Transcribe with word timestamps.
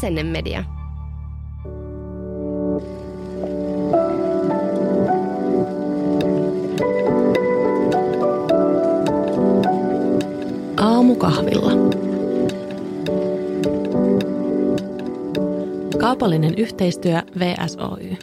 Asennemedia. 0.00 0.64
Aamukahvilla. 10.76 11.72
Kaupallinen 15.98 16.54
yhteistyö 16.54 17.22
VSOY. 17.38 18.16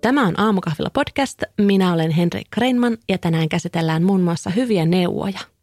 Tämä 0.00 0.26
on 0.26 0.40
Aamukahvilla 0.40 0.90
podcast. 0.92 1.42
Minä 1.60 1.92
olen 1.92 2.10
Henrik 2.10 2.46
Kreinman 2.50 2.96
ja 3.08 3.18
tänään 3.18 3.48
käsitellään 3.48 4.02
muun 4.02 4.20
muassa 4.20 4.50
hyviä 4.50 4.86
neuvoja. 4.86 5.53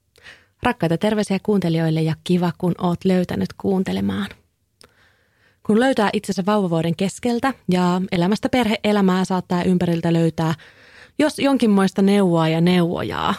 Rakkaita 0.63 0.97
terveisiä 0.97 1.37
kuuntelijoille 1.43 2.01
ja 2.01 2.15
kiva, 2.23 2.51
kun 2.57 2.75
oot 2.77 3.05
löytänyt 3.05 3.49
kuuntelemaan. 3.57 4.29
Kun 5.63 5.79
löytää 5.79 6.09
itsensä 6.13 6.43
vauvavuoden 6.45 6.95
keskeltä 6.95 7.53
ja 7.69 8.01
elämästä 8.11 8.49
perheelämää 8.49 9.25
saattaa 9.25 9.63
ympäriltä 9.63 10.13
löytää 10.13 10.53
jos 11.19 11.39
jonkinmoista 11.39 12.01
neuvoa 12.01 12.47
ja 12.47 12.61
neuvojaa. 12.61 13.35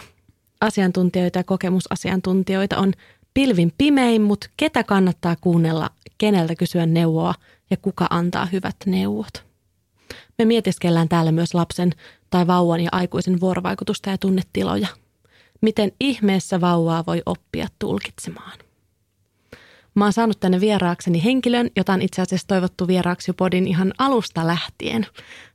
Asiantuntijoita 0.61 1.39
ja 1.39 1.43
kokemusasiantuntijoita 1.43 2.77
on 2.77 2.93
pilvin 3.33 3.73
pimein, 3.77 4.21
mutta 4.21 4.47
ketä 4.57 4.83
kannattaa 4.83 5.35
kuunnella, 5.41 5.89
keneltä 6.17 6.55
kysyä 6.55 6.85
neuvoa 6.85 7.33
ja 7.69 7.77
kuka 7.77 8.07
antaa 8.09 8.45
hyvät 8.45 8.75
neuvot. 8.85 9.45
Me 10.37 10.45
mietiskellään 10.45 11.09
täällä 11.09 11.31
myös 11.31 11.53
lapsen 11.53 11.91
tai 12.29 12.47
vauvan 12.47 12.81
ja 12.81 12.89
aikuisen 12.91 13.39
vuorovaikutusta 13.39 14.09
ja 14.09 14.17
tunnetiloja. 14.17 14.87
Miten 15.63 15.91
ihmeessä 15.99 16.61
vauvaa 16.61 17.03
voi 17.07 17.21
oppia 17.25 17.67
tulkitsemaan? 17.79 18.57
Mä 19.95 20.05
oon 20.05 20.13
saanut 20.13 20.39
tänne 20.39 20.59
vieraakseni 20.59 21.23
henkilön, 21.23 21.69
jota 21.75 21.93
on 21.93 22.01
itse 22.01 22.21
asiassa 22.21 22.47
toivottu 22.47 22.87
vieraaksi 22.87 23.33
podin 23.33 23.67
ihan 23.67 23.93
alusta 23.97 24.47
lähtien. 24.47 25.05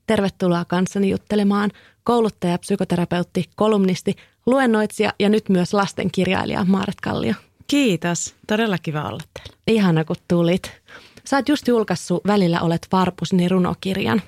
Tervetuloa 0.07 0.65
kanssani 0.65 1.11
juttelemaan 1.11 1.71
kouluttaja, 2.05 2.59
psykoterapeutti, 2.59 3.45
kolumnisti, 3.57 4.17
luennoitsija 4.47 5.13
ja 5.19 5.29
nyt 5.29 5.49
myös 5.49 5.75
lastenkirjailija 5.75 6.65
Maaret 6.65 7.01
Kallio. 7.01 7.35
Kiitos. 7.67 8.35
Todella 8.47 8.79
kiva 8.79 9.03
olla 9.03 9.23
täällä. 9.35 9.57
Ihana, 9.67 10.05
kun 10.05 10.17
tulit. 10.29 10.73
Sä 11.25 11.37
oot 11.37 11.49
just 11.49 11.69
julkaissut 11.69 12.27
Välillä 12.27 12.61
olet 12.61 12.87
varpusni 12.93 13.49
runokirjan, 13.49 14.23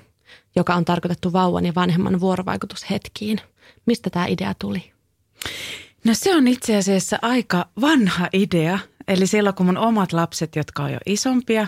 joka 0.55 0.75
on 0.75 0.85
tarkoitettu 0.85 1.33
vauvan 1.33 1.65
ja 1.65 1.75
vanhemman 1.75 2.19
vuorovaikutushetkiin. 2.19 3.39
Mistä 3.85 4.09
tämä 4.09 4.25
idea 4.25 4.53
tuli? 4.59 4.91
No 6.03 6.13
se 6.13 6.35
on 6.35 6.47
itse 6.47 6.77
asiassa 6.77 7.19
aika 7.21 7.65
vanha 7.81 8.27
idea. 8.33 8.79
Eli 9.07 9.27
silloin 9.27 9.55
kun 9.55 9.65
mun 9.65 9.77
omat 9.77 10.13
lapset, 10.13 10.55
jotka 10.55 10.83
on 10.83 10.91
jo 10.91 10.99
isompia, 11.05 11.67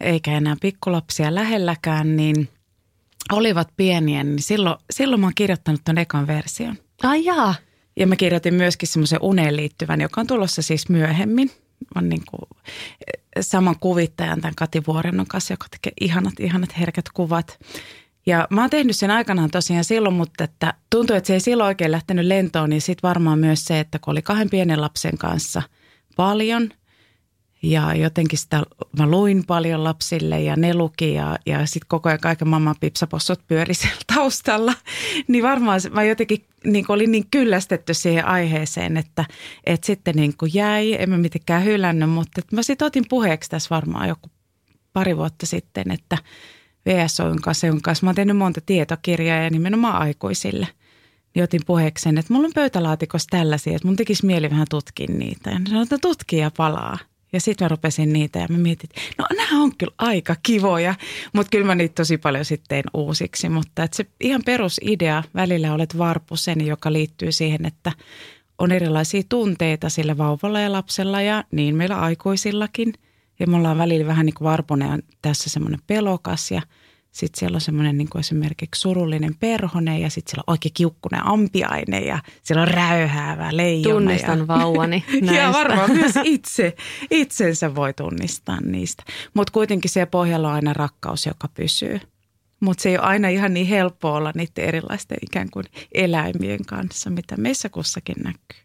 eikä 0.00 0.36
enää 0.36 0.56
pikkulapsia 0.60 1.34
lähelläkään, 1.34 2.16
niin 2.16 2.48
olivat 3.32 3.68
pieniä, 3.76 4.24
niin 4.24 4.42
silloin, 4.42 4.76
silloin 4.90 5.20
mä 5.20 5.26
oon 5.26 5.34
kirjoittanut 5.34 5.80
ton 5.84 5.98
ekan 5.98 6.26
version. 6.26 6.76
Ai 7.02 7.24
jaa. 7.24 7.54
Ja 7.96 8.06
mä 8.06 8.16
kirjoitin 8.16 8.54
myöskin 8.54 8.88
semmoisen 8.88 9.18
uneen 9.22 9.56
liittyvän, 9.56 10.00
joka 10.00 10.20
on 10.20 10.26
tulossa 10.26 10.62
siis 10.62 10.88
myöhemmin. 10.88 11.50
On 11.94 12.08
niin 12.08 12.22
kuin 12.30 12.48
saman 13.40 13.78
kuvittajan 13.80 14.40
tämän 14.40 14.54
Kati 14.54 14.82
Vuorennon 14.86 15.26
kanssa, 15.26 15.52
joka 15.52 15.66
tekee 15.70 15.92
ihanat, 16.00 16.40
ihanat 16.40 16.78
herkät 16.78 17.08
kuvat. 17.14 17.58
Ja 18.26 18.46
mä 18.50 18.60
oon 18.60 18.70
tehnyt 18.70 18.96
sen 18.96 19.10
aikanaan 19.10 19.50
tosiaan 19.50 19.84
silloin, 19.84 20.14
mutta 20.14 20.44
että 20.44 20.74
tuntui, 20.90 21.16
että 21.16 21.26
se 21.26 21.34
ei 21.34 21.40
silloin 21.40 21.66
oikein 21.66 21.92
lähtenyt 21.92 22.26
lentoon, 22.26 22.70
niin 22.70 22.82
sitten 22.82 23.08
varmaan 23.08 23.38
myös 23.38 23.64
se, 23.64 23.80
että 23.80 23.98
kun 23.98 24.12
oli 24.12 24.22
kahden 24.22 24.50
pienen 24.50 24.80
lapsen 24.80 25.18
kanssa 25.18 25.62
paljon– 26.16 26.68
ja 27.62 27.94
jotenkin 27.94 28.38
sitä 28.38 28.62
mä 28.98 29.06
luin 29.06 29.46
paljon 29.46 29.84
lapsille 29.84 30.40
ja 30.40 30.56
ne 30.56 30.74
luki 30.74 31.14
ja, 31.14 31.38
ja 31.46 31.66
sitten 31.66 31.88
koko 31.88 32.08
ajan 32.08 32.20
kaiken 32.20 32.48
mamman 32.48 32.76
pipsapossot 32.80 33.46
pyöri 33.46 33.74
siellä 33.82 34.00
taustalla. 34.14 34.74
Niin 35.28 35.44
varmaan 35.44 35.80
mä 35.90 36.02
jotenkin 36.02 36.44
niin 36.64 36.84
olin 36.88 37.12
niin 37.12 37.26
kyllästetty 37.30 37.94
siihen 37.94 38.26
aiheeseen, 38.26 38.96
että, 38.96 39.24
että 39.64 39.86
sitten 39.86 40.16
niin 40.16 40.34
jäi, 40.52 40.96
en 40.98 41.10
mä 41.10 41.18
mitenkään 41.18 41.64
hylännyt, 41.64 42.10
mutta 42.10 42.40
mä 42.52 42.62
sitten 42.62 42.86
otin 42.86 43.04
puheeksi 43.08 43.50
tässä 43.50 43.74
varmaan 43.74 44.08
joku 44.08 44.30
pari 44.92 45.16
vuotta 45.16 45.46
sitten, 45.46 45.90
että 45.90 46.18
VSOyn 46.86 47.40
kanssa, 47.40 47.66
jonka 47.66 47.80
kanssa 47.82 48.06
mä 48.06 48.08
oon 48.08 48.14
tehnyt 48.14 48.36
monta 48.36 48.60
tietokirjaa 48.66 49.38
ja 49.38 49.50
nimenomaan 49.50 49.96
aikuisille– 50.02 50.68
niin 51.34 51.42
otin 51.42 51.60
puheeksi 51.66 52.02
sen, 52.02 52.18
että 52.18 52.32
mulla 52.32 52.46
on 52.46 52.52
pöytälaatikossa 52.54 53.26
tällaisia, 53.30 53.76
että 53.76 53.88
mun 53.88 53.96
tekisi 53.96 54.26
mieli 54.26 54.50
vähän 54.50 54.66
tutkia 54.70 55.06
niitä. 55.10 55.50
Ja 55.50 55.60
sanoin, 55.66 55.82
että 55.82 55.98
tutkija 55.98 56.50
palaa. 56.56 56.98
Ja 57.32 57.40
sitten 57.40 57.64
mä 57.64 57.68
rupesin 57.68 58.12
niitä 58.12 58.38
ja 58.38 58.46
mä 58.50 58.58
mietin, 58.58 58.90
että 58.90 59.00
no 59.18 59.26
nämä 59.36 59.62
on 59.62 59.76
kyllä 59.76 59.94
aika 59.98 60.36
kivoja, 60.42 60.94
mutta 61.32 61.50
kyllä 61.50 61.66
mä 61.66 61.74
niitä 61.74 61.94
tosi 61.94 62.18
paljon 62.18 62.44
sitten 62.44 62.84
uusiksi. 62.94 63.48
Mutta 63.48 63.82
että 63.82 63.96
se 63.96 64.06
ihan 64.20 64.42
perusidea, 64.46 65.22
välillä 65.34 65.74
olet 65.74 65.98
varpusen, 65.98 66.66
joka 66.66 66.92
liittyy 66.92 67.32
siihen, 67.32 67.66
että 67.66 67.92
on 68.58 68.72
erilaisia 68.72 69.22
tunteita 69.28 69.88
sillä 69.88 70.18
vauvalla 70.18 70.60
ja 70.60 70.72
lapsella 70.72 71.22
ja 71.22 71.44
niin 71.50 71.76
meillä 71.76 72.00
aikuisillakin. 72.00 72.94
Ja 73.42 73.46
me 73.46 73.56
ollaan 73.56 73.78
välillä 73.78 74.06
vähän 74.06 74.26
niin 74.26 74.34
kuin 74.34 74.46
varpunen 74.46 75.02
tässä 75.22 75.50
semmoinen 75.50 75.80
pelokas 75.86 76.50
ja– 76.50 76.62
sitten 77.12 77.38
siellä 77.38 77.56
on 77.56 77.60
semmoinen 77.60 77.98
niin 77.98 78.08
kuin 78.10 78.20
esimerkiksi 78.20 78.80
surullinen 78.80 79.34
perhonen 79.40 80.00
ja 80.00 80.10
sitten 80.10 80.30
siellä 80.30 80.44
on 80.46 80.52
oikein 80.52 80.72
kiukkunen 80.74 81.26
ampiaine 81.26 82.00
ja 82.00 82.18
siellä 82.42 82.62
on 82.62 82.68
räyhäävä 82.68 83.56
leijona. 83.56 83.94
Tunnistan 83.94 84.38
ja, 84.38 84.46
vauvani 84.58 85.04
näistä. 85.08 85.32
ja 85.32 85.52
varmaan 85.52 85.90
myös 85.96 86.14
itse, 86.24 86.76
itsensä 87.10 87.74
voi 87.74 87.92
tunnistaa 87.92 88.60
niistä. 88.60 89.02
Mutta 89.34 89.52
kuitenkin 89.52 89.90
se 89.90 90.06
pohjalla 90.06 90.48
on 90.48 90.54
aina 90.54 90.72
rakkaus, 90.72 91.26
joka 91.26 91.48
pysyy. 91.48 92.00
Mutta 92.60 92.82
se 92.82 92.88
ei 92.88 92.98
ole 92.98 93.06
aina 93.06 93.28
ihan 93.28 93.54
niin 93.54 93.66
helppo 93.66 94.12
olla 94.12 94.32
niiden 94.34 94.64
erilaisten 94.64 95.18
ikään 95.22 95.50
kuin 95.50 95.64
eläimien 95.94 96.64
kanssa, 96.66 97.10
mitä 97.10 97.36
meissä 97.36 97.68
kussakin 97.68 98.16
näkyy. 98.24 98.62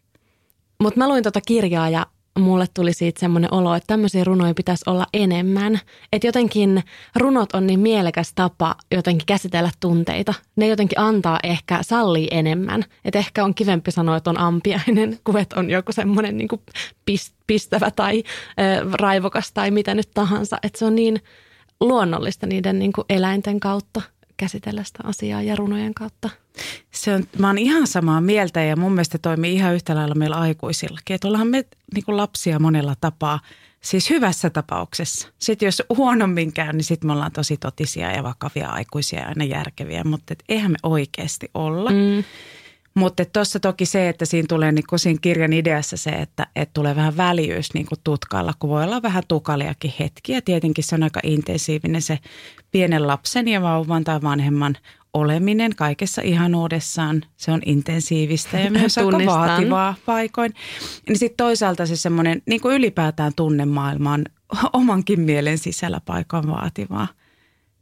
Mutta 0.80 0.98
mä 0.98 1.08
luin 1.08 1.22
tuota 1.22 1.40
kirjaa 1.40 1.88
ja 1.88 2.06
mulle 2.40 2.66
tuli 2.74 2.92
siitä 2.92 3.20
semmoinen 3.20 3.54
olo, 3.54 3.74
että 3.74 3.86
tämmöisiä 3.86 4.24
runoja 4.24 4.54
pitäisi 4.54 4.82
olla 4.86 5.06
enemmän. 5.14 5.80
Että 6.12 6.26
jotenkin 6.26 6.82
runot 7.16 7.52
on 7.52 7.66
niin 7.66 7.80
mielekäs 7.80 8.32
tapa 8.34 8.74
jotenkin 8.90 9.26
käsitellä 9.26 9.70
tunteita. 9.80 10.34
Ne 10.56 10.68
jotenkin 10.68 11.00
antaa 11.00 11.38
ehkä, 11.42 11.78
sallii 11.82 12.28
enemmän. 12.30 12.84
Että 13.04 13.18
ehkä 13.18 13.44
on 13.44 13.54
kivempi 13.54 13.90
sanoa, 13.90 14.16
että 14.16 14.30
on 14.30 14.40
ampiainen, 14.40 15.18
kuin 15.24 15.36
että 15.36 15.60
on 15.60 15.70
joku 15.70 15.92
semmoinen 15.92 16.36
niin 16.36 16.48
pistävä 17.46 17.90
tai 17.90 18.22
äh, 18.26 18.92
raivokas 18.92 19.52
tai 19.52 19.70
mitä 19.70 19.94
nyt 19.94 20.10
tahansa. 20.14 20.58
Että 20.62 20.78
se 20.78 20.84
on 20.84 20.94
niin 20.94 21.20
luonnollista 21.80 22.46
niiden 22.46 22.78
niin 22.78 22.92
kuin 22.92 23.04
eläinten 23.08 23.60
kautta 23.60 24.02
käsitellä 24.36 24.84
sitä 24.84 24.98
asiaa 25.04 25.42
ja 25.42 25.56
runojen 25.56 25.94
kautta. 25.94 26.30
Se 26.90 27.14
on, 27.14 27.24
mä 27.38 27.46
oon 27.46 27.58
ihan 27.58 27.86
samaa 27.86 28.20
mieltä 28.20 28.62
ja 28.62 28.76
mun 28.76 28.92
mielestä 28.92 29.18
toimii 29.18 29.54
ihan 29.54 29.74
yhtä 29.74 29.94
lailla 29.94 30.14
meillä 30.14 30.36
aikuisillakin. 30.36 31.14
Että 31.14 31.28
ollaan 31.28 31.46
me 31.46 31.64
niin 31.94 32.04
kuin 32.04 32.16
lapsia 32.16 32.58
monella 32.58 32.94
tapaa, 33.00 33.40
siis 33.80 34.10
hyvässä 34.10 34.50
tapauksessa. 34.50 35.28
Sitten 35.38 35.66
jos 35.66 35.82
huonommin 35.96 36.52
käy, 36.52 36.72
niin 36.72 36.84
sitten 36.84 37.06
me 37.06 37.12
ollaan 37.12 37.32
tosi 37.32 37.56
totisia 37.56 38.12
ja 38.12 38.22
vakavia 38.22 38.68
aikuisia 38.68 39.20
ja 39.20 39.28
aina 39.28 39.44
järkeviä, 39.44 40.04
mutta 40.04 40.32
et 40.32 40.44
eihän 40.48 40.70
me 40.70 40.78
oikeasti 40.82 41.50
olla. 41.54 41.90
Mm. 41.90 42.24
Mutta 42.94 43.24
tuossa 43.24 43.60
toki 43.60 43.86
se, 43.86 44.08
että 44.08 44.24
siinä 44.24 44.46
tulee 44.48 44.72
niin 44.72 44.84
kuin 44.88 44.98
siinä 44.98 45.18
kirjan 45.22 45.52
ideassa 45.52 45.96
se, 45.96 46.10
että, 46.10 46.46
että 46.56 46.72
tulee 46.72 46.96
vähän 46.96 47.16
väljyys 47.16 47.74
niin 47.74 47.86
kuin 47.86 47.98
tutkalla, 48.04 48.54
kun 48.58 48.70
voi 48.70 48.84
olla 48.84 49.02
vähän 49.02 49.22
tukaliakin 49.28 49.94
hetkiä. 49.98 50.40
Tietenkin 50.40 50.84
se 50.84 50.94
on 50.94 51.02
aika 51.02 51.20
intensiivinen 51.22 52.02
se 52.02 52.18
pienen 52.70 53.06
lapsen 53.06 53.48
ja 53.48 53.62
vauvan 53.62 54.04
tai 54.04 54.22
vanhemman 54.22 54.76
oleminen 55.14 55.76
kaikessa 55.76 56.22
ihanuudessaan. 56.22 57.22
Se 57.36 57.52
on 57.52 57.60
intensiivistä 57.66 58.60
ja 58.60 58.70
myös 58.70 58.98
aika 58.98 59.18
vaativaa 59.26 59.94
paikoin. 60.06 60.54
Niin 61.08 61.18
sitten 61.18 61.36
toisaalta 61.36 61.86
se 61.86 61.96
semmoinen 61.96 62.42
niin 62.46 62.60
kuin 62.60 62.76
ylipäätään 62.76 63.32
tunnemaailma 63.36 64.12
on 64.12 64.24
omankin 64.72 65.20
mielen 65.20 65.58
sisällä 65.58 66.00
paikan 66.04 66.46
vaativaa. 66.46 67.08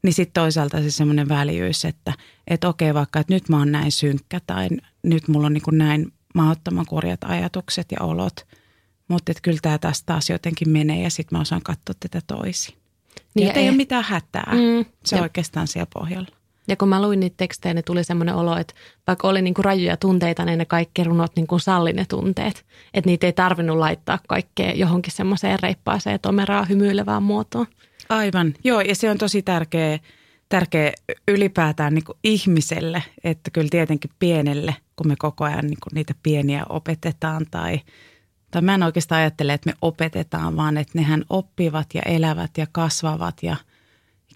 Niin 0.03 0.13
sitten 0.13 0.43
toisaalta 0.43 0.83
se 0.83 0.91
semmoinen 0.91 1.29
väljyys, 1.29 1.85
että, 1.85 2.13
että 2.47 2.69
okei 2.69 2.95
vaikka, 2.95 3.21
että 3.21 3.35
nyt 3.35 3.49
mä 3.49 3.59
oon 3.59 3.73
näin 3.73 3.93
synkkä 3.93 4.41
tai 4.47 4.69
nyt 5.03 5.29
mulla 5.29 5.47
on 5.47 5.53
niin 5.53 5.63
kuin 5.63 5.79
näin 5.79 6.13
mahdottoman 6.35 6.87
korjat 6.87 7.25
ajatukset 7.25 7.93
ja 7.93 7.99
olot. 8.01 8.47
Mutta 9.09 9.33
kyllä 9.43 9.59
tämä 9.63 9.79
taas 9.79 10.03
taas 10.03 10.31
jotenkin 10.31 10.69
menee 10.69 11.03
ja 11.03 11.11
sitten 11.11 11.39
mä 11.39 11.41
osaan 11.41 11.63
katsoa 11.63 11.95
tätä 12.01 12.21
toisin. 12.27 12.75
Niin 13.35 13.51
ei, 13.51 13.63
ei 13.63 13.69
ole 13.69 13.77
mitään 13.77 14.05
hätää. 14.05 14.53
Mm, 14.53 14.85
se 15.05 15.17
on 15.17 15.23
oikeastaan 15.23 15.67
siellä 15.67 15.89
pohjalla. 15.95 16.29
Ja 16.69 16.77
kun 16.77 16.89
mä 16.89 17.03
luin 17.03 17.21
niitä 17.21 17.37
tekstejä, 17.37 17.75
niin 17.75 17.85
tuli 17.85 18.05
semmoinen 18.05 18.35
olo, 18.35 18.57
että 18.57 18.75
vaikka 19.07 19.29
oli 19.29 19.43
niinku 19.43 19.63
rajuja 19.63 19.97
tunteita, 19.97 20.45
niin 20.45 20.59
ne 20.59 20.65
kaikki 20.65 21.05
runot 21.05 21.33
niinku 21.37 21.59
salli 21.59 21.93
ne 21.93 22.05
tunteet. 22.09 22.65
Että 22.95 23.11
niitä 23.11 23.27
ei 23.27 23.33
tarvinnut 23.33 23.79
laittaa 23.79 24.19
kaikkea 24.29 24.73
johonkin 24.73 25.13
semmoiseen 25.13 25.59
reippaaseen 25.63 26.21
tomeraa 26.21 26.65
hymyilevään 26.65 27.23
muotoon. 27.23 27.67
Aivan, 28.09 28.55
joo 28.65 28.81
ja 28.81 28.95
se 28.95 29.11
on 29.11 29.19
tosi 29.19 29.43
tärkeä, 29.43 29.99
tärkeä 30.49 30.93
ylipäätään 31.29 31.95
niin 31.95 32.05
kuin 32.05 32.19
ihmiselle, 32.25 33.03
että 33.25 33.51
kyllä 33.51 33.69
tietenkin 33.71 34.11
pienelle, 34.19 34.77
kun 34.97 35.09
me 35.09 35.15
koko 35.19 35.45
ajan 35.45 35.67
niin 35.67 35.79
kuin 35.83 35.95
niitä 35.95 36.15
pieniä 36.23 36.65
opetetaan 36.69 37.47
tai, 37.51 37.81
tai 38.51 38.63
mä 38.63 38.75
en 38.75 38.83
oikeastaan 38.83 39.19
ajattele, 39.19 39.53
että 39.53 39.71
me 39.71 39.77
opetetaan, 39.83 40.57
vaan 40.57 40.77
että 40.77 40.99
nehän 40.99 41.25
oppivat 41.31 41.87
ja 41.95 42.03
elävät 42.03 42.51
ja 42.59 42.67
kasvavat 42.73 43.43
ja 43.43 43.57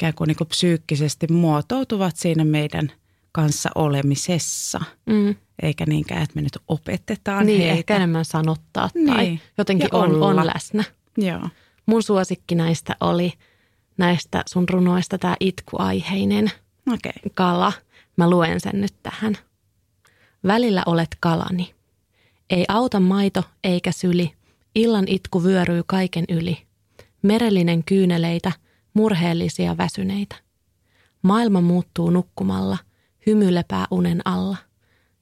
ikään 0.01 0.15
kuin, 0.15 0.29
niin 0.29 0.37
kuin 0.37 0.49
psyykkisesti 0.49 1.27
muotoutuvat 1.33 2.17
siinä 2.17 2.45
meidän 2.45 2.93
kanssa 3.33 3.71
olemisessa. 3.75 4.81
Mm. 5.07 5.35
Eikä 5.63 5.85
niinkään, 5.87 6.23
että 6.23 6.35
me 6.35 6.43
nyt 6.43 6.59
opetetaan 6.69 7.47
Niin, 7.47 7.61
heitä. 7.61 7.73
ehkä 7.75 7.97
enemmän 7.97 8.25
sanottaa 8.25 8.91
tai 9.07 9.25
Niin. 9.25 9.41
jotenkin 9.59 9.89
Ja 9.93 9.99
on, 9.99 10.23
on 10.23 10.47
läsnä. 10.47 10.85
Joo. 11.17 11.49
Mun 11.87 12.03
suosikki 12.03 12.55
näistä 12.55 12.97
oli 13.01 13.33
näistä 13.97 14.43
sun 14.49 14.69
runoista 14.69 15.19
tämä 15.19 15.37
itkuaiheinen. 15.41 16.51
Okay. 16.93 17.13
kala. 17.35 17.73
Mä 18.17 18.31
luen 18.31 18.61
sen 18.61 18.81
nyt 18.81 18.95
tähän. 19.03 19.37
Välillä 20.47 20.83
olet 20.87 21.17
kalani. 21.21 21.75
Ei 22.51 22.65
auta 22.69 23.01
maito 23.01 23.45
eikä 23.65 23.93
syli. 23.93 24.33
Illan 24.75 25.05
itku 25.09 25.45
vyöryy 25.45 25.83
kaiken 25.87 26.25
yli. 26.29 26.59
Merellinen 27.23 27.85
kyyneleitä, 27.85 28.53
murheellisia 28.95 29.77
väsyneitä. 29.77 30.37
Maailma 31.23 31.61
muuttuu 31.61 32.11
nukkumalla, 32.11 32.79
hymy 33.27 33.55
lepää 33.55 33.87
unen 33.91 34.21
alla. 34.25 34.57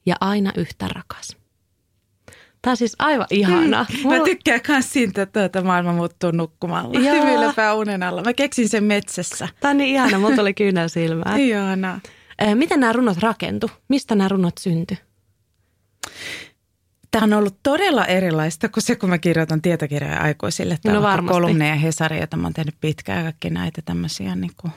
Ja 0.05 0.15
aina 0.21 0.51
yhtä 0.57 0.87
rakas. 0.87 1.37
Tämä 2.61 2.71
on 2.71 2.77
siis 2.77 2.95
aivan 2.99 3.27
ihanaa. 3.29 3.85
Mä 4.07 4.23
tykkään 4.23 4.61
myös 4.67 4.93
siitä, 4.93 5.21
että 5.21 5.49
tuota 5.49 5.67
maailma 5.67 5.93
muuttuu 5.93 6.31
nukkumalla. 6.31 6.99
Joo. 6.99 7.15
Hymyilepää 7.15 7.73
unen 7.73 8.03
alla. 8.03 8.21
Mä 8.23 8.33
keksin 8.33 8.69
sen 8.69 8.83
metsässä. 8.83 9.47
Tämä 9.59 9.69
on 9.69 9.77
niin 9.77 9.95
ihana, 9.95 10.19
mulla 10.19 10.35
tuli 10.35 10.53
kyynel 10.53 10.87
silmään. 10.87 11.39
Ihanaa. 11.39 11.99
Eh, 12.39 12.55
Miten 12.55 12.79
nämä 12.79 12.93
runot 12.93 13.17
rakentu? 13.17 13.71
Mistä 13.87 14.15
nämä 14.15 14.27
runot 14.27 14.57
syntyi? 14.59 14.97
Tämä 17.11 17.23
on 17.23 17.33
ollut 17.33 17.57
todella 17.63 18.05
erilaista 18.05 18.69
kuin 18.69 18.83
se, 18.83 18.95
kun 18.95 19.09
mä 19.09 19.17
kirjoitan 19.17 19.61
tietokirjoja 19.61 20.21
aikuisille. 20.21 20.77
Tai 20.83 20.93
No 20.93 21.01
varmasti. 21.01 21.33
kolumneja 21.33 21.75
Hesari, 21.75 22.19
jota 22.19 22.37
mä 22.37 22.43
oon 22.43 22.53
tehnyt 22.53 22.75
pitkään 22.81 23.23
kaikki 23.23 23.49
näitä 23.49 23.81
tämmöisiä 23.85 24.35
niin 24.35 24.51
kuin 24.57 24.73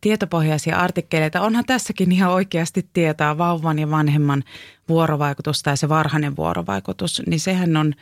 tietopohjaisia 0.00 0.76
artikkeleita. 0.76 1.40
Onhan 1.40 1.64
tässäkin 1.64 2.12
ihan 2.12 2.32
oikeasti 2.32 2.88
tietää 2.92 3.38
vauvan 3.38 3.78
ja 3.78 3.90
vanhemman 3.90 4.44
vuorovaikutus 4.88 5.62
tai 5.62 5.76
se 5.76 5.88
varhainen 5.88 6.36
vuorovaikutus, 6.36 7.22
niin 7.26 7.40
sehän 7.40 7.76
on, 7.76 7.92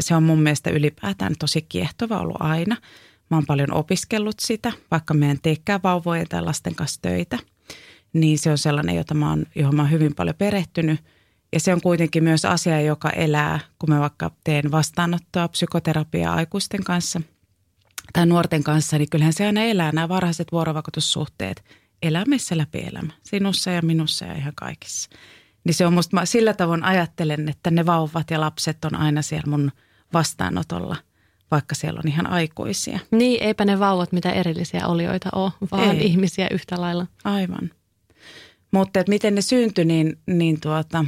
se 0.00 0.14
on 0.14 0.22
mun 0.22 0.42
mielestä 0.42 0.70
ylipäätään 0.70 1.34
tosi 1.38 1.62
kiehtova 1.62 2.20
ollut 2.20 2.36
aina. 2.40 2.76
Mä 3.30 3.36
oon 3.36 3.46
paljon 3.46 3.72
opiskellut 3.72 4.36
sitä, 4.40 4.72
vaikka 4.90 5.14
meidän 5.14 5.38
teekään 5.42 5.80
vauvojen 5.82 6.28
tai 6.28 6.42
lasten 6.42 6.74
kanssa 6.74 7.02
töitä. 7.02 7.38
Niin 8.12 8.38
se 8.38 8.50
on 8.50 8.58
sellainen, 8.58 8.96
jota 8.96 9.14
mä 9.14 9.30
oon, 9.30 9.46
johon 9.54 9.76
mä 9.76 9.82
oon 9.82 9.90
hyvin 9.90 10.14
paljon 10.14 10.36
perehtynyt. 10.38 11.00
Ja 11.54 11.60
se 11.60 11.72
on 11.72 11.80
kuitenkin 11.80 12.24
myös 12.24 12.44
asia, 12.44 12.80
joka 12.80 13.10
elää, 13.10 13.60
kun 13.78 13.90
mä 13.90 14.00
vaikka 14.00 14.30
teen 14.44 14.70
vastaanottoa 14.70 15.48
psykoterapiaa 15.48 16.34
aikuisten 16.34 16.84
kanssa 16.84 17.20
tai 18.12 18.26
nuorten 18.26 18.64
kanssa, 18.64 18.98
niin 18.98 19.10
kyllähän 19.10 19.32
se 19.32 19.46
aina 19.46 19.62
elää 19.62 19.92
nämä 19.92 20.08
varhaiset 20.08 20.52
vuorovaikutussuhteet 20.52 21.64
elämässä 22.02 22.58
läpi 22.58 22.78
elämä. 22.78 23.12
Sinussa 23.22 23.70
ja 23.70 23.82
minussa 23.82 24.24
ja 24.24 24.34
ihan 24.34 24.52
kaikissa. 24.56 25.10
Niin 25.64 25.74
se 25.74 25.86
on 25.86 25.92
musta, 25.92 26.16
mä 26.16 26.26
sillä 26.26 26.52
tavoin 26.52 26.84
ajattelen, 26.84 27.48
että 27.48 27.70
ne 27.70 27.86
vauvat 27.86 28.30
ja 28.30 28.40
lapset 28.40 28.84
on 28.84 28.94
aina 28.94 29.22
siellä 29.22 29.50
mun 29.50 29.72
vastaanotolla, 30.12 30.96
vaikka 31.50 31.74
siellä 31.74 32.00
on 32.04 32.08
ihan 32.08 32.26
aikuisia. 32.26 32.98
Niin, 33.10 33.42
eipä 33.42 33.64
ne 33.64 33.78
vauvat 33.78 34.12
mitä 34.12 34.32
erillisiä 34.32 34.86
olioita 34.86 35.28
ole, 35.32 35.52
vaan 35.72 35.96
Ei. 35.96 36.06
ihmisiä 36.06 36.48
yhtä 36.50 36.80
lailla. 36.80 37.06
Aivan. 37.24 37.70
Mutta 38.70 39.00
että 39.00 39.10
miten 39.10 39.34
ne 39.34 39.42
syntyi, 39.42 39.84
niin, 39.84 40.18
niin 40.26 40.60
tuota, 40.60 41.04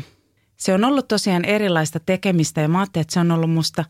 se 0.56 0.74
on 0.74 0.84
ollut 0.84 1.08
tosiaan 1.08 1.44
erilaista 1.44 2.00
tekemistä 2.00 2.60
ja 2.60 2.68
mä 2.68 2.78
ajattelin, 2.78 3.02
että 3.02 3.14
se 3.14 3.20
on 3.20 3.30
ollut 3.30 3.50
musta 3.50 3.84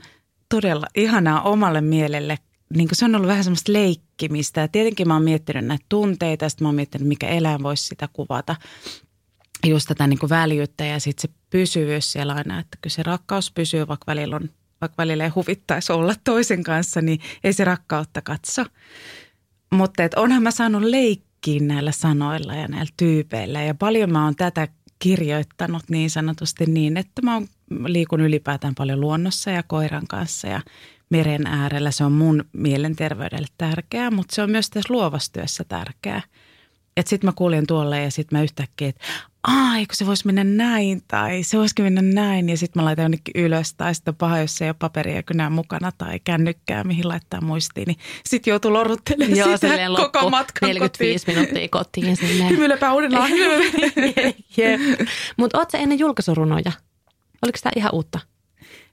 todella 0.48 0.86
ihanaa 0.94 1.42
omalle 1.42 1.80
mielelle. 1.80 2.38
Niin 2.74 2.88
se 2.92 3.04
on 3.04 3.14
ollut 3.14 3.28
vähän 3.28 3.44
semmoista 3.44 3.72
leikkimistä 3.72 4.60
ja 4.60 4.68
tietenkin 4.68 5.08
mä 5.08 5.14
oon 5.14 5.22
miettinyt 5.22 5.64
näitä 5.64 5.84
tunteita 5.88 6.44
ja 6.44 6.48
sitten 6.48 6.64
mä 6.64 6.68
oon 6.68 6.74
miettinyt, 6.74 7.08
mikä 7.08 7.28
eläin 7.28 7.62
voisi 7.62 7.86
sitä 7.86 8.08
kuvata. 8.12 8.56
Just 9.66 9.86
tätä 9.88 10.06
niin 10.06 10.18
väljyyttä 10.28 10.84
ja 10.84 11.00
sitten 11.00 11.22
se 11.22 11.36
pysyvyys 11.50 12.12
siellä 12.12 12.34
aina, 12.34 12.58
että 12.58 12.78
kyllä 12.82 12.94
se 12.94 13.02
rakkaus 13.02 13.50
pysyy, 13.50 13.88
vaikka 13.88 14.04
välillä, 14.06 14.36
on, 14.36 14.50
vaikka 14.80 14.94
välillä 14.98 15.24
ei 15.24 15.30
huvittaisi 15.30 15.92
olla 15.92 16.14
toisen 16.24 16.62
kanssa, 16.62 17.00
niin 17.00 17.20
ei 17.44 17.52
se 17.52 17.64
rakkautta 17.64 18.22
katso. 18.22 18.64
Mutta 19.72 20.04
et 20.04 20.14
onhan 20.14 20.42
mä 20.42 20.50
saanut 20.50 20.82
leikkiä 20.82 21.60
näillä 21.60 21.92
sanoilla 21.92 22.54
ja 22.54 22.68
näillä 22.68 22.92
tyypeillä 22.96 23.62
ja 23.62 23.74
paljon 23.74 24.12
mä 24.12 24.24
oon 24.24 24.36
tätä 24.36 24.68
kirjoittanut 24.98 25.82
niin 25.88 26.10
sanotusti 26.10 26.66
niin, 26.66 26.96
että 26.96 27.22
mä 27.22 27.42
liikun 27.86 28.20
ylipäätään 28.20 28.74
paljon 28.74 29.00
luonnossa 29.00 29.50
ja 29.50 29.62
koiran 29.62 30.06
kanssa 30.06 30.48
ja 30.48 30.60
meren 31.10 31.46
äärellä. 31.46 31.90
Se 31.90 32.04
on 32.04 32.12
mun 32.12 32.44
mielenterveydelle 32.52 33.48
tärkeää, 33.58 34.10
mutta 34.10 34.34
se 34.34 34.42
on 34.42 34.50
myös 34.50 34.70
tässä 34.70 34.94
luovassa 34.94 35.32
työssä 35.32 35.64
tärkeää. 35.64 36.22
Että 36.96 37.10
sitten 37.10 37.28
mä 37.28 37.32
kuljen 37.36 37.66
tuolle 37.66 38.02
ja 38.02 38.10
sitten 38.10 38.38
mä 38.38 38.42
yhtäkkiä, 38.42 38.88
että 38.88 39.04
ai 39.46 39.86
kun 39.86 39.96
se 39.96 40.06
voisi 40.06 40.26
mennä 40.26 40.44
näin 40.44 41.02
tai 41.08 41.42
se 41.42 41.58
voisikin 41.58 41.84
mennä 41.84 42.02
näin 42.02 42.48
ja 42.48 42.56
sitten 42.56 42.82
mä 42.82 42.84
laitan 42.84 43.02
jonnekin 43.02 43.42
ylös 43.42 43.74
tai 43.74 43.94
sitten 43.94 44.12
on 44.12 44.16
paha, 44.16 44.38
jos 44.38 44.62
ei 44.62 44.68
ole 44.68 44.76
paperia 44.78 45.22
kynää 45.22 45.50
mukana 45.50 45.92
tai 45.98 46.20
kännykkää, 46.24 46.84
mihin 46.84 47.08
laittaa 47.08 47.40
muistiin, 47.40 47.86
niin 47.86 47.98
sitten 48.24 48.50
joutuu 48.50 48.72
lorruttelemaan 48.72 49.38
Joo, 49.38 49.56
sitä 49.56 49.68
koko 49.96 50.02
loppu 50.02 50.30
matkan 50.30 50.66
45 50.68 51.26
minuuttia 51.26 51.68
kotiin 51.68 52.16
silleen. 52.16 52.50
Hymyilepää 52.54 52.94
uudellaan. 52.94 53.30
Mutta 55.36 55.58
oot 55.58 55.70
sä 55.70 55.78
ennen 55.78 55.98
julkaisurunoja? 55.98 56.72
Oliko 57.42 57.58
tämä 57.62 57.72
ihan 57.76 57.94
uutta? 57.94 58.20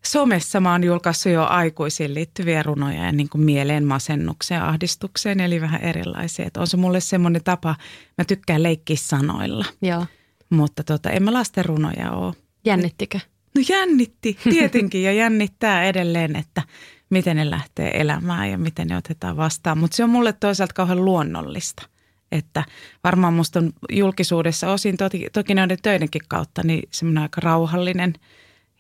Somessa 0.08 0.60
mä 0.60 0.72
oon 0.72 0.84
julkaissut 0.84 1.32
jo 1.32 1.46
aikuisiin 1.46 2.14
liittyviä 2.14 2.64
runoja 2.64 3.06
ja 3.06 3.12
niin 3.12 3.30
kuin 3.30 3.42
mieleen, 3.42 3.86
masennukseen, 3.86 4.62
ahdistukseen, 4.62 5.40
eli 5.40 5.62
vähän 5.62 5.82
erilaisia. 5.82 6.46
Et 6.46 6.58
on 6.58 6.68
se 6.68 6.78
mulle 6.78 7.00
semmoinen 7.00 7.44
tapa, 7.44 7.76
mä 8.18 8.26
tykkään 8.26 8.64
leikkiä 8.64 8.98
sanoilla, 9.00 9.66
Joo. 9.82 10.06
mutta 10.50 10.84
tota, 10.84 11.10
en 11.10 11.24
mä 11.24 11.34
lasten 11.34 11.66
runoja 11.66 12.12
ole. 12.12 12.34
Jännittikö? 12.66 13.20
No 13.56 13.62
jännitti 13.70 14.38
tietenkin 14.44 15.04
ja 15.04 15.14
jännittää 15.14 15.84
edelleen, 15.84 16.36
että 16.36 16.62
miten 17.10 17.36
ne 17.36 17.50
lähtee 17.50 18.02
elämään 18.02 18.52
ja 18.52 18.58
miten 18.58 18.88
ne 18.88 18.98
otetaan 18.98 19.38
vastaan. 19.38 19.78
Mutta 19.78 19.98
se 19.98 20.04
on 20.04 20.10
mulle 20.10 20.34
toisaalta 20.34 20.74
kauhean 20.74 21.06
luonnollista. 21.06 21.84
Että 22.32 22.64
varmaan 23.04 23.34
musta 23.34 23.60
on 23.60 23.74
julkisuudessa 23.92 24.72
osin, 24.72 24.98
toki, 24.98 25.28
toki 25.34 25.54
noiden 25.54 25.78
töidenkin 25.82 26.22
kautta, 26.28 26.62
niin 26.64 26.90
semmoinen 26.92 27.24
aika 27.24 27.42
rauhallinen 27.42 28.14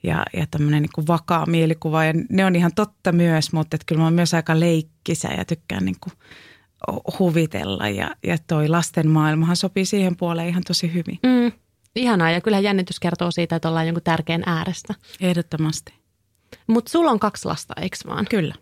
ja, 0.03 0.25
ja 0.33 0.47
tämmöinen 0.51 0.81
niin 0.81 0.91
kuin 0.95 1.07
vakaa 1.07 1.45
mielikuva. 1.45 2.05
Ja 2.05 2.13
ne 2.29 2.45
on 2.45 2.55
ihan 2.55 2.71
totta 2.75 3.11
myös, 3.11 3.53
mutta 3.53 3.75
että 3.75 3.85
kyllä 3.85 3.99
mä 3.99 4.05
oon 4.05 4.13
myös 4.13 4.33
aika 4.33 4.59
leikkisä 4.59 5.27
ja 5.27 5.45
tykkään 5.45 5.85
niin 5.85 5.97
kuin 6.01 6.13
huvitella. 7.19 7.89
Ja, 7.89 8.15
ja 8.23 8.37
toi 8.47 8.67
lasten 8.67 9.09
maailmahan 9.09 9.55
sopii 9.55 9.85
siihen 9.85 10.17
puoleen 10.17 10.49
ihan 10.49 10.63
tosi 10.67 10.93
hyvin. 10.93 11.19
Mm. 11.23 11.51
Ihanaa 11.95 12.31
ja 12.31 12.41
kyllähän 12.41 12.63
jännitys 12.63 12.99
kertoo 12.99 13.31
siitä, 13.31 13.55
että 13.55 13.69
ollaan 13.69 13.87
jonkun 13.87 14.03
tärkeän 14.03 14.43
äärestä. 14.45 14.93
Ehdottomasti. 15.21 15.93
Mutta 16.67 16.91
sulla 16.91 17.11
on 17.11 17.19
kaksi 17.19 17.45
lasta, 17.45 17.73
eikö 17.81 17.97
vaan? 18.07 18.25
Kyllä. 18.29 18.55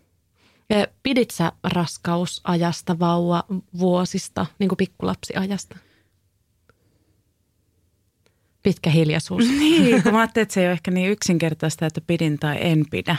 Ja 0.70 0.86
Pidit 1.02 1.30
sä 1.30 1.52
raskausajasta, 1.64 2.98
vauva 2.98 3.44
vuosista, 3.78 4.46
niin 4.58 4.68
kuin 4.68 4.76
pikkulapsiajasta? 4.76 5.78
Pitkä 8.62 8.90
hiljaisuus. 8.90 9.44
Niin, 9.58 10.02
kun 10.02 10.12
mä 10.12 10.18
ajattelin, 10.18 10.42
että 10.42 10.54
se 10.54 10.60
ei 10.60 10.66
ole 10.66 10.72
ehkä 10.72 10.90
niin 10.90 11.10
yksinkertaista, 11.10 11.86
että 11.86 12.00
pidin 12.00 12.38
tai 12.38 12.56
en 12.60 12.84
pidä, 12.90 13.16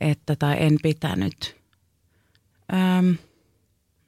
että 0.00 0.36
tai 0.36 0.56
en 0.58 0.76
pitänyt. 0.82 1.56
Öm, 2.72 3.16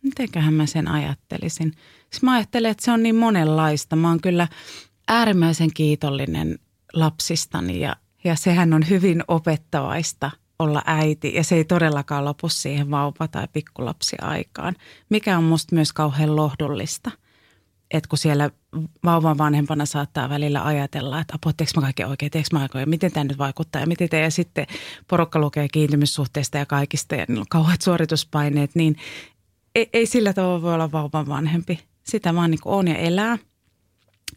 mitenköhän 0.03 0.55
mä 0.55 0.67
sen 0.67 0.89
ajattelisin? 0.89 1.73
Siis 2.11 2.23
mä 2.23 2.33
ajattelen, 2.33 2.71
että 2.71 2.85
se 2.85 2.93
on 2.93 3.03
niin 3.03 3.17
monenlaista. 3.17 3.97
Mä 3.97 4.09
oon 4.09 4.21
kyllä 4.21 4.49
äärimmäisen 5.09 5.71
kiitollinen 5.75 6.59
lapsistani 6.93 7.81
ja, 7.81 7.97
ja 8.25 8.37
sehän 8.37 8.73
on 8.73 8.89
hyvin 8.89 9.25
opettavaista 9.29 10.31
olla 10.59 10.83
äiti 10.87 11.35
ja 11.35 11.45
se 11.45 11.55
ei 11.55 11.65
todellakaan 11.65 12.25
lopu 12.25 12.49
siihen 12.49 12.91
vauva- 12.91 13.29
tai 13.29 13.49
pikkulapsiaikaan, 13.53 14.77
mikä 15.09 15.39
on 15.39 15.45
musta 15.45 15.75
myös 15.75 15.93
kauhean 15.93 16.37
lohdullista– 16.37 17.11
että 17.91 18.09
kun 18.09 18.19
siellä 18.19 18.51
vauvan 19.05 19.39
vanhempana 19.39 19.87
saattaa 19.87 20.29
välillä 20.29 20.65
ajatella, 20.65 21.21
että 21.21 21.35
apua, 21.35 21.53
teekö 21.53 21.73
mä 21.77 21.81
kaiken 21.81 22.09
oikein, 22.09 22.31
teekö 22.31 22.49
mä 22.53 22.63
oikein, 22.63 22.89
miten 22.89 23.13
tämä 23.13 23.25
nyt 23.25 23.39
vaikuttaa 23.39 23.81
ja 23.81 23.87
miten 23.87 24.09
te, 24.09 24.21
ja 24.21 24.31
sitten 24.31 24.67
porukka 25.09 25.39
lukee 25.39 25.69
kiintymyssuhteista 25.69 26.59
ja 26.59 26.67
kaikista 26.67 27.15
ja 27.15 27.27
kauheat 27.51 27.83
suorituspaineet, 27.83 28.71
niin 28.75 28.97
ei, 29.75 29.91
ei 29.93 30.07
sillä 30.07 30.33
tavalla 30.33 30.63
voi 30.63 30.75
olla 30.75 30.93
vauvan 30.93 31.29
vanhempi. 31.29 31.81
Sitä 32.03 32.35
vaan 32.35 32.51
niin 32.51 32.61
on 32.65 32.89
ja 32.89 32.97
elää. 32.97 33.39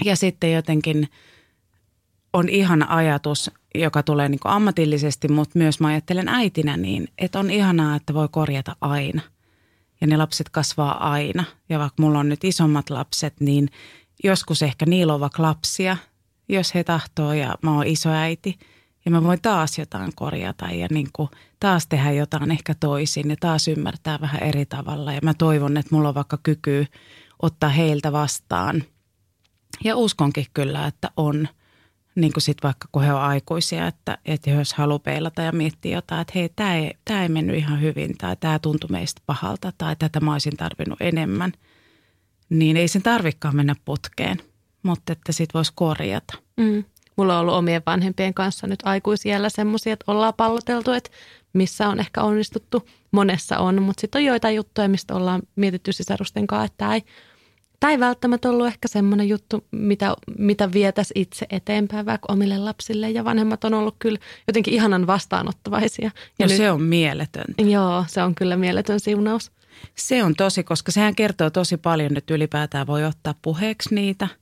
Ja 0.05 0.15
sitten 0.15 0.53
jotenkin 0.53 1.09
on 2.33 2.49
ihana 2.49 2.85
ajatus, 2.89 3.51
joka 3.75 4.03
tulee 4.03 4.29
niin 4.29 4.39
ammatillisesti, 4.43 5.27
mutta 5.27 5.59
myös 5.59 5.79
mä 5.79 5.87
ajattelen 5.87 6.27
äitinä 6.27 6.77
niin, 6.77 7.07
että 7.17 7.39
on 7.39 7.51
ihanaa, 7.51 7.95
että 7.95 8.13
voi 8.13 8.27
korjata 8.31 8.75
aina 8.81 9.21
ja 10.03 10.07
ne 10.07 10.17
lapset 10.17 10.49
kasvaa 10.49 11.11
aina. 11.11 11.43
Ja 11.69 11.79
vaikka 11.79 12.03
mulla 12.03 12.19
on 12.19 12.29
nyt 12.29 12.43
isommat 12.43 12.89
lapset, 12.89 13.33
niin 13.39 13.69
joskus 14.23 14.61
ehkä 14.61 14.85
niillä 14.85 15.13
on 15.13 15.19
vaikka 15.19 15.43
lapsia, 15.43 15.97
jos 16.49 16.75
he 16.75 16.83
tahtoo 16.83 17.33
ja 17.33 17.55
mä 17.61 17.75
oon 17.75 17.87
isoäiti. 17.87 18.59
Ja 19.05 19.11
mä 19.11 19.23
voin 19.23 19.41
taas 19.41 19.77
jotain 19.77 20.11
korjata 20.15 20.65
ja 20.65 20.87
niin 20.91 21.09
kuin 21.13 21.29
taas 21.59 21.87
tehdä 21.87 22.11
jotain 22.11 22.51
ehkä 22.51 22.75
toisin 22.79 23.29
ja 23.29 23.35
taas 23.39 23.67
ymmärtää 23.67 24.21
vähän 24.21 24.43
eri 24.43 24.65
tavalla. 24.65 25.13
Ja 25.13 25.19
mä 25.23 25.33
toivon, 25.33 25.77
että 25.77 25.95
mulla 25.95 26.09
on 26.09 26.15
vaikka 26.15 26.37
kyky 26.43 26.85
ottaa 27.41 27.69
heiltä 27.69 28.11
vastaan. 28.11 28.83
Ja 29.83 29.95
uskonkin 29.95 30.45
kyllä, 30.53 30.87
että 30.87 31.11
on– 31.17 31.47
niin 32.15 32.33
kuin 32.33 32.41
sit 32.41 32.57
vaikka 32.63 32.87
kun 32.91 33.03
he 33.03 33.13
on 33.13 33.21
aikuisia, 33.21 33.87
että, 33.87 34.17
että 34.25 34.49
jos 34.49 34.73
haluaa 34.73 34.99
peilata 34.99 35.41
ja 35.41 35.51
miettiä 35.51 35.97
jotain, 35.97 36.21
että 36.21 36.33
hei, 36.35 36.49
tämä 36.55 36.75
ei, 36.75 36.93
tämä 37.05 37.23
ei 37.23 37.29
mennyt 37.29 37.55
ihan 37.55 37.81
hyvin 37.81 38.17
tai 38.17 38.35
tämä 38.39 38.59
tuntui 38.59 38.89
meistä 38.91 39.21
pahalta 39.25 39.71
tai 39.77 39.95
tätä 39.95 40.19
mä 40.19 40.31
olisin 40.31 40.57
tarvinnut 40.57 41.01
enemmän, 41.01 41.51
niin 42.49 42.77
ei 42.77 42.87
sen 42.87 43.01
tarvikaan 43.01 43.55
mennä 43.55 43.75
putkeen, 43.85 44.37
mutta 44.83 45.13
että 45.13 45.31
sit 45.31 45.53
voisi 45.53 45.71
korjata. 45.75 46.37
Mm. 46.57 46.83
Mulla 47.15 47.35
on 47.35 47.41
ollut 47.41 47.53
omien 47.53 47.81
vanhempien 47.85 48.33
kanssa 48.33 48.67
nyt 48.67 48.79
aikuisiellä 48.83 49.49
semmoisia, 49.49 49.93
että 49.93 50.11
ollaan 50.11 50.33
palloteltu, 50.37 50.91
että 50.91 51.09
missä 51.53 51.89
on 51.89 51.99
ehkä 51.99 52.21
onnistuttu. 52.21 52.89
Monessa 53.11 53.59
on, 53.59 53.81
mutta 53.81 54.01
sitten 54.01 54.19
on 54.19 54.25
joitain 54.25 54.55
juttuja, 54.55 54.89
mistä 54.89 55.15
ollaan 55.15 55.41
mietitty 55.55 55.93
sisarusten 55.93 56.47
kanssa, 56.47 56.65
että 56.65 56.77
tämä 56.77 56.95
ei 56.95 57.03
Tämä 57.83 57.91
ei 57.91 57.99
välttämättä 57.99 58.49
ollut 58.49 58.67
ehkä 58.67 58.87
semmoinen 58.87 59.29
juttu, 59.29 59.65
mitä, 59.71 60.15
mitä 60.37 60.71
vietäisi 60.73 61.13
itse 61.15 61.45
eteenpäin 61.49 62.05
vaikka 62.05 62.33
omille 62.33 62.57
lapsille. 62.57 63.09
Ja 63.09 63.25
vanhemmat 63.25 63.63
on 63.63 63.73
ollut 63.73 63.95
kyllä 63.99 64.19
jotenkin 64.47 64.73
ihanan 64.73 65.07
vastaanottavaisia. 65.07 66.05
Ja, 66.05 66.11
ja 66.39 66.47
nyt, 66.47 66.57
se 66.57 66.71
on 66.71 66.81
mieletön. 66.81 67.45
Joo, 67.57 68.05
se 68.07 68.23
on 68.23 68.35
kyllä 68.35 68.57
mieletön 68.57 68.99
siunaus. 68.99 69.51
Se 69.95 70.23
on 70.23 70.35
tosi, 70.35 70.63
koska 70.63 70.91
sehän 70.91 71.15
kertoo 71.15 71.49
tosi 71.49 71.77
paljon, 71.77 72.17
että 72.17 72.33
ylipäätään 72.33 72.87
voi 72.87 73.05
ottaa 73.05 73.35
puheeksi 73.41 73.95
niitä– 73.95 74.27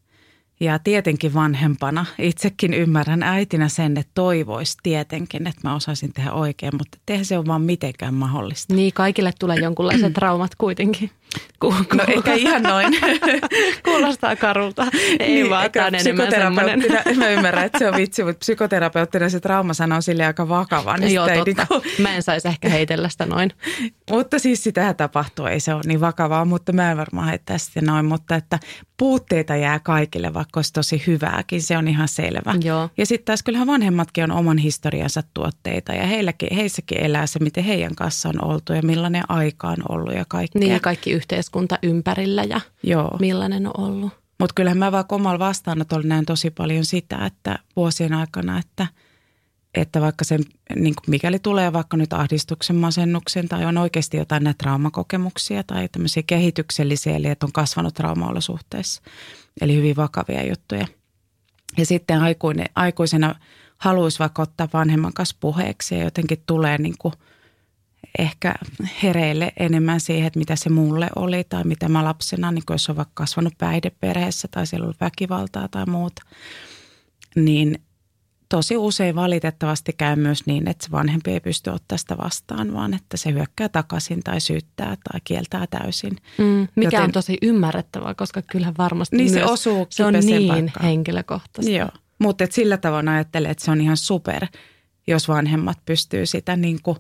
ja 0.62 0.80
tietenkin 0.80 1.34
vanhempana 1.34 2.06
itsekin 2.20 2.74
ymmärrän 2.74 3.24
äitinä 3.24 3.70
sen, 3.70 3.98
että 3.98 4.12
toivoisi 4.14 4.78
tietenkin, 4.84 5.48
että 5.48 5.68
mä 5.68 5.76
osaisin 5.76 6.14
tehdä 6.14 6.32
oikein, 6.32 6.74
mutta 6.78 6.98
eihän 7.08 7.26
se 7.26 7.38
ole 7.38 7.46
vaan 7.46 7.62
mitenkään 7.62 8.14
mahdollista. 8.14 8.74
Niin, 8.74 8.94
kaikille 8.94 9.34
tulee 9.40 9.58
jonkunlaiset 9.58 10.14
traumat 10.14 10.56
kuitenkin. 10.56 11.12
Ku, 11.60 11.76
ku, 11.90 11.96
no 11.96 12.04
ehkä 12.08 12.34
ihan 12.34 12.64
noin. 12.64 12.98
Kuulostaa 13.86 14.36
karulta. 14.36 14.88
Ei 15.20 15.34
niin, 15.34 15.50
vaan, 15.50 15.72
tämä 15.72 15.86
on 15.86 15.96
enemmän 15.96 16.32
semmoinen. 16.32 16.84
Mä 17.18 17.30
ymmärrän, 17.30 17.66
että 17.66 17.80
se 17.80 17.88
on 17.88 17.96
vitsi, 17.96 18.24
mutta 18.24 18.40
psykoterapeuttina 18.40 19.30
se 19.30 19.40
trauma 19.40 19.74
sanoo 19.74 20.02
sille 20.02 20.26
aika 20.26 20.50
vakava. 20.50 20.98
Niin 20.98 21.14
Joo, 21.14 21.28
totta. 21.28 21.44
Niin 21.44 21.68
kuin... 21.68 21.82
Mä 22.00 22.16
en 22.16 22.24
saisi 22.24 22.48
ehkä 22.48 22.70
heitellä 22.70 23.10
sitä 23.10 23.26
noin. 23.26 23.52
mutta 24.12 24.40
siis 24.40 24.64
sitähän 24.64 24.96
tapahtuu, 24.96 25.46
ei 25.46 25.60
se 25.60 25.74
ole 25.74 25.82
niin 25.86 26.02
vakavaa, 26.02 26.46
mutta 26.46 26.74
mä 26.74 26.92
en 26.92 26.98
varmaan 26.98 27.28
heittää 27.28 27.58
sitä 27.58 27.82
noin. 27.82 28.06
Mutta 28.06 28.36
että 28.36 28.60
puutteita 28.98 29.56
jää 29.56 29.80
kaikille, 29.80 30.34
vaikka 30.34 30.58
olisi 30.58 30.74
tosi 30.74 31.04
hyvääkin, 31.08 31.62
se 31.62 31.78
on 31.78 31.88
ihan 31.88 32.08
selvä. 32.08 32.56
Joo. 32.64 32.90
Ja 32.98 33.06
sitten 33.06 33.26
taas 33.26 33.44
kyllähän 33.44 33.68
vanhemmatkin 33.68 34.24
on 34.24 34.32
oman 34.32 34.58
historiansa 34.58 35.24
tuotteita 35.34 35.94
ja 35.94 36.06
heilläkin, 36.06 36.56
heissäkin 36.56 37.06
elää 37.06 37.28
se, 37.28 37.40
miten 37.40 37.64
heidän 37.64 37.96
kanssa 37.96 38.30
on 38.30 38.46
oltu 38.46 38.74
ja 38.74 38.82
millainen 38.82 39.24
aika 39.30 39.68
on 39.68 39.84
ollut 39.90 40.14
ja 40.16 40.26
kaikkea. 40.28 40.60
Niin 40.60 40.74
ja 40.74 40.80
kaikki 40.80 41.12
yhteiskunta 41.22 41.80
ympärillä 41.84 42.44
ja 42.44 42.62
Joo. 42.84 43.18
millainen 43.20 43.68
on 43.68 43.74
ollut. 43.78 44.12
Mutta 44.40 44.54
kyllähän 44.56 44.78
mä 44.78 44.92
vaikka 44.92 45.16
omalla 45.16 45.40
vastaanotolla 45.40 46.08
näen 46.08 46.26
tosi 46.26 46.52
paljon 46.52 46.86
sitä, 46.86 47.26
että 47.26 47.60
vuosien 47.76 48.14
aikana, 48.14 48.60
että, 48.60 48.88
että 49.74 50.02
vaikka 50.02 50.26
se, 50.26 50.40
niin 50.76 50.94
mikäli 51.08 51.40
tulee 51.40 51.74
vaikka 51.74 51.98
nyt 51.98 52.14
ahdistuksen, 52.14 52.76
masennuksen 52.76 53.48
tai 53.48 53.66
on 53.66 53.78
oikeasti 53.78 54.18
jotain 54.18 54.44
näitä 54.44 54.58
traumakokemuksia 54.58 55.64
tai 55.64 55.90
tämmöisiä 55.90 56.24
kehityksellisiä, 56.28 57.16
eli 57.16 57.28
että 57.28 57.46
on 57.46 57.52
kasvanut 57.52 57.94
traumaolosuhteissa, 57.94 59.02
eli 59.62 59.76
hyvin 59.76 59.96
vakavia 59.96 60.46
juttuja. 60.50 60.88
Ja 61.78 61.86
sitten 61.86 62.22
aikuinen, 62.22 62.66
aikuisena 62.76 63.36
haluaisi 63.78 64.20
vaikka 64.20 64.42
ottaa 64.42 64.68
vanhemman 64.74 65.14
kanssa 65.14 65.38
puheeksi 65.40 65.96
ja 65.96 66.04
jotenkin 66.04 66.44
tulee 66.46 66.78
niin 66.78 66.96
kuin– 67.00 67.14
ehkä 68.20 68.56
hereille 69.04 69.54
enemmän 69.60 70.00
siihen, 70.00 70.28
että 70.28 70.40
mitä 70.40 70.56
se 70.56 70.70
mulle 70.70 71.10
oli 71.16 71.44
tai 71.44 71.64
mitä 71.64 71.90
mä 71.90 72.04
lapsena, 72.04 72.52
niin 72.52 72.64
jos 72.70 72.90
on 72.90 72.96
vaikka 72.96 73.12
kasvanut 73.14 73.54
päihdeperheessä 73.58 74.48
tai 74.52 74.68
siellä 74.68 74.88
on 74.88 74.94
väkivaltaa 75.02 75.68
tai 75.68 75.86
muuta, 75.86 76.22
niin 77.36 77.82
tosi 78.50 78.78
usein 78.78 79.16
valitettavasti 79.16 79.94
käy 79.94 80.16
myös 80.16 80.46
niin, 80.46 80.68
että 80.68 80.86
se 80.86 80.92
vanhempi 80.92 81.32
ei 81.32 81.40
pysty 81.40 81.70
ottaa 81.70 81.98
sitä 81.98 82.18
vastaan, 82.18 82.74
vaan 82.74 82.94
että 82.94 83.18
se 83.18 83.34
hyökkää 83.34 83.70
takaisin 83.70 84.24
tai 84.24 84.42
syyttää 84.42 84.98
tai 85.04 85.20
kieltää 85.24 85.68
täysin. 85.68 86.16
Mm, 86.38 86.68
mikä 86.76 86.88
Joten, 86.88 87.02
on 87.02 87.12
tosi 87.12 87.38
ymmärrettävää, 87.42 88.14
koska 88.14 88.42
kyllähän 88.42 88.76
varmasti 88.78 89.16
niin 89.16 89.32
myös 89.32 89.44
se, 89.46 89.52
osuu 89.52 89.88
se 89.90 90.06
on 90.06 90.14
niin 90.14 90.48
paikkaan. 90.48 90.86
henkilökohtaisesti. 90.86 91.76
Joo, 91.76 91.90
mutta 92.20 92.44
sillä 92.50 92.78
tavoin 92.78 93.08
ajattelee, 93.08 93.52
että 93.52 93.66
se 93.66 93.72
on 93.72 93.82
ihan 93.82 93.98
super– 93.98 94.46
jos 95.08 95.28
vanhemmat 95.28 95.78
pystyy 95.86 96.26
sitä 96.26 96.56
niin 96.56 96.80
kuin 96.84 96.98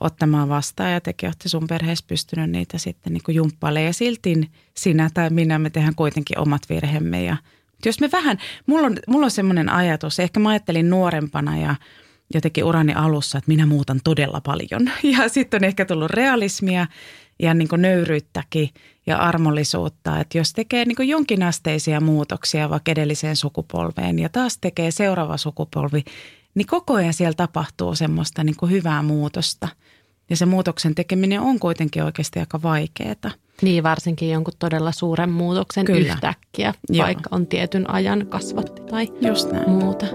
ottamaan 0.00 0.48
vastaan 0.48 0.92
ja 0.92 1.00
tekin 1.00 1.26
olette 1.26 1.48
sun 1.48 1.66
perheessä 1.66 2.04
pystynyt 2.08 2.50
niitä 2.50 2.78
sitten 2.78 3.12
niin 3.12 3.22
kuin 3.24 3.34
jumppailemaan. 3.34 3.86
Ja 3.86 3.92
silti 3.92 4.50
sinä 4.74 5.10
tai 5.14 5.30
minä 5.30 5.58
me 5.58 5.70
tehdään 5.70 5.94
kuitenkin 5.94 6.38
omat 6.38 6.62
virhemme. 6.68 7.24
Ja, 7.24 7.36
jos 7.84 8.00
me 8.00 8.10
vähän, 8.12 8.38
mulla 8.66 8.86
on, 8.86 8.96
mulla 9.06 9.24
on 9.24 9.30
semmoinen 9.30 9.68
ajatus, 9.68 10.20
ehkä 10.20 10.40
mä 10.40 10.48
ajattelin 10.48 10.90
nuorempana 10.90 11.58
ja 11.58 11.74
jotenkin 12.34 12.64
urani 12.64 12.94
alussa, 12.94 13.38
että 13.38 13.48
minä 13.48 13.66
muutan 13.66 14.00
todella 14.04 14.40
paljon. 14.40 14.90
Ja 15.16 15.28
sitten 15.28 15.58
on 15.58 15.64
ehkä 15.64 15.84
tullut 15.84 16.10
realismia 16.10 16.86
ja 17.38 17.54
niin 17.54 17.68
kuin 17.68 17.82
nöyryyttäkin 17.82 18.70
ja 19.06 19.18
armollisuutta, 19.18 20.20
että 20.20 20.38
jos 20.38 20.52
tekee 20.52 20.84
niin 20.84 20.96
kuin 20.96 21.08
jonkinasteisia 21.08 22.00
muutoksia 22.00 22.70
vaikka 22.70 22.92
edelliseen 22.92 23.36
sukupolveen 23.36 24.18
ja 24.18 24.28
taas 24.28 24.58
tekee 24.58 24.90
seuraava 24.90 25.36
sukupolvi 25.36 26.04
niin 26.54 26.66
koko 26.66 26.94
ajan 26.94 27.14
siellä 27.14 27.34
tapahtuu 27.34 27.94
semmoista 27.94 28.44
niin 28.44 28.56
kuin 28.56 28.72
hyvää 28.72 29.02
muutosta. 29.02 29.68
Ja 30.30 30.36
se 30.36 30.46
muutoksen 30.46 30.94
tekeminen 30.94 31.40
on 31.40 31.58
kuitenkin 31.58 32.04
oikeasti 32.04 32.40
aika 32.40 32.62
vaikeaa. 32.62 33.30
Niin, 33.62 33.82
varsinkin 33.82 34.30
jonkun 34.30 34.54
todella 34.58 34.92
suuren 34.92 35.30
muutoksen 35.30 35.84
Kyllä. 35.84 36.12
yhtäkkiä, 36.12 36.74
Joo. 36.88 37.06
vaikka 37.06 37.28
on 37.32 37.46
tietyn 37.46 37.90
ajan 37.90 38.26
kasvatti 38.26 38.82
tai 38.82 39.08
Just 39.20 39.52
näin. 39.52 39.70
muuta. 39.70 40.06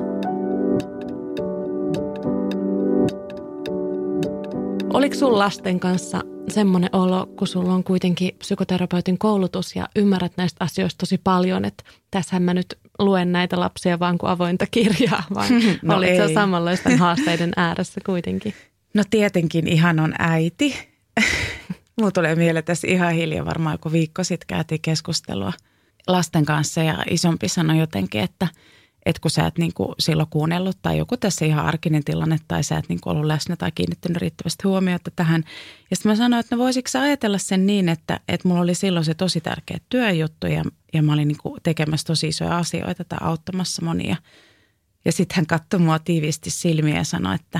Oliko 4.93 5.15
sun 5.15 5.39
lasten 5.39 5.79
kanssa 5.79 6.21
semmoinen 6.49 6.89
olo, 6.93 7.27
kun 7.37 7.47
sulla 7.47 7.73
on 7.73 7.83
kuitenkin 7.83 8.35
psykoterapeutin 8.39 9.17
koulutus 9.17 9.75
ja 9.75 9.87
ymmärrät 9.95 10.33
näistä 10.37 10.65
asioista 10.65 10.97
tosi 10.97 11.17
paljon, 11.17 11.65
että 11.65 11.83
tässähän 12.11 12.43
mä 12.43 12.53
nyt 12.53 12.79
luen 12.99 13.31
näitä 13.31 13.59
lapsia 13.59 13.99
vaan 13.99 14.17
kuin 14.17 14.29
avointa 14.29 14.65
kirjaa, 14.71 15.23
vai 15.35 15.47
no 15.81 15.95
olit 15.97 16.17
sä 16.17 16.33
samanlaisten 16.33 16.97
haasteiden 16.97 17.51
ääressä 17.55 18.01
kuitenkin? 18.05 18.53
No 18.93 19.03
tietenkin 19.09 19.67
ihan 19.67 19.99
on 19.99 20.13
äiti. 20.19 20.75
Mulla 21.97 22.11
tulee 22.11 22.35
mieleen 22.35 22.65
tässä 22.65 22.87
ihan 22.87 23.13
hiljaa 23.13 23.45
varmaan 23.45 23.73
joku 23.73 23.91
viikko 23.91 24.23
sitten 24.23 24.47
käytiin 24.47 24.81
keskustelua 24.81 25.53
lasten 26.07 26.45
kanssa 26.45 26.83
ja 26.83 27.03
isompi 27.09 27.47
sanoi 27.47 27.79
jotenkin, 27.79 28.21
että– 28.21 28.47
että 29.05 29.21
kun 29.21 29.31
sä 29.31 29.47
et 29.47 29.57
niin 29.57 29.73
kuin 29.73 29.95
silloin 29.99 30.29
kuunnellut 30.29 30.77
tai 30.81 30.97
joku 30.97 31.17
tässä 31.17 31.45
ihan 31.45 31.65
arkinen 31.65 32.03
tilanne 32.03 32.37
tai 32.47 32.63
sä 32.63 32.77
et 32.77 32.89
niin 32.89 32.99
kuin 33.01 33.11
ollut 33.11 33.27
läsnä 33.27 33.55
tai 33.55 33.71
kiinnittänyt 33.71 34.17
riittävästi 34.17 34.63
huomiota 34.63 35.11
tähän. 35.15 35.43
Ja 35.89 35.95
sitten 35.95 36.11
mä 36.11 36.15
sanoin, 36.15 36.39
että 36.39 36.55
no 36.55 36.59
voisitko 36.59 36.89
sä 36.89 37.01
ajatella 37.01 37.37
sen 37.37 37.65
niin, 37.65 37.89
että, 37.89 38.19
että 38.27 38.47
mulla 38.47 38.61
oli 38.61 38.75
silloin 38.75 39.05
se 39.05 39.13
tosi 39.13 39.41
tärkeä 39.41 39.77
työjuttu 39.89 40.47
ja, 40.47 40.63
ja 40.93 41.03
mä 41.03 41.13
olin 41.13 41.27
niin 41.27 41.37
kuin 41.41 41.59
tekemässä 41.63 42.07
tosi 42.07 42.27
isoja 42.27 42.57
asioita 42.57 43.03
tai 43.03 43.19
auttamassa 43.21 43.85
monia. 43.85 44.15
Ja 45.05 45.11
sitten 45.11 45.35
hän 45.35 45.45
katsoi 45.45 45.79
mua 45.79 45.99
tiiviisti 45.99 46.49
silmiä 46.49 46.97
ja 46.97 47.03
sanoi, 47.03 47.35
että 47.35 47.59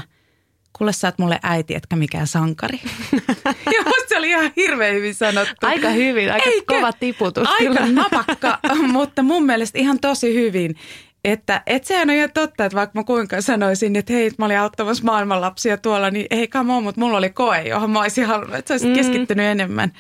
kuule 0.78 0.94
sä 0.94 1.08
oot 1.08 1.20
mulle 1.20 1.40
äiti, 1.44 1.76
etkä 1.76 1.96
mikään 1.96 2.28
sankari. 2.28 2.80
ja 3.76 3.84
se 4.10 4.18
oli 4.18 4.30
ihan 4.30 4.52
hirveän 4.56 4.96
hyvin 4.96 5.16
sanottu. 5.16 5.68
Aika 5.68 5.90
hyvin, 5.90 6.34
aika 6.34 6.50
Eikä, 6.50 6.66
kova 6.74 6.94
tiputus. 6.94 7.48
Aika 7.48 7.64
kyllä. 7.64 7.88
napakka, 7.88 8.60
mutta 8.92 9.24
mun 9.24 9.46
mielestä 9.46 9.80
ihan 9.80 10.00
tosi 10.00 10.34
hyvin. 10.34 10.76
Että 11.24 11.64
et 11.68 11.86
sehän 11.86 12.10
on 12.10 12.16
ihan 12.16 12.32
totta, 12.34 12.66
että 12.66 12.76
vaikka 12.76 13.00
mä 13.00 13.04
kuinka 13.04 13.42
sanoisin, 13.42 13.96
että 13.96 14.14
hei, 14.14 14.32
mä 14.38 14.46
olin 14.46 14.60
auttamassa 14.60 15.04
maailman 15.04 15.42
lapsia 15.42 15.78
tuolla, 15.78 16.12
niin 16.12 16.26
ei 16.30 16.50
on, 16.56 16.84
mutta 16.84 17.02
mulla 17.02 17.18
oli 17.18 17.30
koe, 17.30 17.62
johon 17.62 17.92
mä 17.92 18.00
olisin 18.02 18.26
halunnut, 18.26 18.56
että 18.56 18.68
sä 18.68 18.74
olisit 18.74 18.90
mm. 18.90 18.96
keskittynyt 18.96 19.46
enemmän. 19.46 19.92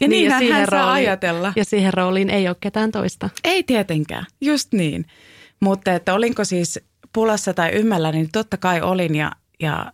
Ja 0.00 0.08
niin, 0.08 0.30
niin 0.30 0.48
ja 0.48 0.54
hän 0.56 0.66
saa 0.70 0.92
ajatella. 0.92 1.52
Ja 1.56 1.64
siihen 1.64 1.94
rooliin 1.94 2.30
ei 2.30 2.48
ole 2.48 2.56
ketään 2.60 2.92
toista. 2.92 3.30
Ei 3.44 3.62
tietenkään, 3.62 4.26
just 4.40 4.72
niin. 4.72 5.06
Mutta 5.60 5.92
että 5.92 6.14
olinko 6.14 6.44
siis 6.44 6.80
pulassa 7.12 7.54
tai 7.54 7.70
ymmällä, 7.72 8.12
niin 8.12 8.28
totta 8.32 8.56
kai 8.56 8.80
olin 8.80 9.14
ja, 9.14 9.32
ja 9.60 9.92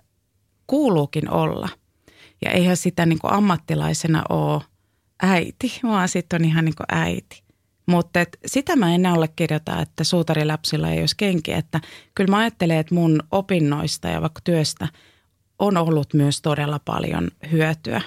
kuuluukin 0.66 1.30
olla. 1.30 1.68
Ja 2.44 2.50
eihän 2.50 2.76
sitä 2.76 3.06
niin 3.06 3.18
kuin 3.18 3.32
ammattilaisena 3.32 4.22
ole 4.28 4.62
äiti, 5.22 5.80
vaan 5.82 6.08
sitten 6.08 6.42
on 6.42 6.48
ihan 6.48 6.64
niin 6.64 6.74
kuin 6.76 6.86
äiti. 6.88 7.42
Mutta 7.86 8.20
sitä 8.46 8.76
mä 8.76 8.94
en 8.94 9.06
allekirjoita, 9.06 9.80
että 9.80 10.04
suutarilapsilla 10.04 10.90
ei 10.90 11.00
olisi 11.00 11.16
kenkiä. 11.16 11.58
Että 11.58 11.80
kyllä 12.14 12.30
mä 12.30 12.38
ajattelen, 12.38 12.78
että 12.78 12.94
mun 12.94 13.22
opinnoista 13.30 14.08
ja 14.08 14.20
vaikka 14.20 14.40
työstä 14.44 14.88
on 15.58 15.76
ollut 15.76 16.14
myös 16.14 16.42
todella 16.42 16.80
paljon 16.84 17.30
hyötyä 17.52 18.00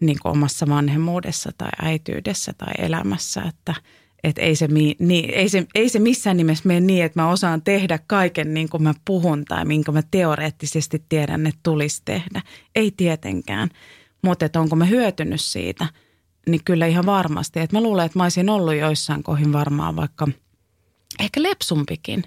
niin 0.00 0.18
kuin 0.22 0.32
omassa 0.32 0.66
vanhemmuudessa 0.68 1.50
tai 1.58 1.70
äityydessä 1.82 2.52
tai 2.58 2.72
elämässä. 2.78 3.42
Että 3.42 3.74
Että 4.24 4.42
ei 4.42 4.56
se, 4.56 4.66
niin, 4.66 5.30
ei, 5.34 5.48
se, 5.48 5.66
ei 5.74 5.88
se 5.88 5.98
missään 5.98 6.36
nimessä 6.36 6.68
mene 6.68 6.80
niin, 6.80 7.04
että 7.04 7.20
mä 7.22 7.30
osaan 7.30 7.62
tehdä 7.62 7.98
kaiken 8.06 8.54
niin 8.54 8.68
kuin 8.68 8.82
mä 8.82 8.94
puhun 9.04 9.44
tai 9.44 9.64
minkä 9.64 9.92
mä 9.92 10.02
teoreettisesti 10.10 11.04
tiedän, 11.08 11.46
että 11.46 11.60
tulisi 11.62 12.02
tehdä. 12.04 12.42
Ei 12.74 12.90
tietenkään. 12.96 13.68
Mutta 14.22 14.60
onko 14.60 14.76
mä 14.76 14.84
hyötynyt 14.84 15.40
siitä, 15.40 15.86
niin 16.48 16.64
kyllä 16.64 16.86
ihan 16.86 17.06
varmasti. 17.06 17.60
Että 17.60 17.76
mä 17.76 17.82
luulen, 17.82 18.06
että 18.06 18.18
mä 18.18 18.22
olisin 18.22 18.50
ollut 18.50 18.74
joissain 18.74 19.22
kohin 19.22 19.52
varmaan 19.52 19.96
vaikka 19.96 20.28
ehkä 21.20 21.42
lepsumpikin. 21.42 22.24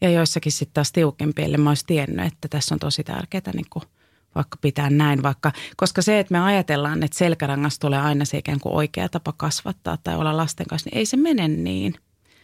Ja 0.00 0.10
joissakin 0.10 0.52
sitten 0.52 0.74
taas 0.74 0.92
tiukempi, 0.92 1.42
eli 1.42 1.56
mä 1.56 1.70
olisin 1.70 1.86
tiennyt, 1.86 2.26
että 2.26 2.48
tässä 2.48 2.74
on 2.74 2.78
tosi 2.78 3.04
tärkeää 3.04 3.52
niin 3.54 3.66
kuin 3.70 3.82
vaikka 4.36 4.58
pitää 4.60 4.90
näin, 4.90 5.22
vaikka, 5.22 5.52
koska 5.76 6.02
se, 6.02 6.18
että 6.18 6.32
me 6.32 6.40
ajatellaan, 6.40 7.02
että 7.02 7.18
selkärangasta 7.18 7.80
tulee 7.80 7.98
aina 7.98 8.24
se 8.24 8.38
ikään 8.38 8.60
kuin 8.60 8.74
oikea 8.74 9.08
tapa 9.08 9.32
kasvattaa 9.36 9.96
tai 9.96 10.16
olla 10.16 10.36
lasten 10.36 10.66
kanssa, 10.66 10.90
niin 10.90 10.98
ei 10.98 11.06
se 11.06 11.16
mene 11.16 11.48
niin. 11.48 11.94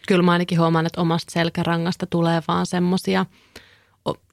Kyllä 0.07 0.23
mä 0.23 0.31
ainakin 0.31 0.59
huomaan, 0.59 0.85
että 0.85 1.01
omasta 1.01 1.31
selkärangasta 1.31 2.05
tulee 2.05 2.41
vaan 2.47 2.65
semmoisia, 2.65 3.25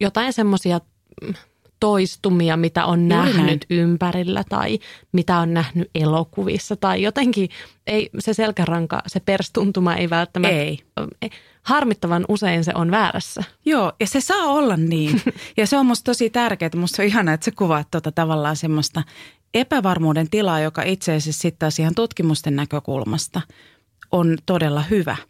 jotain 0.00 0.32
semmoisia 0.32 0.80
mm, 1.22 1.34
toistumia, 1.80 2.56
mitä 2.56 2.84
on 2.84 2.98
Juuri 2.98 3.08
nähnyt 3.08 3.66
näin. 3.70 3.80
ympärillä 3.80 4.44
tai 4.48 4.78
mitä 5.12 5.38
on 5.38 5.54
nähnyt 5.54 5.90
elokuvissa 5.94 6.76
tai 6.76 7.02
jotenkin 7.02 7.48
ei 7.86 8.10
se 8.18 8.34
selkäranka, 8.34 9.02
se 9.06 9.20
perstuntuma 9.20 9.94
ei 9.94 10.10
välttämättä, 10.10 10.56
ei. 10.56 10.78
harmittavan 11.62 12.24
usein 12.28 12.64
se 12.64 12.72
on 12.74 12.90
väärässä. 12.90 13.44
Joo, 13.64 13.92
ja 14.00 14.06
se 14.06 14.20
saa 14.20 14.44
olla 14.46 14.76
niin. 14.76 15.22
ja 15.56 15.66
se 15.66 15.78
on 15.78 15.86
musta 15.86 16.04
tosi 16.04 16.30
tärkeää. 16.30 16.70
Musta 16.76 17.02
on 17.02 17.06
ihana, 17.06 17.32
että 17.32 17.44
sä 17.44 17.50
kuvaat 17.50 17.90
tuota 17.90 18.12
tavallaan 18.12 18.56
semmoista 18.56 19.02
epävarmuuden 19.54 20.30
tilaa, 20.30 20.60
joka 20.60 20.82
itse 20.82 21.14
asiassa 21.14 21.42
sitten 21.42 21.58
taas 21.58 21.78
ihan 21.78 21.94
tutkimusten 21.94 22.56
näkökulmasta 22.56 23.40
on 24.12 24.38
todella 24.46 24.82
hyvä– 24.82 25.16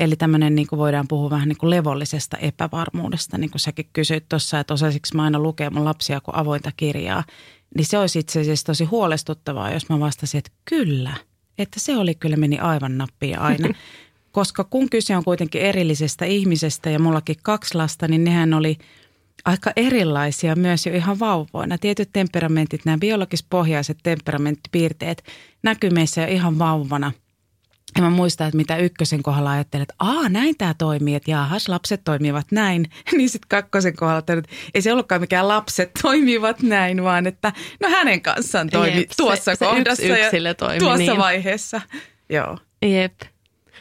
Eli 0.00 0.16
tämmöinen 0.16 0.54
niin 0.54 0.66
kuin 0.66 0.78
voidaan 0.78 1.08
puhua 1.08 1.30
vähän 1.30 1.48
niin 1.48 1.56
kuin 1.56 1.70
levollisesta 1.70 2.36
epävarmuudesta, 2.36 3.38
niin 3.38 3.50
kuin 3.50 3.60
säkin 3.60 3.88
kysyit 3.92 4.28
tuossa, 4.28 4.60
että 4.60 4.74
osaisinko 4.74 5.08
mä 5.14 5.22
aina 5.22 5.38
lukea 5.38 5.70
mun 5.70 5.84
lapsia 5.84 6.20
kuin 6.20 6.36
avointa 6.36 6.72
kirjaa. 6.76 7.24
Niin 7.76 7.86
se 7.86 7.98
olisi 7.98 8.18
itse 8.18 8.40
asiassa 8.40 8.66
tosi 8.66 8.84
huolestuttavaa, 8.84 9.72
jos 9.72 9.88
mä 9.88 10.00
vastasin, 10.00 10.38
että 10.38 10.50
kyllä, 10.64 11.14
että 11.58 11.80
se 11.80 11.96
oli 11.96 12.14
kyllä 12.14 12.36
meni 12.36 12.58
aivan 12.58 12.98
nappia 12.98 13.40
aina. 13.40 13.68
Koska 14.32 14.64
kun 14.64 14.90
kyse 14.90 15.16
on 15.16 15.24
kuitenkin 15.24 15.62
erillisestä 15.62 16.24
ihmisestä 16.24 16.90
ja 16.90 16.98
mullakin 16.98 17.36
kaksi 17.42 17.74
lasta, 17.74 18.08
niin 18.08 18.24
nehän 18.24 18.54
oli 18.54 18.78
aika 19.44 19.72
erilaisia 19.76 20.56
myös 20.56 20.86
jo 20.86 20.94
ihan 20.94 21.18
vauvoina. 21.18 21.78
Tietyt 21.78 22.08
temperamentit, 22.12 22.84
nämä 22.84 22.98
biologispohjaiset 22.98 23.98
temperamenttipiirteet 24.02 25.24
näkyy 25.62 25.90
meissä 25.90 26.20
jo 26.20 26.26
ihan 26.28 26.58
vauvana– 26.58 27.12
ja 27.96 28.02
mä 28.02 28.10
muistan, 28.10 28.46
että 28.46 28.56
mitä 28.56 28.76
ykkösen 28.76 29.22
kohdalla 29.22 29.50
ajattelin, 29.50 29.82
että 29.82 29.94
aa 29.98 30.28
näin 30.28 30.56
tämä 30.58 30.74
toimii, 30.74 31.14
että 31.14 31.30
jaahas 31.30 31.68
lapset 31.68 32.04
toimivat 32.04 32.46
näin. 32.52 32.90
niin 33.16 33.30
sitten 33.30 33.48
kakkosen 33.48 33.96
kohdalla 33.96 34.18
että 34.18 34.42
ei 34.74 34.82
se 34.82 34.92
ollutkaan 34.92 35.20
mikään 35.20 35.48
lapset 35.48 35.90
toimivat 36.02 36.62
näin, 36.62 37.04
vaan 37.04 37.26
että 37.26 37.52
no 37.80 37.88
hänen 37.88 38.22
kanssaan 38.22 38.70
toimi 38.70 39.00
Jep, 39.00 39.10
tuossa 39.16 39.54
se, 39.54 39.64
kohdassa 39.64 40.02
se 40.02 40.26
yksi 40.26 40.44
ja 40.44 40.54
toimi, 40.54 40.78
tuossa 40.78 40.98
niin. 40.98 41.18
vaiheessa. 41.18 41.80
Joo. 42.28 42.58
Jep. 42.82 43.14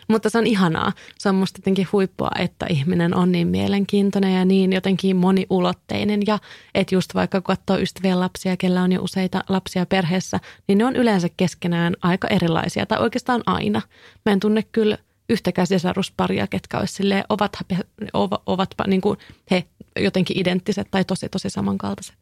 Mutta 0.10 0.30
se 0.30 0.38
on 0.38 0.48
ihanaa. 0.48 0.94
Se 1.18 1.30
on 1.30 1.36
musta 1.36 1.60
jotenkin 1.60 1.88
huippua, 1.92 2.30
että 2.40 2.66
ihminen 2.70 3.16
on 3.16 3.32
niin 3.32 3.48
mielenkiintoinen 3.48 4.34
ja 4.34 4.46
niin 4.46 4.74
jotenkin 4.74 5.16
moniulotteinen. 5.16 6.22
Ja 6.28 6.40
että 6.76 6.96
just 6.96 7.16
vaikka 7.16 7.42
kun 7.42 7.56
katsoo 7.56 7.78
ystäviä 7.78 8.20
lapsia, 8.20 8.58
kellä 8.58 8.82
on 8.82 8.92
jo 8.92 9.04
useita 9.04 9.44
lapsia 9.50 9.86
perheessä, 9.86 10.40
niin 10.68 10.78
ne 10.78 10.86
on 10.86 10.96
yleensä 10.96 11.28
keskenään 11.38 11.96
aika 12.02 12.28
erilaisia. 12.28 12.86
Tai 12.86 13.00
oikeastaan 13.00 13.44
aina. 13.46 13.82
Mä 14.26 14.32
en 14.32 14.40
tunne 14.40 14.64
kyllä 14.72 14.98
yhtäkään 15.30 15.68
sisarusparia, 15.68 16.48
ketkä 16.48 16.78
olisi 16.78 16.94
silleen, 16.94 17.24
ovat, 17.30 17.58
ovatpa 18.46 18.84
niin 18.88 19.02
kuin 19.02 19.18
he 19.52 19.64
jotenkin 20.00 20.40
identtiset 20.40 20.88
tai 20.92 21.06
tosi 21.06 21.30
tosi 21.30 21.50
samankaltaiset. 21.50 22.16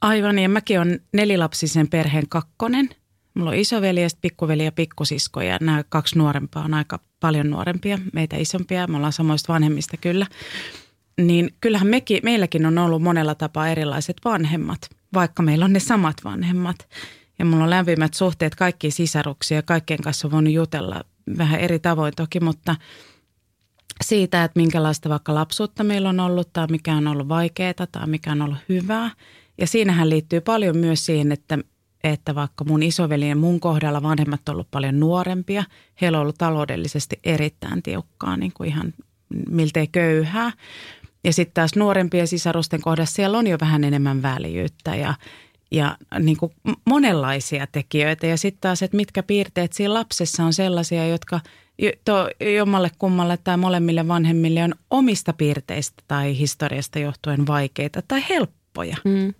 Aivan, 0.00 0.38
ja 0.38 0.48
mäkin 0.48 0.80
olen 0.80 1.00
nelilapsisen 1.12 1.88
perheen 1.88 2.28
kakkonen– 2.28 2.90
Mulla 3.36 3.50
on 3.50 3.56
isoveli 3.56 4.02
ja 4.02 4.08
pikkuveli 4.20 4.64
ja 4.64 4.72
pikkusisko 4.72 5.40
ja 5.40 5.58
nämä 5.60 5.84
kaksi 5.88 6.18
nuorempaa 6.18 6.64
on 6.64 6.74
aika 6.74 7.00
paljon 7.20 7.50
nuorempia, 7.50 7.98
meitä 8.12 8.36
isompia. 8.36 8.86
Me 8.86 8.96
ollaan 8.96 9.12
samoista 9.12 9.52
vanhemmista 9.52 9.96
kyllä. 9.96 10.26
Niin 11.20 11.50
kyllähän 11.60 11.88
mekin, 11.88 12.20
meilläkin 12.22 12.66
on 12.66 12.78
ollut 12.78 13.02
monella 13.02 13.34
tapaa 13.34 13.68
erilaiset 13.68 14.16
vanhemmat, 14.24 14.78
vaikka 15.14 15.42
meillä 15.42 15.64
on 15.64 15.72
ne 15.72 15.80
samat 15.80 16.16
vanhemmat. 16.24 16.76
Ja 17.38 17.44
mulla 17.44 17.64
on 17.64 17.70
lämpimät 17.70 18.14
suhteet 18.14 18.54
kaikkiin 18.54 18.92
sisaruksia 18.92 19.58
ja 19.58 19.62
kaikkien 19.62 20.02
kanssa 20.02 20.28
on 20.28 20.32
voinut 20.32 20.52
jutella 20.52 21.04
vähän 21.38 21.60
eri 21.60 21.78
tavoin 21.78 22.12
toki, 22.16 22.40
mutta 22.40 22.76
siitä, 24.04 24.44
että 24.44 24.60
minkälaista 24.60 25.08
vaikka 25.08 25.34
lapsuutta 25.34 25.84
meillä 25.84 26.08
on 26.08 26.20
ollut 26.20 26.52
tai 26.52 26.66
mikä 26.70 26.94
on 26.94 27.08
ollut 27.08 27.28
vaikeaa 27.28 27.86
tai 27.92 28.06
mikä 28.06 28.32
on 28.32 28.42
ollut 28.42 28.58
hyvää. 28.68 29.10
Ja 29.58 29.66
siinähän 29.66 30.10
liittyy 30.10 30.40
paljon 30.40 30.76
myös 30.76 31.06
siihen, 31.06 31.32
että 31.32 31.58
että 32.12 32.34
vaikka 32.34 32.64
mun 32.64 32.82
isoveli 32.82 33.28
ja 33.28 33.36
mun 33.36 33.60
kohdalla 33.60 34.02
vanhemmat 34.02 34.48
on 34.48 34.52
ollut 34.52 34.70
paljon 34.70 35.00
nuorempia, 35.00 35.64
heillä 36.00 36.18
on 36.18 36.22
ollut 36.22 36.38
taloudellisesti 36.38 37.20
erittäin 37.24 37.82
tiukkaa, 37.82 38.36
niin 38.36 38.52
kuin 38.54 38.68
ihan 38.68 38.94
miltei 39.50 39.86
köyhää. 39.86 40.52
Ja 41.24 41.32
sitten 41.32 41.54
taas 41.54 41.76
nuorempien 41.76 42.28
sisarusten 42.28 42.80
kohdassa 42.80 43.14
siellä 43.14 43.38
on 43.38 43.46
jo 43.46 43.56
vähän 43.60 43.84
enemmän 43.84 44.22
väljyyttä 44.22 44.94
ja, 44.94 45.14
ja 45.70 45.96
niin 46.18 46.36
kuin 46.36 46.52
monenlaisia 46.84 47.66
tekijöitä. 47.66 48.26
Ja 48.26 48.36
sitten 48.36 48.60
taas, 48.60 48.82
että 48.82 48.96
mitkä 48.96 49.22
piirteet 49.22 49.72
siinä 49.72 49.94
lapsessa 49.94 50.44
on 50.44 50.52
sellaisia, 50.52 51.06
jotka 51.06 51.40
to, 52.04 52.28
jommalle 52.56 52.90
kummalle 52.98 53.36
tai 53.36 53.56
molemmille 53.56 54.08
vanhemmille 54.08 54.64
on 54.64 54.74
omista 54.90 55.32
piirteistä 55.32 56.02
tai 56.08 56.38
historiasta 56.38 56.98
johtuen 56.98 57.46
vaikeita 57.46 58.02
tai 58.08 58.24
helppoja. 58.28 58.96
Mm 59.04 59.34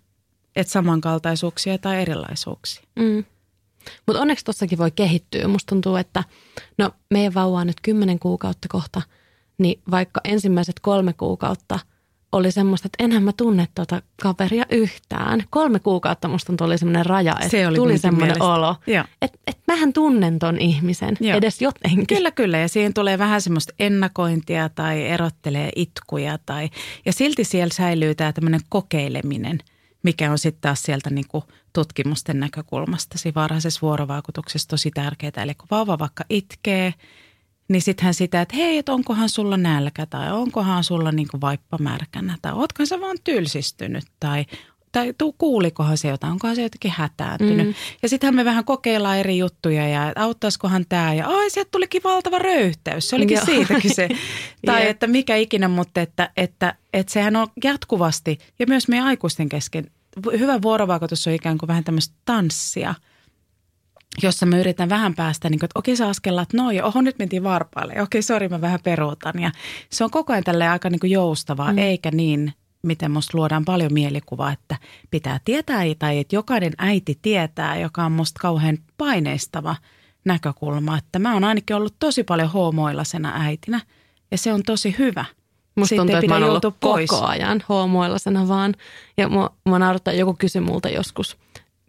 että 0.56 0.72
samankaltaisuuksia 0.72 1.78
tai 1.78 2.02
erilaisuuksia. 2.02 2.84
Mm. 2.96 3.24
Mutta 4.06 4.22
onneksi 4.22 4.44
tuossakin 4.44 4.78
voi 4.78 4.90
kehittyä. 4.90 5.48
Musta 5.48 5.70
tuntuu, 5.70 5.96
että 5.96 6.24
no 6.78 6.90
meidän 7.10 7.34
vauva 7.34 7.58
on 7.58 7.66
nyt 7.66 7.80
kymmenen 7.82 8.18
kuukautta 8.18 8.68
kohta, 8.70 9.02
niin 9.58 9.80
vaikka 9.90 10.20
ensimmäiset 10.24 10.80
kolme 10.80 11.12
kuukautta 11.12 11.78
oli 12.32 12.52
semmoista, 12.52 12.86
että 12.86 13.04
enhän 13.04 13.22
mä 13.22 13.32
tunne 13.32 13.68
tuota 13.74 14.02
kaveria 14.22 14.66
yhtään. 14.70 15.44
Kolme 15.50 15.78
kuukautta 15.78 16.28
musta 16.28 16.52
tuli 16.58 16.78
semmoinen 16.78 17.06
raja, 17.06 17.32
että 17.32 17.48
Se 17.48 17.66
oli 17.66 17.76
tuli 17.76 17.98
semmoinen 17.98 18.42
olo, 18.42 18.76
että 19.22 19.38
et 19.46 19.58
mähän 19.66 19.92
tunnen 19.92 20.38
ton 20.38 20.58
ihmisen 20.58 21.16
Joo. 21.20 21.36
edes 21.36 21.62
jotenkin. 21.62 22.06
Kyllä, 22.06 22.30
kyllä. 22.30 22.58
Ja 22.58 22.68
siihen 22.68 22.94
tulee 22.94 23.18
vähän 23.18 23.40
semmoista 23.42 23.74
ennakointia 23.78 24.68
tai 24.68 25.02
erottelee 25.02 25.70
itkuja. 25.76 26.38
Tai, 26.46 26.70
ja 27.06 27.12
silti 27.12 27.44
siellä 27.44 27.74
säilyy 27.74 28.14
tämä 28.14 28.32
tämmöinen 28.32 28.60
kokeileminen– 28.68 29.58
mikä 30.06 30.30
on 30.30 30.38
sitten 30.38 30.60
taas 30.60 30.82
sieltä 30.82 31.10
niin 31.10 31.28
kuin 31.28 31.44
tutkimusten 31.72 32.40
näkökulmasta 32.40 33.18
siinä 33.18 33.34
varhaisessa 33.34 33.80
vuorovaikutuksessa 33.82 34.68
tosi 34.68 34.90
tärkeää. 34.90 35.42
Eli 35.42 35.54
kun 35.54 35.68
vauva 35.70 35.98
vaikka 35.98 36.24
itkee, 36.30 36.94
niin 37.68 37.82
sittenhän 37.82 38.14
sitä, 38.14 38.40
että 38.40 38.56
hei, 38.56 38.78
että 38.78 38.92
onkohan 38.92 39.28
sulla 39.28 39.56
nälkä 39.56 40.06
tai 40.06 40.32
onkohan 40.32 40.84
sulla 40.84 41.12
niin 41.12 41.28
kuin 41.28 41.40
vaippa 41.40 41.78
märkänä 41.78 42.36
tai 42.42 42.52
ootko 42.52 42.86
sä 42.86 43.00
vaan 43.00 43.16
tylsistynyt 43.24 44.04
tai 44.20 44.44
tai 44.96 45.14
tuu, 45.18 45.32
kuulikohan 45.38 45.98
se 45.98 46.08
jotain, 46.08 46.32
onkohan 46.32 46.56
se 46.56 46.62
jotenkin 46.62 46.92
hätääntynyt. 46.96 47.66
Mm. 47.66 47.74
Ja 48.02 48.08
sittenhän 48.08 48.34
me 48.34 48.44
vähän 48.44 48.64
kokeillaan 48.64 49.18
eri 49.18 49.38
juttuja 49.38 49.88
ja 49.88 50.12
auttaisikohan 50.16 50.84
tämä 50.88 51.14
ja 51.14 51.26
ai 51.26 51.50
sieltä 51.50 51.68
tulikin 51.70 52.02
valtava 52.04 52.38
röyhtäys, 52.38 53.08
se 53.08 53.16
olikin 53.16 53.34
Joo. 53.34 53.44
siitäkin 53.44 53.94
se. 53.94 54.08
tai 54.66 54.80
yeah. 54.80 54.90
että 54.90 55.06
mikä 55.06 55.36
ikinä, 55.36 55.68
mutta 55.68 56.00
että, 56.00 56.30
että, 56.36 56.74
että 56.92 57.12
sehän 57.12 57.36
on 57.36 57.46
jatkuvasti 57.64 58.38
ja 58.58 58.66
myös 58.68 58.88
meidän 58.88 59.06
aikuisten 59.06 59.48
kesken 59.48 59.90
hyvä 60.38 60.62
vuorovaikutus 60.62 61.26
on 61.26 61.32
ikään 61.32 61.58
kuin 61.58 61.68
vähän 61.68 61.84
tämmöistä 61.84 62.14
tanssia, 62.24 62.94
jossa 64.22 64.46
me 64.46 64.60
yritän 64.60 64.88
vähän 64.88 65.14
päästä, 65.14 65.50
niin 65.50 65.58
kuin, 65.58 65.66
että 65.66 65.78
okei 65.78 65.96
sä 65.96 66.08
askellat 66.08 66.52
noin 66.52 66.76
ja 66.76 66.84
oho 66.84 67.00
nyt 67.00 67.18
mentiin 67.18 67.42
varpaalle 67.42 68.02
okei 68.02 68.22
sori 68.22 68.48
mä 68.48 68.60
vähän 68.60 68.80
peruutan. 68.82 69.42
Ja 69.42 69.50
se 69.90 70.04
on 70.04 70.10
koko 70.10 70.32
ajan 70.32 70.44
tälleen 70.44 70.70
aika 70.70 70.90
niin 70.90 71.00
kuin 71.00 71.10
joustavaa, 71.10 71.72
mm. 71.72 71.78
eikä 71.78 72.10
niin, 72.10 72.52
miten 72.86 73.10
musta 73.10 73.38
luodaan 73.38 73.64
paljon 73.64 73.92
mielikuvaa, 73.92 74.52
että 74.52 74.76
pitää 75.10 75.40
tietää 75.44 75.82
tai 75.98 76.18
että 76.18 76.36
jokainen 76.36 76.72
äiti 76.78 77.18
tietää, 77.22 77.78
joka 77.78 78.04
on 78.04 78.12
musta 78.12 78.40
kauhean 78.40 78.78
paineistava 78.98 79.76
näkökulma. 80.24 80.98
Että 80.98 81.18
mä 81.18 81.32
oon 81.32 81.44
ainakin 81.44 81.76
ollut 81.76 81.94
tosi 81.98 82.24
paljon 82.24 82.50
hoomoillasena 82.50 83.32
äitinä 83.34 83.80
ja 84.30 84.38
se 84.38 84.52
on 84.52 84.62
tosi 84.62 84.94
hyvä– 84.98 85.24
Musta 85.76 85.96
tuntuu, 85.96 86.16
että 86.16 86.28
mä 86.28 86.34
oon 86.34 86.44
ollut 86.44 86.80
pois. 86.80 87.10
koko 87.10 87.26
ajan 87.26 87.62
hoomoillasena 87.68 88.48
vaan. 88.48 88.74
Ja 89.16 89.28
mua, 89.28 89.50
mua 89.64 89.78
naurattaa, 89.78 90.14
joku 90.14 90.34
kysy 90.38 90.60
multa 90.60 90.88
joskus, 90.88 91.36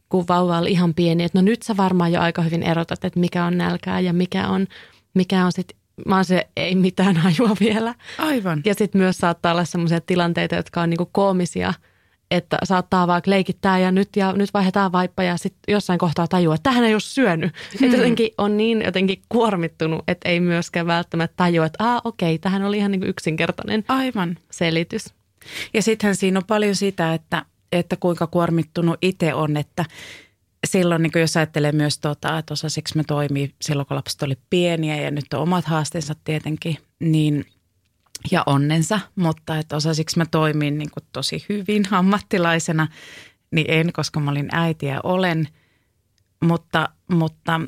kun 0.09 0.25
vauva 0.29 0.59
oli 0.59 0.71
ihan 0.71 0.93
pieni, 0.93 1.23
että 1.23 1.37
no 1.37 1.41
nyt 1.41 1.61
sä 1.61 1.77
varmaan 1.77 2.11
jo 2.11 2.21
aika 2.21 2.41
hyvin 2.41 2.63
erotat, 2.63 3.05
että 3.05 3.19
mikä 3.19 3.45
on 3.45 3.57
nälkää 3.57 3.99
ja 3.99 4.13
mikä 4.13 4.47
on, 4.47 4.67
mikä 5.13 5.45
on 5.45 5.51
sitten 5.51 5.76
mä 6.05 6.15
oon 6.15 6.25
se 6.25 6.47
ei 6.57 6.75
mitään 6.75 7.17
hajua 7.17 7.55
vielä. 7.59 7.95
Aivan. 8.17 8.61
Ja 8.65 8.73
sitten 8.75 9.01
myös 9.01 9.17
saattaa 9.17 9.51
olla 9.51 9.65
sellaisia 9.65 10.01
tilanteita, 10.01 10.55
jotka 10.55 10.81
on 10.81 10.89
niinku 10.89 11.09
koomisia, 11.11 11.73
että 12.31 12.57
saattaa 12.63 13.07
vaikka 13.07 13.31
leikittää 13.31 13.79
ja 13.79 13.91
nyt, 13.91 14.09
ja 14.15 14.33
nyt 14.33 14.53
vaihdetaan 14.53 14.91
vaippa 14.91 15.23
ja 15.23 15.37
sitten 15.37 15.73
jossain 15.73 15.99
kohtaa 15.99 16.27
tajua, 16.27 16.55
että 16.55 16.69
tähän 16.69 16.83
ei 16.83 16.93
ole 16.93 16.99
syönyt. 16.99 17.51
Hmm. 17.51 17.85
Että 17.85 17.97
jotenkin 17.97 18.29
on 18.37 18.57
niin 18.57 18.81
jotenkin 18.85 19.21
kuormittunut, 19.29 20.03
että 20.07 20.29
ei 20.29 20.39
myöskään 20.39 20.87
välttämättä 20.87 21.33
tajua, 21.37 21.65
että 21.65 21.83
aa 21.83 22.01
okei, 22.03 22.35
okay, 22.35 22.39
tähän 22.41 22.63
oli 22.63 22.77
ihan 22.77 22.91
niin 22.91 22.99
kuin 22.99 23.09
yksinkertainen 23.09 23.83
Aivan. 23.87 24.37
selitys. 24.51 25.13
Ja 25.73 25.81
sittenhän 25.81 26.15
siinä 26.15 26.39
on 26.39 26.45
paljon 26.45 26.75
sitä, 26.75 27.13
että, 27.13 27.45
että 27.71 27.95
kuinka 27.95 28.27
kuormittunut 28.27 28.97
itse 29.01 29.33
on, 29.33 29.57
että 29.57 29.85
silloin 30.67 31.03
niin 31.03 31.11
jos 31.15 31.37
ajattelee 31.37 31.71
myös, 31.71 31.99
tota, 31.99 32.37
että 32.37 32.53
osasiksi 32.53 32.97
me 32.97 33.03
toimii 33.03 33.53
silloin, 33.61 33.87
kun 33.87 33.97
lapset 33.97 34.21
oli 34.21 34.37
pieniä 34.49 34.95
ja 34.95 35.11
nyt 35.11 35.33
on 35.33 35.41
omat 35.41 35.65
haasteensa 35.65 36.15
tietenkin, 36.23 36.77
niin 36.99 37.45
ja 38.31 38.43
onnensa, 38.45 38.99
mutta 39.15 39.57
että 39.57 39.75
osasiksi 39.75 40.17
mä 40.17 40.25
toimin 40.25 40.77
niin 40.77 40.91
kuin 40.91 41.03
tosi 41.13 41.45
hyvin 41.49 41.87
ammattilaisena, 41.91 42.87
niin 43.51 43.65
en, 43.69 43.93
koska 43.93 44.19
mä 44.19 44.31
olin 44.31 44.49
äiti 44.51 44.85
ja 44.85 44.99
olen. 45.03 45.47
Mutta, 46.43 46.89
mutta 47.11 47.61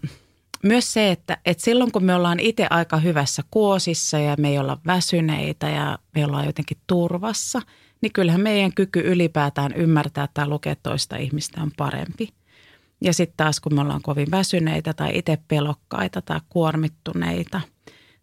myös 0.64 0.94
se, 0.94 1.12
että, 1.12 1.38
että 1.46 1.64
silloin 1.64 1.92
kun 1.92 2.04
me 2.04 2.16
ollaan 2.16 2.40
itse 2.40 2.68
aika 2.70 2.98
hyvässä 2.98 3.44
kuosissa 3.52 4.20
ja 4.20 4.36
me 4.40 4.50
ei 4.50 4.60
olla 4.60 4.78
väsyneitä 4.86 5.70
ja 5.70 6.00
me 6.16 6.26
ollaan 6.26 6.46
jotenkin 6.46 6.78
turvassa, 6.88 7.62
niin 8.02 8.14
kyllähän 8.14 8.42
meidän 8.42 8.74
kyky 8.74 9.00
ylipäätään 9.00 9.74
ymmärtää 9.74 10.28
tai 10.34 10.48
lukea 10.48 10.76
toista 10.76 11.18
ihmistä 11.18 11.62
on 11.62 11.72
parempi. 11.78 12.39
Ja 13.02 13.14
sitten 13.14 13.38
taas 13.38 13.60
kun 13.60 13.76
me 13.76 13.82
ollaan 13.82 14.02
kovin 14.02 14.32
väsyneitä 14.32 14.94
tai 14.94 15.18
itse 15.18 15.38
pelokkaita 15.48 16.22
tai 16.22 16.40
kuormittuneita 16.50 17.62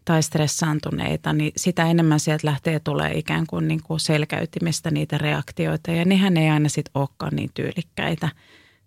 tai 0.04 0.22
stressaantuneita, 0.22 1.32
niin 1.32 1.52
sitä 1.56 1.86
enemmän 1.86 2.20
sieltä 2.20 2.46
lähtee 2.46 2.80
tulee 2.80 3.18
ikään 3.18 3.46
kuin, 3.46 3.68
niin 3.68 3.82
kuin 3.82 4.00
selkäytimistä 4.00 4.90
niitä 4.90 5.18
reaktioita. 5.18 5.90
Ja 5.90 6.04
nehän 6.04 6.36
ei 6.36 6.50
aina 6.50 6.68
sitten 6.68 6.90
olekaan 6.94 7.36
niin 7.36 7.50
tyylikkäitä. 7.54 8.28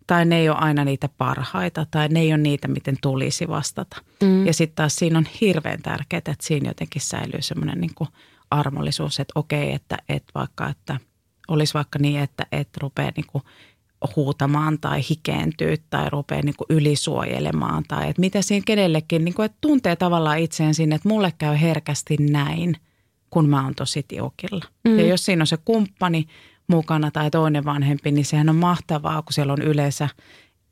Tai 0.08 0.26
ne 0.26 0.38
ei 0.40 0.50
ole 0.50 0.58
aina 0.58 0.86
niitä 0.86 1.10
parhaita 1.18 1.86
tai 1.92 2.08
ne 2.08 2.20
ei 2.20 2.34
ole 2.34 2.38
niitä, 2.38 2.68
miten 2.68 2.98
tulisi 3.02 3.48
vastata. 3.48 4.02
Mm. 4.24 4.48
Ja 4.48 4.54
sitten 4.54 4.76
taas 4.76 4.96
siinä 4.96 5.18
on 5.18 5.26
hirveän 5.42 5.82
tärkeää, 5.82 6.18
että 6.18 6.36
siinä 6.42 6.70
jotenkin 6.70 7.02
säilyy 7.02 7.42
semmoinen 7.42 7.82
niin 7.82 8.08
armollisuus, 8.52 9.20
että 9.20 9.32
okei, 9.36 9.74
että, 9.74 9.98
että 10.10 10.32
vaikka, 10.36 10.70
että 10.70 11.00
olisi 11.48 11.74
vaikka 11.74 12.00
niin, 12.00 12.20
että, 12.20 12.46
että 12.52 12.80
rupeaa 12.82 13.12
niin 13.16 13.28
kuin 13.28 13.44
huutamaan 14.16 14.80
tai 14.80 15.02
hikeentyy 15.10 15.76
tai 15.90 16.10
rupeaa 16.10 16.42
niin 16.42 16.56
kuin 16.58 16.68
ylisuojelemaan 16.70 17.84
tai 17.88 18.10
että 18.10 18.20
mitä 18.20 18.42
siinä 18.42 18.64
kenellekin, 18.66 19.26
niin 19.26 19.34
kuin, 19.34 19.46
että 19.46 19.58
tuntee 19.62 19.96
tavallaan 19.96 20.40
itseen 20.40 20.74
sinne, 20.74 20.96
että 20.96 21.10
mulle 21.10 21.34
käy 21.38 21.62
herkästi 21.62 22.18
näin, 22.20 22.76
kun 23.30 23.50
mä 23.50 23.64
oon 23.64 23.76
tosi 23.76 24.06
tiukilla. 24.08 24.66
Mm. 24.88 25.00
Ja 25.00 25.06
jos 25.06 25.26
siinä 25.26 25.44
on 25.44 25.48
se 25.48 25.58
kumppani 25.58 26.28
mukana 26.68 27.12
tai 27.12 27.32
toinen 27.32 27.66
vanhempi, 27.66 28.12
niin 28.12 28.26
sehän 28.26 28.50
on 28.50 28.56
mahtavaa, 28.56 29.22
kun 29.22 29.34
siellä 29.34 29.54
on 29.54 29.62
yleensä 29.62 30.10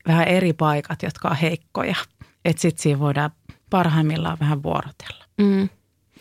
vähän 0.08 0.28
eri 0.28 0.54
paikat, 0.54 1.04
jotka 1.04 1.28
on 1.28 1.36
heikkoja. 1.36 1.96
Että 2.46 2.62
sitten 2.62 2.84
siinä 2.84 3.00
voidaan 3.00 3.32
parhaimmillaan 3.70 4.38
vähän 4.40 4.64
vuorotella. 4.64 5.26
Mm. 5.38 5.70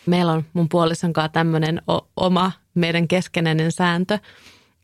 Meillä 0.06 0.32
on 0.32 0.44
mun 0.52 0.68
puolison 0.68 1.12
kanssa 1.12 1.28
tämmöinen 1.28 1.82
oma 2.16 2.52
meidän 2.74 3.08
keskenäinen 3.08 3.72
sääntö– 3.72 4.18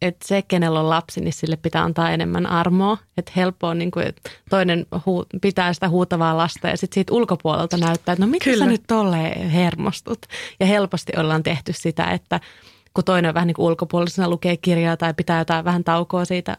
että 0.02 0.28
se, 0.28 0.42
kenellä 0.42 0.80
on 0.80 0.90
lapsi, 0.90 1.20
niin 1.20 1.32
sille 1.32 1.56
pitää 1.56 1.82
antaa 1.82 2.10
enemmän 2.10 2.46
armoa. 2.46 2.98
Että 3.16 3.32
helppoa, 3.36 3.74
niin 3.74 3.90
kuin, 3.90 4.06
että 4.06 4.30
toinen 4.50 4.86
huu, 5.06 5.26
pitää 5.42 5.72
sitä 5.72 5.88
huutavaa 5.88 6.36
lasta 6.36 6.68
ja 6.68 6.76
sitten 6.76 6.94
siitä 6.94 7.14
ulkopuolelta 7.14 7.76
näyttää, 7.76 8.12
että 8.12 8.24
no 8.24 8.30
miten 8.30 8.52
Kyllä. 8.52 8.64
sä 8.64 8.70
nyt 8.70 8.82
tolleen 8.86 9.50
hermostut. 9.50 10.26
Ja 10.60 10.66
helposti 10.66 11.12
ollaan 11.16 11.42
tehty 11.42 11.72
sitä, 11.72 12.04
että– 12.04 12.40
kun 12.94 13.04
toinen 13.04 13.34
vähän 13.34 13.46
niin 13.46 13.54
kuin 13.54 13.66
ulkopuolisena 13.66 14.28
lukee 14.28 14.56
kirjaa 14.56 14.96
tai 14.96 15.14
pitää 15.14 15.38
jotain 15.38 15.64
vähän 15.64 15.84
taukoa 15.84 16.24
siitä 16.24 16.56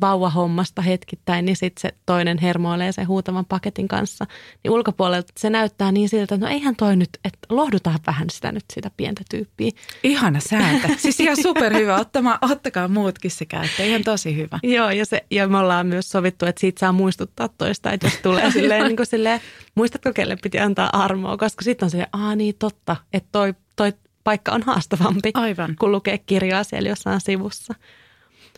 vauvahommasta 0.00 0.82
hetkittäin, 0.82 1.44
niin 1.44 1.56
sitten 1.56 1.80
se 1.80 1.94
toinen 2.06 2.38
hermoilee 2.38 2.92
sen 2.92 3.08
huutavan 3.08 3.44
paketin 3.44 3.88
kanssa. 3.88 4.26
Niin 4.64 4.72
ulkopuolelta 4.72 5.32
se 5.36 5.50
näyttää 5.50 5.92
niin 5.92 6.08
siltä, 6.08 6.34
että 6.34 6.46
no 6.46 6.52
eihän 6.52 6.76
toi 6.76 6.96
nyt, 6.96 7.10
että 7.24 7.38
lohdutaan 7.48 7.98
vähän 8.06 8.30
sitä 8.30 8.52
nyt 8.52 8.64
sitä 8.72 8.90
pientä 8.96 9.22
tyyppiä. 9.30 9.70
Ihana 10.02 10.40
sääntö. 10.40 10.88
Siis 10.96 11.20
ihan 11.20 11.36
superhyvä. 11.42 11.96
Ottama, 11.96 12.38
ottakaa 12.42 12.88
muutkin 12.88 13.30
se 13.30 13.46
käyttöön. 13.46 13.88
Ihan 13.88 14.02
tosi 14.04 14.36
hyvä. 14.36 14.58
Joo, 14.62 14.90
ja, 14.90 15.06
se, 15.06 15.24
ja 15.30 15.48
me 15.48 15.58
ollaan 15.58 15.86
myös 15.86 16.10
sovittu, 16.10 16.46
että 16.46 16.60
siitä 16.60 16.80
saa 16.80 16.92
muistuttaa 16.92 17.48
toista, 17.48 17.92
että 17.92 18.06
jos 18.06 18.16
tulee 18.22 18.50
silleen, 18.50 18.84
niin 18.84 18.96
kuin 18.96 19.06
silleen, 19.06 19.40
muistatko 19.74 20.12
kelle 20.12 20.36
piti 20.42 20.58
antaa 20.58 20.90
armoa, 20.92 21.36
koska 21.36 21.64
sitten 21.64 21.86
on 21.86 21.90
se, 21.90 22.06
aa 22.12 22.36
niin 22.36 22.54
totta, 22.58 22.96
että 23.12 23.28
toi, 23.32 23.54
toi 23.76 23.92
paikka 24.26 24.52
on 24.52 24.62
haastavampi, 24.62 25.30
Aivan. 25.34 25.76
kun 25.78 25.92
lukee 25.92 26.18
kirjaa 26.18 26.64
siellä 26.64 26.88
jossain 26.88 27.20
sivussa. 27.20 27.74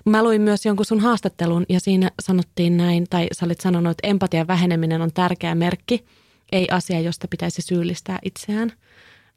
Mä 0.05 0.23
luin 0.23 0.41
myös 0.41 0.67
jonkun 0.67 0.87
sun 0.87 1.01
haastattelun 1.01 1.67
ja 1.69 1.81
siinä 1.81 2.11
sanottiin 2.23 2.77
näin, 2.77 3.07
tai 3.11 3.27
sä 3.33 3.47
olit 3.47 3.61
sanonut, 3.61 3.91
että 3.91 4.09
empatian 4.09 4.47
väheneminen 4.47 5.03
on 5.03 5.13
tärkeä 5.13 5.55
merkki, 5.55 6.05
ei 6.53 6.69
asia, 6.71 7.01
josta 7.01 7.29
pitäisi 7.29 7.63
syyllistää 7.63 8.19
itseään. 8.23 8.73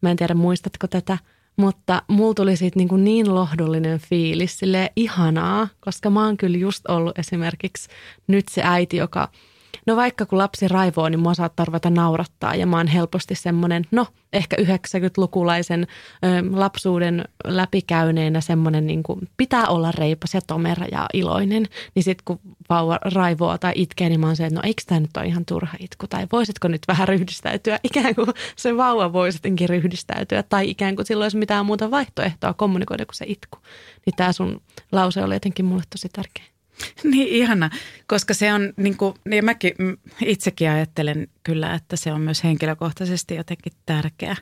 Mä 0.02 0.12
en 0.12 0.18
tiedä, 0.18 0.34
muistatko 0.34 0.88
tätä, 0.88 1.18
mutta 1.56 2.02
mulla 2.08 2.34
tuli 2.34 2.56
siitä 2.58 2.80
niin, 2.80 2.88
kuin 2.88 3.04
niin 3.04 3.36
lohdullinen 3.36 4.00
fiilis, 4.00 4.60
sille 4.60 4.92
ihanaa, 4.96 5.68
koska 5.80 6.10
mä 6.10 6.26
oon 6.26 6.38
kyllä 6.38 6.58
just 6.58 6.90
ollut 6.90 7.20
esimerkiksi 7.20 7.90
nyt 8.28 8.46
se 8.48 8.62
äiti, 8.66 8.98
joka– 8.98 9.30
No 9.88 9.96
vaikka 9.96 10.26
kun 10.26 10.38
lapsi 10.38 10.68
raivoo, 10.68 11.10
niin 11.10 11.20
mua 11.20 11.34
saattaa 11.34 11.66
ruveta 11.66 11.90
naurattaa 11.90 12.56
ja 12.56 12.68
mä 12.68 12.78
oon 12.78 12.88
helposti 12.88 13.36
semmoinen, 13.36 13.84
no 13.92 14.08
ehkä 14.34 14.56
90-lukulaisen 14.62 15.88
ö, 16.26 16.28
lapsuuden 16.52 17.26
läpikäyneenä 17.44 18.42
semmoinen 18.42 18.88
niin 18.88 19.04
kuin, 19.04 19.30
pitää 19.38 19.68
olla 19.68 19.92
reipas 19.92 20.34
ja 20.34 20.42
tomera 20.48 20.86
ja 20.92 21.06
iloinen. 21.14 21.68
Niin 21.96 22.04
sitten 22.04 22.24
kun 22.26 22.40
vauva 22.70 23.00
raivoo 23.02 23.58
tai 23.58 23.72
itkee, 23.76 24.10
niin 24.10 24.20
mä 24.20 24.28
oon 24.28 24.36
se, 24.36 24.46
että 24.46 24.56
no 24.56 24.62
eikö 24.66 24.82
tämä 24.88 25.00
nyt 25.00 25.18
ole 25.18 25.26
ihan 25.26 25.46
turha 25.46 25.78
itku 25.80 26.08
tai 26.08 26.28
voisitko 26.32 26.68
nyt 26.68 26.82
vähän 26.88 27.08
ryhdistäytyä, 27.08 27.80
ikään 27.90 28.16
kuin 28.16 28.28
se 28.56 28.78
vauva 28.78 29.14
voisi 29.14 29.36
sittenkin 29.36 29.70
ryhdistäytyä 29.70 30.44
tai 30.44 30.70
ikään 30.70 30.96
kuin 30.96 31.06
silloin 31.06 31.26
olisi 31.26 31.38
mitään 31.38 31.66
muuta 31.66 31.92
vaihtoehtoa 31.92 32.54
kommunikoida 32.54 33.06
kuin 33.06 33.16
se 33.16 33.26
itku. 33.28 33.58
Niin 34.06 34.16
tämä 34.16 34.32
sun 34.32 34.62
lause 34.92 35.24
oli 35.24 35.36
jotenkin 35.36 35.66
mulle 35.66 35.84
tosi 35.90 36.10
tärkeä. 36.10 36.51
Niin 37.12 37.28
ihana, 37.28 37.70
koska 38.08 38.34
se 38.34 38.54
on, 38.54 38.74
niin 38.78 38.98
kuin, 38.98 39.14
niin 39.26 39.46
mäkin 39.46 39.74
itsekin 40.26 40.70
ajattelen 40.70 41.28
kyllä, 41.44 41.74
että 41.74 41.96
se 41.96 42.14
on 42.14 42.22
myös 42.22 42.44
henkilökohtaisesti 42.44 43.36
jotenkin 43.36 43.74
tärkeä. 43.86 44.36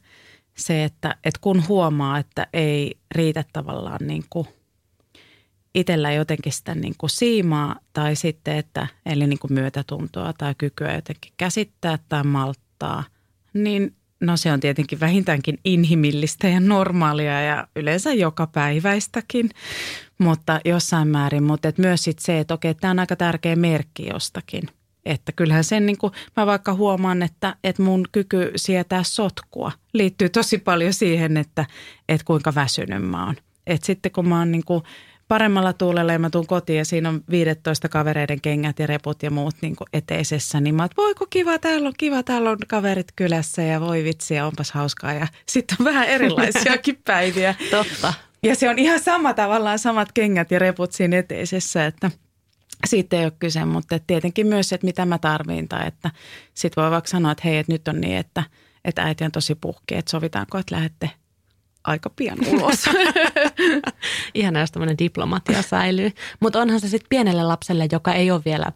Se, 0.57 0.83
että, 0.83 1.15
että 1.23 1.39
kun 1.41 1.67
huomaa, 1.67 2.17
että 2.17 2.47
ei 2.53 2.97
riitä 3.15 3.43
tavallaan 3.53 3.99
niin 4.07 4.23
kuin 4.29 4.47
itsellä 5.75 6.11
jotenkin 6.11 6.53
sitä 6.53 6.75
niin 6.75 6.95
kuin 6.97 7.09
siimaa 7.09 7.79
tai 7.93 8.15
sitten, 8.15 8.57
että 8.57 8.87
eli 9.05 9.27
niin 9.27 9.39
kuin 9.39 9.53
myötätuntoa 9.53 10.33
tai 10.37 10.55
kykyä 10.57 10.95
jotenkin 10.95 11.33
käsittää 11.37 11.99
tai 12.09 12.23
malttaa, 12.23 13.03
niin 13.53 13.95
no 14.19 14.37
se 14.37 14.51
on 14.51 14.59
tietenkin 14.59 14.99
vähintäänkin 14.99 15.59
inhimillistä 15.65 16.47
ja 16.47 16.59
normaalia 16.59 17.41
ja 17.41 17.67
yleensä 17.75 18.13
joka 18.13 18.47
päiväistäkin 18.47 19.49
mutta 20.19 20.59
jossain 20.65 21.07
määrin, 21.07 21.43
mutta 21.43 21.67
et 21.67 21.77
myös 21.77 22.03
sit 22.03 22.19
se, 22.19 22.39
että 22.39 22.53
okei, 22.53 22.73
tämä 22.73 22.91
on 22.91 22.99
aika 22.99 23.15
tärkeä 23.15 23.55
merkki 23.55 24.07
jostakin. 24.07 24.63
Että 25.05 25.31
kyllähän 25.31 25.63
sen, 25.63 25.85
niin 25.85 25.97
kuin, 25.97 26.13
mä 26.37 26.45
vaikka 26.45 26.73
huomaan, 26.73 27.23
että, 27.23 27.55
että 27.63 27.81
mun 27.81 28.05
kyky 28.11 28.51
sietää 28.55 29.03
sotkua 29.03 29.71
liittyy 29.93 30.29
tosi 30.29 30.57
paljon 30.57 30.93
siihen, 30.93 31.37
että, 31.37 31.65
että 32.09 32.25
kuinka 32.25 32.55
väsynyt 32.55 33.03
mä 33.03 33.25
oon. 33.25 33.35
Että 33.67 33.85
sitten 33.85 34.11
kun 34.11 34.29
mä 34.29 34.39
oon 34.39 34.51
niin 34.51 34.65
kuin 34.65 34.83
paremmalla 35.29 35.73
tuulella 35.73 36.13
ja 36.13 36.19
mä 36.19 36.29
tuun 36.29 36.47
kotiin 36.47 36.77
ja 36.77 36.85
siinä 36.85 37.09
on 37.09 37.23
15 37.29 37.89
kavereiden 37.89 38.41
kengät 38.41 38.79
ja 38.79 38.87
reput 38.87 39.23
ja 39.23 39.31
muut 39.31 39.55
niin 39.61 39.75
kuin 39.75 39.87
eteisessä, 39.93 40.59
niin 40.59 40.75
mä 40.75 40.83
oon, 40.83 40.89
voiko 40.97 41.25
kiva, 41.29 41.59
täällä 41.59 41.87
on 41.87 41.93
kiva, 41.97 42.23
täällä 42.23 42.49
on 42.49 42.57
kaverit 42.67 43.07
kylässä 43.15 43.61
ja 43.61 43.81
voi 43.81 44.03
vitsi 44.03 44.35
ja 44.35 44.45
onpas 44.45 44.71
hauskaa. 44.71 45.13
Ja 45.13 45.27
sitten 45.49 45.77
on 45.79 45.85
vähän 45.85 46.07
erilaisiakin 46.07 46.99
päiviä. 47.05 47.55
Totta. 47.71 48.13
Ja 48.43 48.55
se 48.55 48.69
on 48.69 48.79
ihan 48.79 48.99
sama 48.99 49.33
tavallaan 49.33 49.79
samat 49.79 50.11
kengät 50.11 50.51
ja 50.51 50.59
reput 50.59 50.91
siinä 50.91 51.17
eteisessä, 51.17 51.85
että 51.85 52.11
siitä 52.87 53.17
ei 53.17 53.23
ole 53.23 53.33
kyse, 53.39 53.65
mutta 53.65 53.99
tietenkin 54.07 54.47
myös, 54.47 54.73
että 54.73 54.87
mitä 54.87 55.05
mä 55.05 55.17
tarviin 55.17 55.67
tai 55.67 55.87
että 55.87 56.11
sitten 56.53 56.83
voi 56.83 56.91
vaikka 56.91 57.09
sanoa, 57.09 57.31
että 57.31 57.41
hei, 57.45 57.57
että 57.57 57.71
nyt 57.71 57.87
on 57.87 58.01
niin, 58.01 58.17
että, 58.17 58.43
että 58.85 59.03
äiti 59.03 59.23
on 59.23 59.31
tosi 59.31 59.55
puhki, 59.55 59.95
että 59.95 60.11
sovitaanko, 60.11 60.57
että 60.57 60.75
lähette 60.75 61.09
aika 61.83 62.09
pian 62.09 62.37
ulos. 62.47 62.85
Ihan 64.33 64.55
jos 64.55 64.71
tämmöinen 64.71 64.97
diplomatia 64.97 65.61
säilyy. 65.61 66.11
Mutta 66.39 66.59
onhan 66.59 66.79
se 66.79 66.87
sitten 66.89 67.09
pienelle 67.09 67.43
lapselle, 67.43 67.87
joka 67.91 68.13
ei 68.13 68.31
ole 68.31 68.41
vielä 68.45 68.71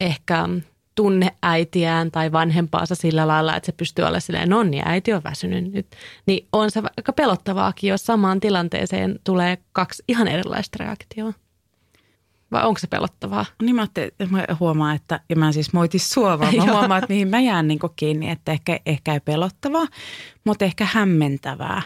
ehkä 0.00 0.48
tunne 0.94 1.36
äitiään 1.42 2.10
tai 2.10 2.32
vanhempaansa 2.32 2.94
sillä 2.94 3.28
lailla, 3.28 3.56
että 3.56 3.66
se 3.66 3.72
pystyy 3.72 4.04
olla 4.04 4.20
silleen, 4.20 4.48
no 4.48 4.62
niin, 4.62 4.88
äiti 4.88 5.12
on 5.12 5.24
väsynyt 5.24 5.72
nyt. 5.72 5.86
Niin 6.26 6.46
on 6.52 6.70
se 6.70 6.82
aika 6.96 7.12
pelottavaakin, 7.12 7.90
jos 7.90 8.06
samaan 8.06 8.40
tilanteeseen 8.40 9.18
tulee 9.24 9.58
kaksi 9.72 10.02
ihan 10.08 10.28
erilaista 10.28 10.84
reaktioa. 10.84 11.32
Vai 12.52 12.66
onko 12.66 12.80
se 12.80 12.86
pelottavaa? 12.86 13.46
Niin 13.62 13.76
mä, 13.76 13.86
mä 14.30 14.46
huomaan, 14.60 14.96
että, 14.96 15.20
ja 15.28 15.36
mä 15.36 15.52
siis 15.52 15.72
moiti 15.72 15.98
sua, 15.98 16.38
vaan 16.38 16.56
mä 16.56 16.64
huomaan, 16.72 17.02
että 17.02 17.12
mihin 17.12 17.28
mä 17.28 17.40
jään 17.40 17.68
niin 17.68 17.78
kiinni, 17.96 18.30
että 18.30 18.52
ehkä, 18.52 18.80
ehkä 18.86 19.14
ei 19.14 19.20
pelottavaa, 19.20 19.86
mutta 20.44 20.64
ehkä 20.64 20.88
hämmentävää. 20.92 21.82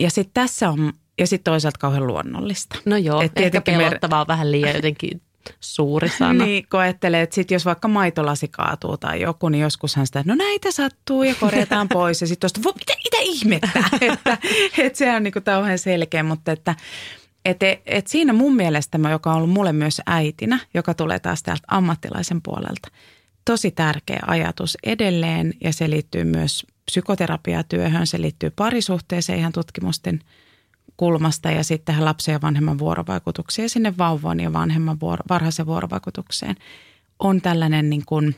Ja 0.00 0.10
sitten 0.10 0.34
tässä 0.34 0.70
on 0.70 0.92
Ja 1.18 1.26
sitten 1.26 1.52
toisaalta 1.52 1.78
kauhean 1.78 2.06
luonnollista. 2.06 2.76
No 2.84 2.96
joo, 2.96 3.20
Et 3.20 3.32
ehkä 3.36 3.60
pelottavaa 3.60 4.20
on 4.20 4.26
vähän 4.26 4.52
liian 4.52 4.74
jotenkin 4.74 5.20
suuri 5.60 6.08
sana. 6.18 6.44
niin, 6.44 6.66
kun 6.70 6.80
ajattelee, 6.80 7.22
että 7.22 7.34
sit 7.34 7.50
jos 7.50 7.64
vaikka 7.64 7.88
maitolasi 7.88 8.48
kaatuu 8.48 8.96
tai 8.96 9.20
joku, 9.20 9.48
niin 9.48 9.62
joskushan 9.62 10.06
sitä, 10.06 10.22
no 10.26 10.34
näitä 10.34 10.70
sattuu 10.70 11.22
ja 11.22 11.34
korjataan 11.40 11.88
pois. 11.98 12.20
Ja 12.20 12.26
sitten 12.26 12.50
tuosta, 12.50 12.72
mitä, 12.78 12.92
mitä 13.04 13.16
ihmettä, 13.20 13.84
että, 14.00 14.38
että 14.78 14.98
se 14.98 15.16
on 15.16 15.22
niin 15.22 15.32
kuin 15.32 15.42
kauhean 15.42 15.78
selkeä, 15.78 16.22
mutta 16.22 16.52
että 16.52 16.74
et, 17.44 17.60
et 17.86 18.06
siinä 18.06 18.32
mun 18.32 18.56
mielestä, 18.56 18.98
joka 19.10 19.30
on 19.30 19.36
ollut 19.36 19.50
mulle 19.50 19.72
myös 19.72 20.00
äitinä, 20.06 20.60
joka 20.74 20.94
tulee 20.94 21.18
taas 21.18 21.42
täältä 21.42 21.64
ammattilaisen 21.68 22.42
puolelta, 22.42 22.88
tosi 23.44 23.70
tärkeä 23.70 24.22
ajatus 24.26 24.78
edelleen 24.82 25.54
ja 25.60 25.72
se 25.72 25.90
liittyy 25.90 26.24
myös 26.24 26.66
psykoterapiatyöhön, 26.84 28.06
se 28.06 28.20
liittyy 28.20 28.50
parisuhteeseen 28.50 29.38
ihan 29.38 29.52
tutkimusten 29.52 30.20
kulmasta 30.96 31.50
ja 31.50 31.64
sitten 31.64 31.84
tähän 31.84 32.04
lapsen 32.04 32.32
ja 32.32 32.40
vanhemman 32.42 32.78
vuorovaikutukseen 32.78 33.64
ja 33.64 33.68
sinne 33.68 33.94
vauvan 33.98 34.40
ja 34.40 34.52
vanhemman 34.52 35.00
vuoro, 35.00 35.22
varhaisen 35.28 35.66
vuorovaikutukseen. 35.66 36.56
On 37.18 37.40
tällainen 37.40 37.90
niin 37.90 38.02
kuin 38.06 38.36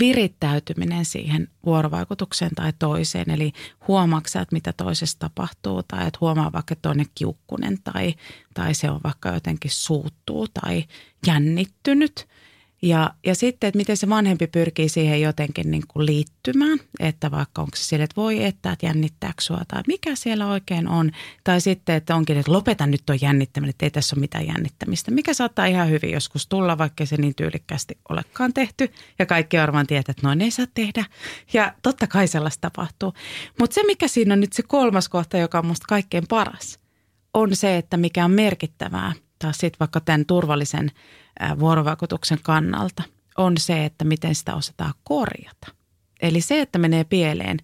virittäytyminen 0.00 1.04
siihen 1.04 1.48
vuorovaikutukseen 1.66 2.50
tai 2.54 2.72
toiseen. 2.78 3.30
Eli 3.30 3.52
huomaatko 3.88 4.28
että 4.42 4.54
mitä 4.54 4.72
toisessa 4.72 5.18
tapahtuu 5.18 5.82
tai 5.82 6.06
että 6.06 6.18
huomaa 6.20 6.52
vaikka, 6.52 6.72
että 6.72 6.82
toinen 6.82 7.06
kiukkunen 7.14 7.78
tai, 7.84 8.14
tai 8.54 8.74
se 8.74 8.90
on 8.90 9.00
vaikka 9.04 9.28
jotenkin 9.28 9.70
suuttuu 9.70 10.48
tai 10.48 10.84
jännittynyt– 11.26 12.26
ja, 12.82 13.10
ja 13.26 13.34
sitten, 13.34 13.68
että 13.68 13.76
miten 13.76 13.96
se 13.96 14.08
vanhempi 14.08 14.46
pyrkii 14.46 14.88
siihen 14.88 15.20
jotenkin 15.20 15.70
niin 15.70 15.82
kuin 15.88 16.06
liittymään, 16.06 16.78
että 17.00 17.30
vaikka 17.30 17.62
onko 17.62 17.76
se 17.76 17.84
sille, 17.84 18.04
että 18.04 18.16
voi 18.16 18.44
että, 18.44 18.72
että 18.72 18.86
jännittääkö 18.86 19.42
sua 19.42 19.60
tai 19.68 19.82
mikä 19.86 20.14
siellä 20.14 20.46
oikein 20.46 20.88
on. 20.88 21.10
Tai 21.44 21.60
sitten, 21.60 21.96
että 21.96 22.16
onkin, 22.16 22.38
että 22.38 22.52
lopeta 22.52 22.86
nyt 22.86 23.02
tuon 23.06 23.18
jännittäminen, 23.22 23.70
että 23.70 23.86
ei 23.86 23.90
tässä 23.90 24.16
ole 24.16 24.20
mitään 24.20 24.46
jännittämistä. 24.46 25.10
Mikä 25.10 25.34
saattaa 25.34 25.66
ihan 25.66 25.90
hyvin 25.90 26.10
joskus 26.10 26.46
tulla, 26.46 26.78
vaikka 26.78 27.06
se 27.06 27.16
niin 27.16 27.34
tyylikkästi 27.34 27.98
olekaan 28.08 28.52
tehty. 28.52 28.92
Ja 29.18 29.26
kaikki 29.26 29.56
varmaan 29.56 29.86
tietää, 29.86 30.10
että 30.10 30.26
noin 30.26 30.42
ei 30.42 30.50
saa 30.50 30.66
tehdä. 30.74 31.04
Ja 31.52 31.74
totta 31.82 32.06
kai 32.06 32.28
sellaista 32.28 32.60
tapahtuu. 32.60 33.12
Mutta 33.60 33.74
se, 33.74 33.82
mikä 33.86 34.08
siinä 34.08 34.34
on 34.34 34.40
nyt 34.40 34.52
se 34.52 34.62
kolmas 34.62 35.08
kohta, 35.08 35.38
joka 35.38 35.58
on 35.58 35.66
musta 35.66 35.86
kaikkein 35.88 36.24
paras, 36.28 36.78
on 37.34 37.56
se, 37.56 37.76
että 37.76 37.96
mikä 37.96 38.24
on 38.24 38.30
merkittävää– 38.30 39.12
taas 39.42 39.58
sitten 39.58 39.80
vaikka 39.80 40.00
tämän 40.00 40.26
turvallisen 40.26 40.90
vuorovaikutuksen 41.58 42.38
kannalta 42.42 43.02
on 43.38 43.58
se, 43.58 43.84
että 43.84 44.04
miten 44.04 44.34
sitä 44.34 44.54
osataan 44.54 44.94
korjata. 45.04 45.66
Eli 46.22 46.40
se, 46.40 46.60
että 46.60 46.78
menee 46.78 47.04
pieleen, 47.04 47.58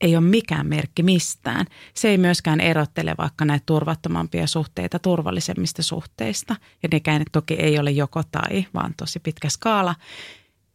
ei 0.00 0.16
ole 0.16 0.24
mikään 0.24 0.66
merkki 0.66 1.02
mistään. 1.02 1.66
Se 1.94 2.08
ei 2.08 2.18
myöskään 2.18 2.60
erottele 2.60 3.14
vaikka 3.18 3.44
näitä 3.44 3.62
turvattomampia 3.66 4.46
suhteita 4.46 4.98
turvallisemmista 4.98 5.82
suhteista. 5.82 6.56
Ja 6.82 6.88
nekään 6.92 7.22
toki 7.32 7.54
ei 7.54 7.78
ole 7.78 7.90
joko 7.90 8.22
tai, 8.30 8.66
vaan 8.74 8.94
tosi 8.96 9.20
pitkä 9.20 9.48
skaala. 9.48 9.94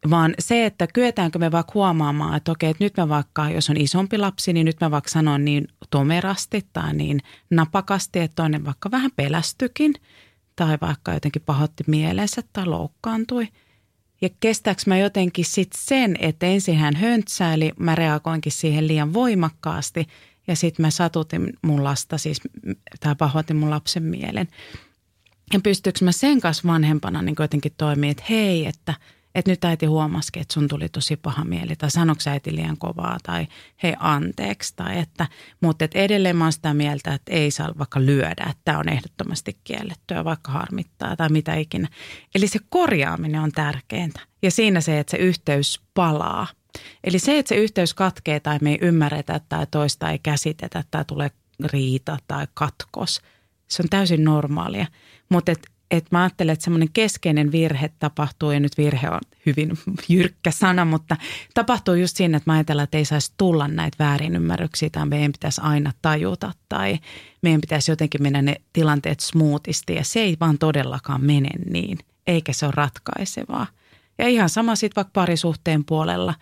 Vaan 0.10 0.34
se, 0.40 0.66
että 0.66 0.88
kyetäänkö 0.88 1.40
me 1.40 1.52
vaikka 1.52 1.72
huomaamaan, 1.74 2.38
että 2.38 2.52
okei, 2.52 2.70
että 2.70 2.84
nyt 2.84 2.98
mä 2.98 3.10
vaikka, 3.10 3.50
jos 3.50 3.70
on 3.70 3.78
isompi 3.78 4.18
lapsi, 4.18 4.54
niin 4.54 4.66
nyt 4.66 4.82
mä 4.82 4.92
vaikka 4.92 5.10
sanon 5.10 5.46
niin 5.46 5.68
tomerasti 5.90 6.66
tai 6.74 6.94
niin 6.94 7.20
napakasti, 7.50 8.20
että 8.20 8.36
toinen 8.36 8.66
vaikka 8.66 8.92
vähän 8.92 9.12
pelästykin– 9.16 9.94
tai 10.58 10.78
vaikka 10.82 11.14
jotenkin 11.14 11.42
pahoitti 11.46 11.84
mielensä 11.88 12.42
tai 12.54 12.66
loukkaantui. 12.66 13.48
Ja 14.22 14.30
kestääkö 14.40 14.82
mä 14.88 14.98
jotenkin 14.98 15.46
sitten 15.46 15.82
sen, 15.82 16.16
että 16.20 16.46
ensin 16.46 16.78
hän 16.78 16.96
höntsäili, 16.96 17.72
mä 17.80 17.96
reagoinkin 17.96 18.52
siihen 18.52 18.88
liian 18.88 19.14
voimakkaasti 19.14 20.08
ja 20.48 20.56
sitten 20.56 20.86
mä 20.86 20.92
satutin 20.92 21.54
mun 21.62 21.84
lasta 21.84 22.18
siis, 22.18 22.42
tai 23.00 23.16
pahoitin 23.16 23.56
mun 23.56 23.70
lapsen 23.70 24.04
mielen. 24.04 24.48
Ja 25.54 25.60
pystyykö 25.60 26.06
mä 26.06 26.12
sen 26.12 26.42
kanssa 26.42 26.68
vanhempana 26.68 27.22
niin 27.22 27.36
jotenkin 27.40 27.74
toimia, 27.78 28.12
että 28.12 28.24
hei, 28.30 28.66
että– 28.66 28.94
että 29.38 29.52
nyt 29.52 29.66
äiti 29.66 29.86
huomasikin, 29.86 30.42
että 30.42 30.54
sun 30.54 30.68
tuli 30.68 30.90
tosi 30.90 31.16
paha 31.16 31.46
mieli 31.46 31.76
tai 31.76 31.92
sanoksi 31.92 32.30
äiti 32.30 32.56
liian 32.56 32.78
kovaa 32.78 33.18
tai 33.24 33.48
hei 33.84 33.94
anteeksi. 34.00 34.74
Tai 34.76 35.00
että, 35.00 35.28
mutta 35.62 35.86
että 35.86 36.00
edelleen 36.00 36.36
mä 36.36 36.46
oon 36.46 36.54
sitä 36.54 36.74
mieltä, 36.74 37.14
että 37.14 37.34
ei 37.34 37.52
saa 37.52 37.74
vaikka 37.78 38.00
lyödä, 38.06 38.46
että 38.50 38.62
tämä 38.66 38.80
on 38.80 38.90
ehdottomasti 38.90 39.58
kiellettyä, 39.64 40.24
vaikka 40.24 40.52
harmittaa 40.52 41.16
tai 41.16 41.30
mitä 41.30 41.56
ikinä. 41.56 41.88
Eli 42.36 42.48
se 42.48 42.60
korjaaminen 42.70 43.42
on 43.42 43.52
tärkeintä 43.52 44.20
ja 44.42 44.52
siinä 44.52 44.82
se, 44.82 45.00
että 45.00 45.12
se 45.12 45.18
yhteys 45.18 45.82
palaa. 45.94 46.48
Eli 47.04 47.20
se, 47.20 47.40
että 47.40 47.50
se 47.50 47.56
yhteys 47.56 47.94
katkee 47.94 48.40
tai 48.40 48.58
me 48.62 48.72
ei 48.72 48.78
ymmärretä 48.82 49.42
tai 49.50 49.68
toista 49.72 50.12
ei 50.12 50.20
käsitetä 50.20 50.84
tai 50.92 51.06
tulee 51.06 51.32
riita 51.66 52.18
tai 52.28 52.48
katkos, 52.54 53.22
se 53.68 53.84
on 53.84 53.90
täysin 53.90 54.24
normaalia. 54.24 54.88
Mutta 55.30 55.52
että 55.92 56.10
mä 56.12 56.22
ajattelen, 56.22 56.54
että 56.54 56.64
semmoinen 56.64 56.90
keskeinen 56.94 57.52
virhe 57.52 57.90
tapahtuu, 58.00 58.52
ja 58.52 58.60
nyt 58.60 58.78
virhe 58.78 59.10
on 59.10 59.20
hyvin 59.46 59.78
jyrkkä 60.10 60.52
sana, 60.52 60.86
mutta 60.86 61.18
tapahtuu 61.54 61.94
just 61.94 62.18
siinä, 62.18 62.38
että 62.38 62.50
mä 62.50 62.56
ajatellaan, 62.56 62.84
että 62.84 62.98
ei 62.98 63.06
saisi 63.06 63.34
tulla 63.38 63.68
näitä 63.68 64.04
väärinymmärryksiä 64.04 64.90
tai 64.90 65.06
meidän 65.06 65.32
pitäisi 65.32 65.62
aina 65.64 65.92
tajuta 66.02 66.54
tai 66.70 67.00
meidän 67.42 67.62
pitäisi 67.62 67.92
jotenkin 67.92 68.24
mennä 68.24 68.42
ne 68.42 68.56
tilanteet 68.74 69.20
smoothisti 69.20 69.96
ja 69.96 70.04
se 70.04 70.20
ei 70.20 70.38
vaan 70.40 70.58
todellakaan 70.58 71.26
mene 71.26 71.50
niin, 71.70 71.98
eikä 72.28 72.54
se 72.54 72.66
ole 72.66 72.74
ratkaisevaa. 72.76 73.68
Ja 74.18 74.28
ihan 74.28 74.50
sama 74.50 74.76
sitten 74.76 74.96
vaikka 74.96 75.12
parisuhteen 75.14 75.86
puolella 75.86 76.34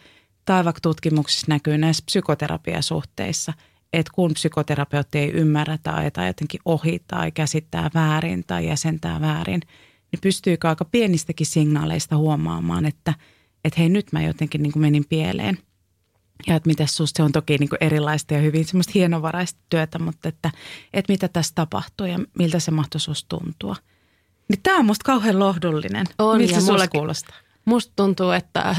tai 0.45 0.65
vaikka 0.65 0.81
tutkimuksissa 0.81 1.45
näkyy 1.49 1.77
näissä 1.77 2.03
psykoterapiasuhteissa– 2.05 3.53
että 3.93 4.11
kun 4.15 4.33
psykoterapeutti 4.33 5.19
ei 5.19 5.31
ymmärrä 5.31 5.77
tai, 5.83 6.11
tai 6.11 6.27
jotenkin 6.27 6.59
ohi 6.65 7.01
tai 7.07 7.31
käsittää 7.31 7.89
väärin 7.93 8.43
tai 8.47 8.67
jäsentää 8.67 9.21
väärin, 9.21 9.61
niin 10.11 10.21
pystyykö 10.21 10.69
aika 10.69 10.85
pienistäkin 10.85 11.47
signaaleista 11.47 12.17
huomaamaan, 12.17 12.85
että, 12.85 13.13
että 13.63 13.79
hei 13.79 13.89
nyt 13.89 14.11
mä 14.11 14.21
jotenkin 14.21 14.63
niin 14.63 14.71
kuin 14.73 14.81
menin 14.81 15.05
pieleen. 15.09 15.57
Ja 16.47 16.55
että 16.55 16.67
mitä 16.67 16.85
susta 16.85 17.17
se 17.17 17.23
on 17.23 17.31
toki 17.31 17.57
niin 17.57 17.69
kuin 17.69 17.83
erilaista 17.83 18.33
ja 18.33 18.39
hyvin 18.39 18.65
semmoista 18.65 18.91
hienovaraista 18.95 19.59
työtä, 19.69 19.99
mutta 19.99 20.29
että, 20.29 20.51
että 20.93 21.13
mitä 21.13 21.27
tässä 21.27 21.51
tapahtuu 21.55 22.07
ja 22.07 22.19
miltä 22.39 22.59
se 22.59 22.71
mahdollisuus 22.71 23.23
tuntua. 23.23 23.75
Niin 24.49 24.59
tämä 24.63 24.77
on 24.77 24.85
musta 24.85 25.03
kauhean 25.03 25.39
lohdullinen. 25.39 26.05
On, 26.19 26.37
Miltä 26.37 26.53
se 26.53 26.61
sulle 26.61 26.87
kuulostaa? 26.87 27.35
Musta 27.65 27.93
tuntuu, 27.95 28.31
että, 28.31 28.75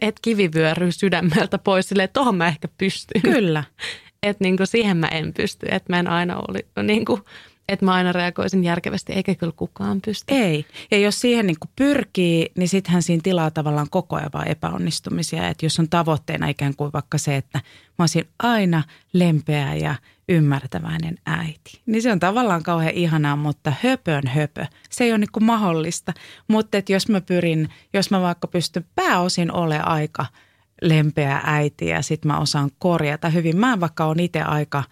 että 0.00 0.20
kivi 0.22 0.52
vyöryy 0.52 0.92
sydämeltä 0.92 1.58
pois 1.58 1.88
silleen, 1.88 2.04
että 2.04 2.20
tohon 2.20 2.36
mä 2.36 2.48
ehkä 2.48 2.68
pystyn. 2.78 3.22
Kyllä. 3.22 3.64
että 4.22 4.44
niin 4.44 4.56
kuin 4.56 4.66
siihen 4.66 4.96
mä 4.96 5.06
en 5.06 5.34
pysty, 5.34 5.66
että 5.70 5.92
mä 5.92 5.98
en 5.98 6.08
aina 6.08 6.36
oli, 6.48 6.66
niin 6.82 7.04
kuin, 7.04 7.22
että 7.68 7.84
mä 7.84 7.92
aina 7.92 8.12
reagoisin 8.12 8.64
järkevästi, 8.64 9.12
eikä 9.12 9.34
kyllä 9.34 9.52
kukaan 9.56 10.00
pysty. 10.00 10.34
Ei. 10.34 10.66
Ja 10.90 10.98
jos 10.98 11.20
siihen 11.20 11.46
niin 11.46 11.56
kuin 11.60 11.70
pyrkii, 11.76 12.52
niin 12.56 12.68
sittenhän 12.68 13.02
siinä 13.02 13.20
tilaa 13.24 13.50
tavallaan 13.50 13.90
koko 13.90 14.16
ajan 14.16 14.30
vaan 14.34 14.48
epäonnistumisia. 14.48 15.48
Että 15.48 15.66
jos 15.66 15.78
on 15.78 15.88
tavoitteena 15.88 16.48
ikään 16.48 16.76
kuin 16.76 16.92
vaikka 16.92 17.18
se, 17.18 17.36
että 17.36 17.60
mä 17.98 18.02
olisin 18.02 18.28
aina 18.38 18.82
lempeä 19.12 19.74
ja 19.74 19.94
ymmärtäväinen 20.28 21.18
äiti. 21.26 21.80
Niin 21.86 22.02
se 22.02 22.12
on 22.12 22.20
tavallaan 22.20 22.62
kauhean 22.62 22.94
ihanaa, 22.94 23.36
mutta 23.36 23.72
höpön 23.82 24.26
höpö. 24.26 24.66
Se 24.90 25.04
ei 25.04 25.12
ole 25.12 25.18
niin 25.18 25.28
mahdollista. 25.40 26.12
Mutta 26.48 26.78
jos 26.88 27.08
mä 27.08 27.20
pyrin, 27.20 27.68
jos 27.92 28.10
mä 28.10 28.20
vaikka 28.20 28.48
pystyn 28.48 28.84
pääosin 28.94 29.52
ole 29.52 29.80
aika– 29.80 30.26
lempeä 30.82 31.40
äiti 31.44 31.86
ja 31.86 32.02
sitten 32.02 32.32
mä 32.32 32.38
osaan 32.38 32.70
korjata 32.78 33.28
hyvin. 33.28 33.56
Mä 33.56 33.80
vaikka 33.80 34.04
on 34.04 34.20
itse 34.20 34.42
aika 34.42 34.84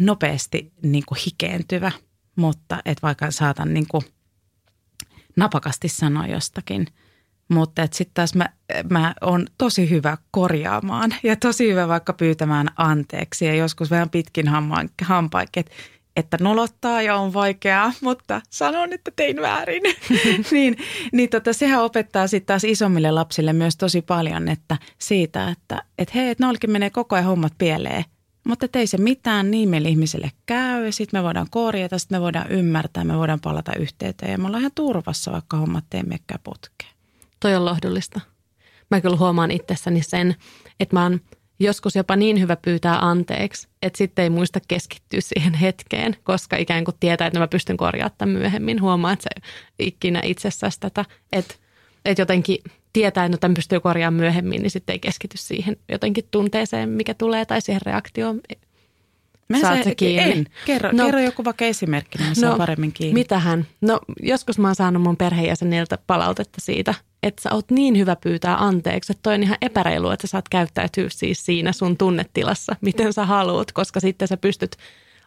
nopeasti 0.00 0.72
niin 0.82 1.04
kuin 1.06 1.18
hikeentyvä, 1.26 1.92
mutta 2.36 2.82
et 2.84 3.02
vaikka 3.02 3.30
saatan 3.30 3.74
niin 3.74 3.86
kuin 3.88 4.02
napakasti 5.36 5.88
sanoa 5.88 6.26
jostakin. 6.26 6.86
Mutta 7.48 7.88
sitten 7.92 8.14
taas 8.14 8.34
mä, 8.34 8.48
mä 8.90 9.14
on 9.20 9.46
tosi 9.58 9.90
hyvä 9.90 10.18
korjaamaan 10.30 11.14
ja 11.22 11.36
tosi 11.36 11.70
hyvä 11.70 11.88
vaikka 11.88 12.12
pyytämään 12.12 12.68
anteeksi 12.76 13.44
ja 13.44 13.54
joskus 13.54 13.90
vähän 13.90 14.10
pitkin 14.10 14.46
hampaikki, 15.02 15.60
että 15.60 15.72
että 16.16 16.36
nolottaa 16.40 17.02
ja 17.02 17.16
on 17.16 17.32
vaikeaa, 17.32 17.92
mutta 18.00 18.40
sanon, 18.50 18.92
että 18.92 19.10
tein 19.16 19.40
väärin. 19.40 19.82
niin, 20.50 20.76
niin 21.12 21.30
tota, 21.30 21.52
sehän 21.52 21.82
opettaa 21.82 22.26
sitten 22.26 22.46
taas 22.46 22.64
isommille 22.64 23.10
lapsille 23.10 23.52
myös 23.52 23.76
tosi 23.76 24.02
paljon 24.02 24.48
että 24.48 24.76
siitä, 24.98 25.48
että 25.48 25.82
et 25.98 26.14
hei, 26.14 26.30
että 26.30 26.46
nolkin 26.46 26.70
menee 26.70 26.90
koko 26.90 27.16
ajan 27.16 27.26
hommat 27.26 27.52
pieleen. 27.58 28.04
Mutta 28.48 28.66
ei 28.74 28.86
se 28.86 28.98
mitään, 28.98 29.50
niin 29.50 29.68
meille 29.68 29.88
ihmiselle 29.88 30.32
käy. 30.46 30.92
Sitten 30.92 31.20
me 31.20 31.24
voidaan 31.24 31.46
korjata, 31.50 31.98
sitten 31.98 32.18
me 32.18 32.22
voidaan 32.22 32.50
ymmärtää, 32.50 33.04
me 33.04 33.18
voidaan 33.18 33.40
palata 33.40 33.72
yhteyteen 33.78 34.32
ja 34.32 34.38
me 34.38 34.46
ollaan 34.46 34.60
ihan 34.60 34.72
turvassa, 34.74 35.32
vaikka 35.32 35.56
hommat 35.56 35.84
ei 35.94 36.02
menekään 36.02 36.40
putkeen. 36.42 36.90
Toi 37.40 37.54
on 37.54 37.64
lohdullista. 37.64 38.20
Mä 38.90 39.00
kyllä 39.00 39.16
huomaan 39.16 39.50
itsessäni 39.50 40.02
sen, 40.02 40.36
että 40.80 40.96
mä 40.96 41.02
oon– 41.02 41.20
joskus 41.58 41.96
jopa 41.96 42.16
niin 42.16 42.40
hyvä 42.40 42.56
pyytää 42.56 42.98
anteeksi, 42.98 43.68
että 43.82 43.98
sitten 43.98 44.22
ei 44.22 44.30
muista 44.30 44.60
keskittyä 44.68 45.20
siihen 45.20 45.54
hetkeen, 45.54 46.16
koska 46.24 46.56
ikään 46.56 46.84
kuin 46.84 46.94
tietää, 47.00 47.26
että 47.26 47.38
mä 47.38 47.48
pystyn 47.48 47.76
korjaamaan 47.76 48.28
myöhemmin. 48.28 48.82
Huomaa, 48.82 49.12
että 49.12 49.22
se 49.22 49.48
ikinä 49.78 50.20
itsessäsi 50.24 50.80
tätä, 50.80 51.04
että, 51.32 51.54
että 52.04 52.22
jotenkin 52.22 52.58
tietää, 52.92 53.24
että 53.24 53.36
no 53.36 53.38
tämän 53.38 53.54
pystyy 53.54 53.80
korjaamaan 53.80 54.20
myöhemmin, 54.20 54.62
niin 54.62 54.70
sitten 54.70 54.92
ei 54.92 54.98
keskity 54.98 55.38
siihen 55.38 55.76
jotenkin 55.88 56.28
tunteeseen, 56.30 56.88
mikä 56.88 57.14
tulee 57.14 57.44
tai 57.44 57.60
siihen 57.60 57.82
reaktioon. 57.86 58.40
Mä 59.48 59.60
Saat 59.60 59.78
se, 59.78 59.82
sä 59.82 59.94
kiinni? 59.94 60.32
En. 60.32 60.46
Kerro, 60.64 60.90
no, 60.92 61.04
kerro 61.04 61.20
joku 61.20 61.44
vaikka 61.44 61.64
esimerkki, 61.64 62.18
niin 62.18 62.34
saan 62.36 62.58
paremmin 62.58 62.92
kiinni. 62.92 63.20
Mitähän? 63.20 63.66
No 63.80 64.00
joskus 64.22 64.58
mä 64.58 64.68
oon 64.68 64.74
saanut 64.74 65.02
mun 65.02 65.16
perheenjäseniltä 65.16 65.98
palautetta 66.06 66.60
siitä, 66.60 66.94
että 67.22 67.42
sä 67.42 67.54
oot 67.54 67.70
niin 67.70 67.98
hyvä 67.98 68.16
pyytää 68.16 68.64
anteeksi, 68.64 69.12
että 69.12 69.22
toi 69.22 69.34
on 69.34 69.42
ihan 69.42 69.58
epäreilu, 69.62 70.10
että 70.10 70.26
sä 70.26 70.30
saat 70.30 70.48
käyttäytyä 70.48 71.08
siis 71.08 71.46
siinä 71.46 71.72
sun 71.72 71.96
tunnetilassa, 71.96 72.76
miten 72.80 73.12
sä 73.12 73.24
haluat, 73.24 73.72
koska 73.72 74.00
sitten 74.00 74.28
sä 74.28 74.36
pystyt 74.36 74.76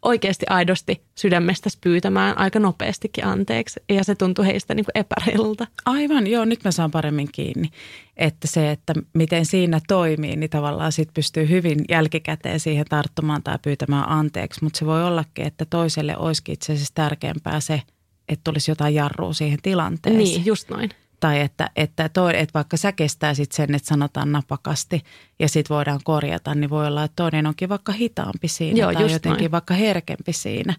oikeasti 0.02 0.46
aidosti 0.50 1.02
sydämestä 1.16 1.70
pyytämään 1.82 2.38
aika 2.38 2.60
nopeastikin 2.60 3.26
anteeksi. 3.26 3.80
Ja 3.90 4.04
se 4.04 4.16
tuntui 4.16 4.46
heistä 4.46 4.74
niin 4.74 4.86
kuin 4.86 5.02
epäreilulta. 5.02 5.68
Aivan, 5.86 6.28
joo, 6.28 6.46
nyt 6.46 6.64
mä 6.64 6.72
saan 6.72 6.92
paremmin 6.92 7.30
kiinni. 7.32 7.70
Että 8.18 8.48
se, 8.48 8.72
että 8.72 8.94
miten 9.14 9.46
siinä 9.46 9.80
toimii, 9.88 10.36
niin 10.36 10.50
tavallaan 10.50 10.92
sit 10.92 11.10
pystyy 11.14 11.50
hyvin 11.50 11.80
jälkikäteen 11.90 12.60
siihen 12.60 12.86
tarttumaan 12.90 13.44
tai 13.44 13.60
pyytämään 13.62 14.10
anteeksi. 14.10 14.64
Mutta 14.64 14.80
se 14.80 14.86
voi 14.86 15.04
ollakin, 15.04 15.46
että 15.46 15.66
toiselle 15.66 16.18
olisikin 16.18 16.54
itse 16.54 16.74
asiassa 16.74 16.96
tärkeämpää 16.96 17.60
se, 17.60 17.82
että 18.30 18.44
tulisi 18.44 18.72
jotain 18.72 18.96
jarrua 18.96 19.34
siihen 19.34 19.60
tilanteeseen. 19.62 20.24
Niin, 20.24 20.46
just 20.46 20.70
noin. 20.70 20.90
Tai 21.20 21.40
että, 21.40 21.70
että, 21.76 22.10
toi, 22.10 22.40
että 22.40 22.54
vaikka 22.54 22.78
sä 22.78 22.92
kestäisit 22.92 23.52
sen, 23.52 23.76
että 23.76 23.88
sanotaan 23.88 24.32
napakasti 24.32 25.04
ja 25.40 25.50
sit 25.50 25.70
voidaan 25.70 26.00
korjata, 26.04 26.56
niin 26.56 26.70
voi 26.70 26.88
olla, 26.88 27.04
että 27.04 27.16
toinen 27.16 27.48
onkin 27.48 27.70
vaikka 27.70 27.92
hitaampi 27.92 28.48
siinä 28.48 28.80
Joo, 28.80 28.94
tai 28.94 29.12
jotenkin 29.12 29.44
noin. 29.44 29.52
vaikka 29.52 29.74
herkempi 29.74 30.34
siinä. 30.34 30.76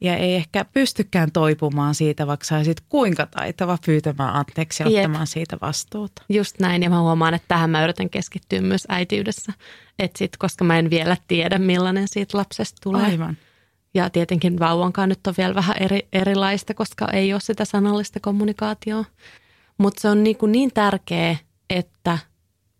Ja 0.00 0.16
ei 0.16 0.34
ehkä 0.34 0.64
pystykään 0.64 1.32
toipumaan 1.32 1.94
siitä, 1.94 2.26
vaikka 2.26 2.46
saisit 2.46 2.80
kuinka 2.88 3.26
taitava 3.26 3.78
pyytämään 3.86 4.34
anteeksi 4.34 4.82
ja 4.82 4.86
ottamaan 4.86 5.22
Jep. 5.22 5.28
siitä 5.28 5.56
vastuuta. 5.62 6.22
Just 6.28 6.60
näin, 6.60 6.82
ja 6.82 6.90
mä 6.90 7.00
huomaan, 7.00 7.34
että 7.34 7.48
tähän 7.48 7.70
mä 7.70 7.84
yritän 7.84 8.10
keskittyä 8.10 8.60
myös 8.60 8.86
äitiydessä. 8.88 9.52
Et 9.98 10.16
sit, 10.16 10.36
koska 10.36 10.64
mä 10.64 10.78
en 10.78 10.90
vielä 10.90 11.16
tiedä, 11.28 11.58
millainen 11.58 12.08
siitä 12.08 12.38
lapsesta 12.38 12.78
tulee. 12.82 13.02
Aivan. 13.02 13.36
Ja 13.94 14.10
tietenkin 14.10 14.58
vauvankaan 14.58 15.08
nyt 15.08 15.26
on 15.26 15.34
vielä 15.38 15.54
vähän 15.54 15.76
eri, 15.80 16.08
erilaista, 16.12 16.74
koska 16.74 17.08
ei 17.12 17.32
ole 17.32 17.40
sitä 17.40 17.64
sanallista 17.64 18.20
kommunikaatioa. 18.20 19.04
Mutta 19.78 20.00
se 20.00 20.08
on 20.08 20.24
niin, 20.24 20.36
kuin 20.36 20.52
niin 20.52 20.70
tärkeä, 20.74 21.36
että 21.70 22.18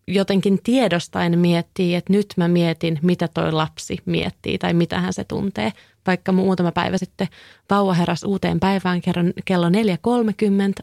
jotenkin 0.07 0.59
tiedostaen 0.63 1.39
miettii, 1.39 1.95
että 1.95 2.13
nyt 2.13 2.33
mä 2.37 2.47
mietin, 2.47 2.99
mitä 3.01 3.27
toi 3.27 3.51
lapsi 3.51 3.97
miettii 4.05 4.57
tai 4.57 4.73
mitä 4.73 5.01
hän 5.01 5.13
se 5.13 5.23
tuntee. 5.23 5.73
Vaikka 6.07 6.31
muutama 6.31 6.71
päivä 6.71 6.97
sitten 6.97 7.27
vauva 7.69 7.93
heräsi 7.93 8.25
uuteen 8.25 8.59
päivään 8.59 9.01
kello 9.45 9.69
4.30 9.69 9.73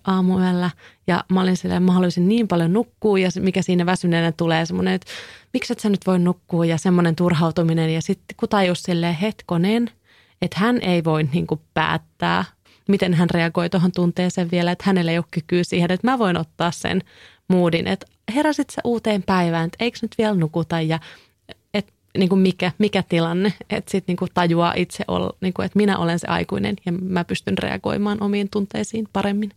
aamuyöllä 0.04 0.70
ja 1.06 1.24
mä 1.32 1.40
olin 1.40 1.56
silleen, 1.56 1.82
mä 1.82 1.92
haluaisin 1.92 2.28
niin 2.28 2.48
paljon 2.48 2.72
nukkua 2.72 3.18
ja 3.18 3.28
mikä 3.40 3.62
siinä 3.62 3.86
väsyneenä 3.86 4.32
tulee 4.32 4.66
semmoinen, 4.66 4.94
että 4.94 5.06
miksi 5.52 5.72
et 5.72 5.80
sä 5.80 5.88
nyt 5.88 6.06
voi 6.06 6.18
nukkua 6.18 6.64
ja 6.66 6.78
semmoinen 6.78 7.16
turhautuminen 7.16 7.94
ja 7.94 8.02
sitten 8.02 8.36
kun 8.36 8.48
tajus 8.48 8.82
silleen 8.82 9.14
hetkonen, 9.14 9.90
että 10.42 10.60
hän 10.60 10.78
ei 10.82 11.04
voi 11.04 11.22
niin 11.22 11.46
kuin 11.46 11.60
päättää 11.74 12.44
miten 12.88 13.14
hän 13.14 13.30
reagoi 13.30 13.70
tuohon 13.70 13.92
tunteeseen 13.92 14.50
vielä, 14.50 14.72
että 14.72 14.84
hänellä 14.86 15.10
ei 15.10 15.18
ole 15.18 15.24
kykyä 15.30 15.64
siihen, 15.64 15.90
että 15.90 16.10
mä 16.10 16.18
voin 16.18 16.36
ottaa 16.36 16.70
sen 16.70 17.02
moodin, 17.48 17.86
että 17.86 18.06
heräsit 18.34 18.70
sä 18.70 18.80
uuteen 18.84 19.22
päivään, 19.22 19.66
että 19.66 19.84
eikö 19.84 19.98
nyt 20.02 20.14
vielä 20.18 20.34
nukuta 20.34 20.80
ja 20.80 21.00
että 21.74 21.92
niin 22.18 22.28
kuin 22.28 22.40
mikä, 22.40 22.72
mikä 22.78 23.02
tilanne, 23.02 23.52
että 23.70 23.90
sitten 23.90 24.16
niin 24.20 24.30
tajuaa 24.34 24.74
itse, 24.76 25.04
ol, 25.08 25.28
niin 25.40 25.54
kuin, 25.54 25.66
että 25.66 25.76
minä 25.76 25.98
olen 25.98 26.18
se 26.18 26.26
aikuinen 26.26 26.76
ja 26.86 26.92
mä 26.92 27.24
pystyn 27.24 27.58
reagoimaan 27.58 28.22
omiin 28.22 28.48
tunteisiin 28.50 29.08
paremmin. 29.12 29.50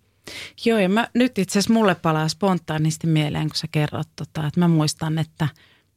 Joo, 0.66 0.80
ja 0.80 0.90
mä, 0.90 1.08
nyt 1.14 1.38
itse 1.38 1.60
asiassa 1.60 1.74
mulle 1.74 1.96
palaa 1.96 2.28
spontaanisti 2.28 3.08
mieleen, 3.08 3.50
kun 3.50 3.56
sä 3.56 3.68
kerrot, 3.72 4.08
tota, 4.16 4.48
että 4.48 4.60
mä 4.60 4.68
muistan, 4.68 5.18
että 5.18 5.48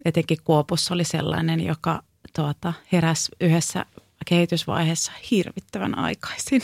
etenkin 0.05 0.39
Kuopussa 0.45 0.95
oli 0.95 1.05
sellainen, 1.05 1.61
joka 1.67 2.03
tuota, 2.37 2.73
heräsi 2.93 3.29
yhdessä 3.41 3.87
kehitysvaiheessa 4.27 5.13
hirvittävän 5.31 5.99
aikaisin. 5.99 6.63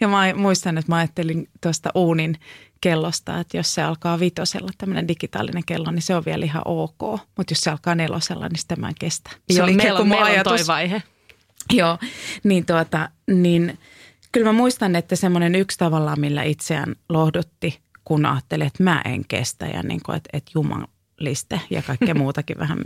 Ja 0.00 0.08
mä 0.08 0.34
muistan, 0.34 0.78
että 0.78 0.92
mä 0.92 0.96
ajattelin 0.96 1.48
tuosta 1.60 1.90
uunin 1.94 2.36
kellosta, 2.80 3.40
että 3.40 3.56
jos 3.56 3.74
se 3.74 3.82
alkaa 3.82 4.20
vitosella, 4.20 4.70
tämmöinen 4.78 5.08
digitaalinen 5.08 5.62
kello, 5.66 5.90
niin 5.90 6.02
se 6.02 6.14
on 6.14 6.24
vielä 6.26 6.44
ihan 6.44 6.62
ok. 6.64 7.20
Mutta 7.36 7.52
jos 7.52 7.58
se 7.58 7.70
alkaa 7.70 7.94
nelosella, 7.94 8.48
niin 8.48 8.58
sitä 8.58 8.76
mä 8.76 8.88
en 8.88 8.94
kestä. 9.00 9.30
Se 9.30 9.58
Joo, 9.58 9.64
oli 9.64 9.74
meillä, 9.74 10.00
on, 10.00 10.08
meillä 10.08 10.26
ajatus. 10.26 10.52
on 10.52 10.58
toi 10.58 10.66
vaihe. 10.66 11.02
Joo, 11.72 11.98
niin, 12.44 12.66
tuota, 12.66 13.08
niin 13.26 13.78
kyllä 14.32 14.46
mä 14.46 14.52
muistan, 14.52 14.96
että 14.96 15.16
semmoinen 15.16 15.54
yksi 15.54 15.78
tavallaan, 15.78 16.20
millä 16.20 16.42
itseään 16.42 16.96
lohdutti, 17.08 17.80
kun 18.04 18.26
ajattelin, 18.26 18.66
että 18.66 18.82
mä 18.82 19.02
en 19.04 19.24
kestä 19.28 19.66
ja 19.66 19.82
niin 19.82 20.00
kuin, 20.06 20.16
että, 20.16 20.30
että 20.32 20.50
jumaliste 20.54 21.60
ja 21.70 21.82
kaikkea 21.82 22.14
muutakin 22.24 22.58
vähän 22.58 22.78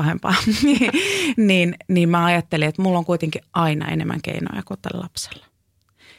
pahempaa, 0.00 0.34
niin, 0.62 0.90
niin, 1.36 1.74
niin 1.88 2.08
mä 2.08 2.24
ajattelin, 2.24 2.68
että 2.68 2.82
mulla 2.82 2.98
on 2.98 3.04
kuitenkin 3.04 3.42
aina 3.52 3.88
enemmän 3.88 4.22
keinoja 4.22 4.62
kuin 4.64 4.80
tällä 4.82 5.02
lapsella. 5.02 5.46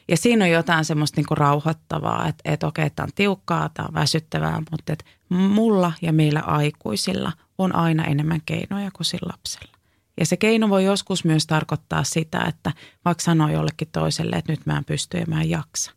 Ja 0.08 0.17
siinä 0.17 0.46
on 0.46 0.52
jotain 0.52 0.86
semmoista 0.86 1.20
niinku 1.20 1.36
rauhoittavaa, 1.36 2.28
että, 2.28 2.52
että 2.52 2.67
okei, 2.67 2.89
tämä 2.89 3.04
on 3.04 3.12
tiukkaa, 3.15 3.70
tämä 3.74 3.88
on 3.88 3.94
väsyttävää, 3.94 4.62
mutta 4.72 4.94
että 4.94 5.06
mulla 5.30 5.94
ja 6.02 6.13
meillä 6.13 6.39
aikuisilla 6.39 7.32
on 7.58 7.76
aina 7.76 8.06
enemmän 8.06 8.41
keinoja 8.46 8.91
kuin 8.91 9.06
sillä 9.06 9.32
lapsella. 9.32 9.78
Ja 10.20 10.26
se 10.26 10.38
keino 10.38 10.70
voi 10.70 10.86
joskus 10.86 11.26
myös 11.26 11.48
tarkoittaa 11.48 12.04
sitä, 12.04 12.46
että 12.48 12.72
vaikka 13.06 13.24
sanoo 13.24 13.50
jollekin 13.50 13.88
toiselle, 13.91 14.36
että 14.36 14.52
nyt 14.52 14.65
mä 14.65 14.78
en 14.78 14.86
pysty 14.86 15.17
ja 15.17 15.26
mä 15.28 15.41
en 15.41 15.50
jaksa. 15.50 15.91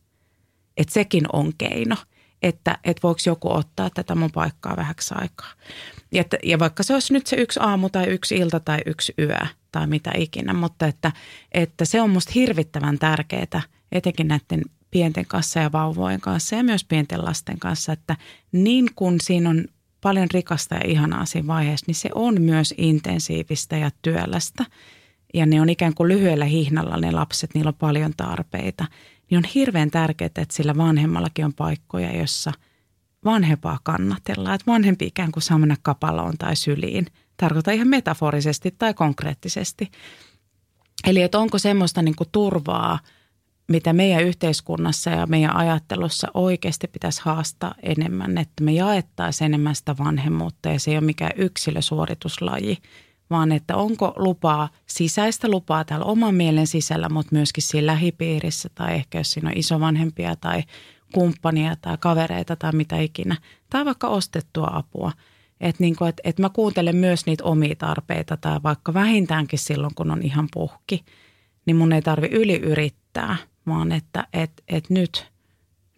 Että 0.77 0.93
sekin 0.93 1.25
on 1.33 1.53
keino– 1.59 1.97
että, 2.45 2.79
että 2.85 3.01
voiko 3.03 3.21
joku 3.27 3.53
ottaa 3.53 3.91
tätä 3.91 4.15
mun 4.15 4.31
paikkaa 4.33 4.77
vähäksi 4.77 5.15
aikaa. 5.17 5.53
Ja, 6.15 6.25
ja 6.43 6.59
vaikka 6.59 6.83
se 6.83 6.95
olisi 6.95 7.13
nyt 7.13 7.27
se 7.27 7.37
yksi 7.37 7.61
aamu 7.63 7.89
tai 7.89 8.07
yksi 8.07 8.37
ilta 8.37 8.61
tai 8.61 8.79
yksi 8.87 9.15
yö 9.19 9.39
tai 9.73 9.87
mitä 9.87 10.13
ikinä, 10.17 10.53
mutta 10.53 10.87
että, 10.87 11.13
että 11.53 11.85
se 11.85 12.01
on 12.01 12.11
musta 12.11 12.33
hirvittävän 12.35 12.99
tärkeää, 12.99 13.63
etenkin 13.93 14.29
näiden 14.29 14.63
pienten 14.91 15.27
kanssa 15.27 15.61
ja 15.61 15.73
vauvojen 15.73 16.21
kanssa 16.21 16.57
ja 16.57 16.65
myös 16.65 16.85
pienten 16.85 17.25
lasten 17.25 17.59
kanssa, 17.59 17.93
että 17.93 18.17
niin 18.53 18.91
kun 18.97 19.17
siinä 19.21 19.51
on 19.51 19.65
paljon 20.01 20.29
rikasta 20.33 20.75
ja 20.75 20.81
ihanaa 20.85 21.25
siinä 21.25 21.47
vaiheessa, 21.47 21.85
niin 21.87 21.95
se 21.95 22.11
on 22.15 22.43
myös 22.43 22.75
intensiivistä 22.79 23.77
ja 23.77 23.91
työlästä. 24.03 24.65
Ja 25.35 25.47
ne 25.47 25.61
on 25.61 25.69
ikään 25.69 25.95
kuin 25.95 26.09
lyhyellä 26.09 26.45
hihnalla 26.45 26.97
ne 26.97 27.11
lapset, 27.11 27.55
niillä 27.55 27.69
on 27.69 27.75
paljon 27.75 28.13
tarpeita– 28.17 28.87
niin 29.31 29.39
on 29.39 29.51
hirveän 29.55 29.91
tärkeää, 29.91 30.27
että 30.27 30.45
sillä 30.51 30.77
vanhemmallakin 30.77 31.45
on 31.45 31.55
paikkoja, 31.55 32.17
jossa 32.17 32.53
vanhempaa 33.25 33.79
kannatellaan. 33.83 34.55
Että 34.55 34.71
vanhempi 34.73 35.07
ikään 35.07 35.33
kuin 35.33 35.43
saa 35.43 35.59
mennä 35.59 35.77
kapaloon 35.83 36.39
tai 36.39 36.57
syliin. 36.57 37.07
Tarkoitan 37.37 37.75
ihan 37.75 37.89
metaforisesti 37.89 38.75
tai 38.79 38.95
konkreettisesti. 38.95 39.91
Eli 41.07 41.23
että 41.23 41.39
onko 41.39 41.59
semmoista 41.59 42.03
niin 42.03 42.17
kuin 42.17 42.29
turvaa, 42.33 42.99
mitä 43.69 43.93
meidän 43.93 44.23
yhteiskunnassa 44.23 45.11
ja 45.11 45.27
meidän 45.27 45.57
ajattelussa 45.57 46.29
oikeasti 46.35 46.89
pitäisi 46.89 47.23
haastaa 47.25 47.75
enemmän, 47.83 48.39
että 48.39 48.65
me 48.65 48.73
jaettaisiin 48.73 49.47
enemmän 49.47 49.75
sitä 49.75 49.95
vanhemmuutta 49.99 50.69
ja 50.69 50.81
se 50.81 50.91
ei 50.91 50.97
ole 50.97 51.05
mikään 51.05 51.33
yksilösuorituslaji, 51.37 52.79
vaan 53.31 53.53
että 53.53 53.77
onko 53.77 54.13
lupaa, 54.17 54.69
sisäistä 54.87 55.49
lupaa 55.49 55.85
täällä 55.85 56.05
oman 56.05 56.35
mielen 56.35 56.67
sisällä, 56.67 57.09
mutta 57.09 57.35
myöskin 57.35 57.63
siinä 57.63 57.87
lähipiirissä 57.87 58.69
tai 58.75 58.95
ehkä 58.95 59.19
jos 59.19 59.31
siinä 59.31 59.49
on 59.49 59.57
isovanhempia 59.57 60.37
tai 60.37 60.63
kumppania 61.15 61.77
tai 61.81 61.97
kavereita 62.01 62.57
tai 62.57 62.73
mitä 62.73 62.99
ikinä, 62.99 63.37
tai 63.71 63.85
vaikka 63.85 64.09
ostettua 64.09 64.71
apua. 64.73 65.13
Että 65.61 65.83
niin 65.83 65.97
et, 66.09 66.21
et 66.25 66.39
mä 66.39 66.49
kuuntelen 66.49 66.97
myös 66.97 67.27
niitä 67.27 67.45
omia 67.45 67.77
tarpeita 67.77 68.37
tai 68.37 68.61
vaikka 68.63 68.95
vähintäänkin 68.95 69.59
silloin, 69.59 69.95
kun 69.95 70.11
on 70.11 70.23
ihan 70.23 70.49
puhki, 70.55 71.05
niin 71.67 71.77
mun 71.77 71.93
ei 71.93 72.03
tarvi 72.03 72.27
yli 72.27 72.57
yrittää, 72.57 73.37
vaan 73.67 73.93
että 73.93 74.27
et, 74.33 74.51
et 74.69 74.91
nyt, 74.91 75.33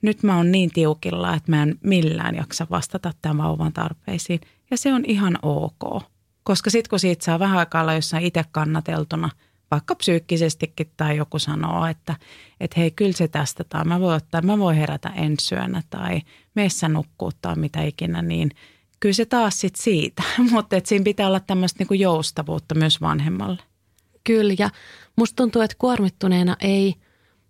nyt 0.02 0.22
mä 0.22 0.37
oon 0.37 0.52
niin 0.52 0.70
tiukilla, 0.70 1.35
että 1.35 1.50
mä 1.52 1.62
en 1.62 1.79
millään 1.83 2.35
jaksa 2.35 2.66
vastata 2.70 3.12
tämän 3.22 3.38
vauvan 3.38 3.72
tarpeisiin. 3.72 4.40
Ja 4.70 4.76
se 4.76 4.92
on 4.92 5.05
ihan 5.07 5.38
ok. 5.42 6.02
Koska 6.42 6.70
sitten 6.70 6.90
kun 6.90 7.00
siitä 7.00 7.24
saa 7.24 7.38
vähän 7.38 7.59
aikaa 7.59 7.81
olla 7.81 7.94
jossain 7.94 8.24
itse 8.24 8.44
kannateltuna, 8.52 9.31
vaikka 9.70 9.94
psyykkisestikin 9.94 10.90
tai 10.96 11.16
joku 11.16 11.38
sanoo, 11.38 11.87
että, 11.87 12.16
että 12.61 12.81
hei 12.81 12.90
kyllä 12.90 13.12
se 13.12 13.29
tästä 13.29 13.64
tai 13.64 13.85
mä 13.85 14.00
voin 14.00 14.16
ottaa, 14.16 14.42
mä 14.42 14.59
voin 14.59 14.76
herätä 14.76 15.09
ensi 15.09 15.46
syönä 15.46 15.83
tai 15.90 16.20
meissä 16.55 16.88
nukkuu 16.88 17.33
tai 17.42 17.57
mitä 17.57 17.83
ikinä, 17.83 18.22
niin 18.22 18.50
kyllä 19.00 19.12
se 19.12 19.26
taas 19.26 19.61
sitten 19.61 19.83
siitä. 19.83 20.22
Mutta 20.52 20.76
siinä 20.85 21.05
pitää 21.05 21.26
olla 21.26 21.40
tämmöistä 21.40 21.79
niinku 21.79 21.94
joustavuutta 21.94 22.75
myös 22.75 23.00
vanhemmalle. 23.00 23.62
Kyllä 24.25 24.54
ja 24.58 24.71
musta 25.17 25.37
tuntuu, 25.37 25.62
että 25.62 25.77
kuormittuneena 25.79 26.56
ei– 26.60 26.94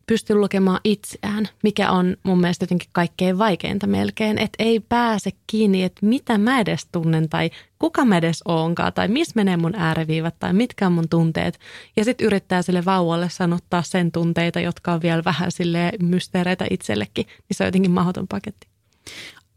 pysty 0.06 0.34
lukemaan 0.34 0.80
itseään, 0.84 1.48
mikä 1.62 1.90
on 1.90 2.16
mun 2.22 2.40
mielestä 2.40 2.62
jotenkin 2.62 2.88
kaikkein 2.92 3.38
vaikeinta 3.38 3.86
melkein, 3.86 4.38
että 4.38 4.64
ei 4.64 4.80
pääse 4.80 5.30
kiinni, 5.46 5.82
että 5.82 6.06
mitä 6.06 6.38
mä 6.38 6.60
edes 6.60 6.86
tunnen 6.92 7.28
tai 7.28 7.50
kuka 7.78 8.04
mä 8.04 8.18
edes 8.18 8.42
oonkaan 8.44 8.92
tai 8.92 9.08
missä 9.08 9.32
menee 9.36 9.56
mun 9.56 9.74
ääriviivat 9.74 10.38
tai 10.38 10.52
mitkä 10.52 10.86
on 10.86 10.92
mun 10.92 11.08
tunteet. 11.08 11.58
Ja 11.96 12.04
sitten 12.04 12.26
yrittää 12.26 12.62
sille 12.62 12.84
vauvalle 12.84 13.28
sanottaa 13.28 13.82
sen 13.82 14.12
tunteita, 14.12 14.60
jotka 14.60 14.92
on 14.92 15.02
vielä 15.02 15.24
vähän 15.24 15.52
sille 15.52 15.92
mysteereitä 16.02 16.66
itsellekin, 16.70 17.26
niin 17.26 17.56
se 17.56 17.64
on 17.64 17.68
jotenkin 17.68 17.90
mahdoton 17.90 18.28
paketti. 18.28 18.66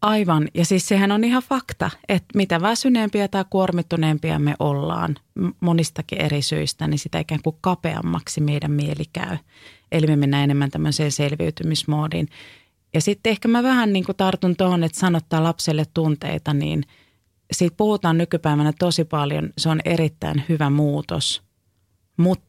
Aivan. 0.02 0.47
Ja 0.54 0.66
siis 0.66 0.88
sehän 0.88 1.12
on 1.12 1.24
ihan 1.24 1.43
fakta, 1.43 1.89
että 2.10 2.28
mitä 2.36 2.62
väsyneempiä 2.62 3.28
tai 3.28 3.45
kuormittuneempia 3.50 4.39
me 4.39 4.56
ollaan 4.60 5.16
monistakin 5.60 6.22
eri 6.22 6.41
syistä, 6.41 6.88
niin 6.88 7.00
sitä 7.00 7.20
ikään 7.20 7.41
kuin 7.43 7.56
kapeammaksi 7.62 8.41
meidän 8.41 8.72
mieli 8.72 9.04
käy. 9.14 9.38
Eli 9.91 10.08
me 10.08 10.16
mennään 10.16 10.43
enemmän 10.43 10.72
tämmöiseen 10.72 11.12
selviytymismoodiin. 11.12 12.28
Ja 12.93 13.02
sitten 13.02 13.32
ehkä 13.32 13.47
mä 13.47 13.64
vähän 13.64 13.93
niin 13.93 14.06
kuin 14.06 14.16
tartun 14.16 14.56
tuohon, 14.56 14.84
että 14.84 15.00
sanottaa 15.00 15.43
lapselle 15.43 15.86
tunteita, 15.93 16.54
niin 16.54 16.84
siitä 17.52 17.76
puhutaan 17.78 18.18
nykypäivänä 18.18 18.74
tosi 18.80 19.06
paljon. 19.06 19.50
Se 19.58 19.70
on 19.70 19.82
erittäin 19.86 20.43
hyvä 20.50 20.70
muutos, 20.70 21.41
mutta 22.18 22.49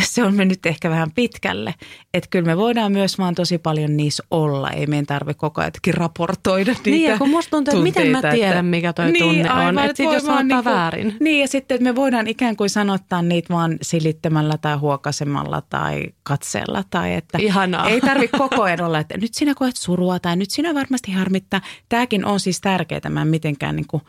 se 0.02 0.24
on 0.24 0.34
mennyt 0.34 0.66
ehkä 0.66 0.90
vähän 0.90 1.10
pitkälle. 1.10 1.74
Että 2.14 2.28
kyllä 2.30 2.46
me 2.46 2.56
voidaan 2.56 2.92
myös 2.92 3.18
vaan 3.18 3.34
tosi 3.34 3.58
paljon 3.58 3.96
niissä 3.96 4.22
olla. 4.30 4.70
Ei 4.70 4.86
meidän 4.86 5.06
tarvitse 5.06 5.38
koko 5.38 5.60
ajan 5.60 5.72
raportoida 5.94 6.72
niitä 6.72 6.90
Niin, 6.90 7.10
ja 7.10 7.18
kun 7.18 7.30
musta 7.30 7.50
tuntuu, 7.50 7.72
että 7.72 7.82
miten 7.82 8.08
mä 8.08 8.22
tiedän, 8.22 8.66
mikä 8.66 8.92
toi 8.92 9.12
niin, 9.12 9.24
tunne 9.24 9.48
aivan, 9.48 9.78
on. 9.78 9.84
Että 9.84 9.96
sitten 9.96 10.14
jos 10.14 10.22
sanotaan 10.22 10.48
niinku, 10.48 10.64
väärin. 10.64 11.16
Niin, 11.20 11.40
ja 11.40 11.48
sitten 11.48 11.74
että 11.74 11.84
me 11.84 11.94
voidaan 11.94 12.26
ikään 12.26 12.56
kuin 12.56 12.70
sanottaa 12.70 13.22
niitä 13.22 13.54
vaan 13.54 13.78
silittämällä 13.82 14.58
tai 14.58 14.76
huokasemalla 14.76 15.62
tai 15.70 16.02
katseella. 16.22 16.84
Tai 16.90 17.14
että 17.14 17.38
Ihanaa. 17.40 17.88
Ei 17.88 18.00
tarvitse 18.00 18.38
koko 18.38 18.62
ajan 18.62 18.80
olla, 18.80 18.98
että 18.98 19.18
nyt 19.18 19.34
sinä 19.34 19.54
koet 19.54 19.76
surua 19.76 20.18
tai 20.18 20.36
nyt 20.36 20.50
sinä 20.50 20.74
varmasti 20.74 21.12
harmittaa. 21.12 21.60
Tämäkin 21.88 22.24
on 22.24 22.40
siis 22.40 22.60
tärkeää. 22.60 23.10
Mä 23.10 23.22
en 23.22 23.28
mitenkään 23.28 23.76
niin 23.76 23.86
kuin, 23.86 24.02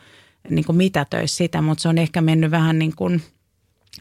niin 0.50 0.66
kuin 0.66 0.76
mitätöisi 0.76 1.36
sitä, 1.36 1.62
mutta 1.62 1.82
se 1.82 1.90
on 1.90 1.98
ehkä 1.98 2.22
mennyt 2.22 2.52
vähän 2.52 2.80
niin 2.80 2.96
kuin– 2.96 3.22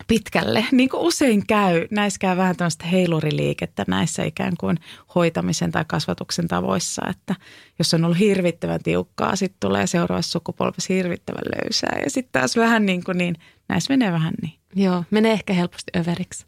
pitkälle, 0.07 0.67
niin 0.73 0.89
kuin 0.89 1.01
usein 1.03 1.47
käy. 1.47 1.87
Näissä 1.91 2.19
käy 2.19 2.37
vähän 2.37 2.57
tämmöistä 2.57 2.87
heiluriliikettä 2.87 3.85
näissä 3.89 4.25
ikään 4.25 4.53
kuin 4.61 4.77
hoitamisen 5.15 5.73
tai 5.73 5.85
kasvatuksen 5.89 6.49
tavoissa, 6.49 7.03
että 7.11 7.35
jos 7.79 7.95
on 7.95 8.05
ollut 8.05 8.19
hirvittävän 8.19 8.83
tiukkaa, 8.83 9.37
sitten 9.37 9.61
tulee 9.61 9.87
seuraavassa 9.87 10.33
sukupolvessa 10.33 10.95
hirvittävän 10.95 11.43
löysää 11.57 11.99
ja 12.05 12.11
sitten 12.11 12.41
taas 12.41 12.57
vähän 12.57 12.87
niin 12.87 13.05
kuin 13.05 13.19
niin, 13.19 13.37
näissä 13.69 13.93
menee 13.93 14.13
vähän 14.13 14.35
niin. 14.43 14.55
Joo, 14.75 15.05
menee 15.11 15.33
ehkä 15.33 15.53
helposti 15.53 15.93
överiksi. 15.97 16.47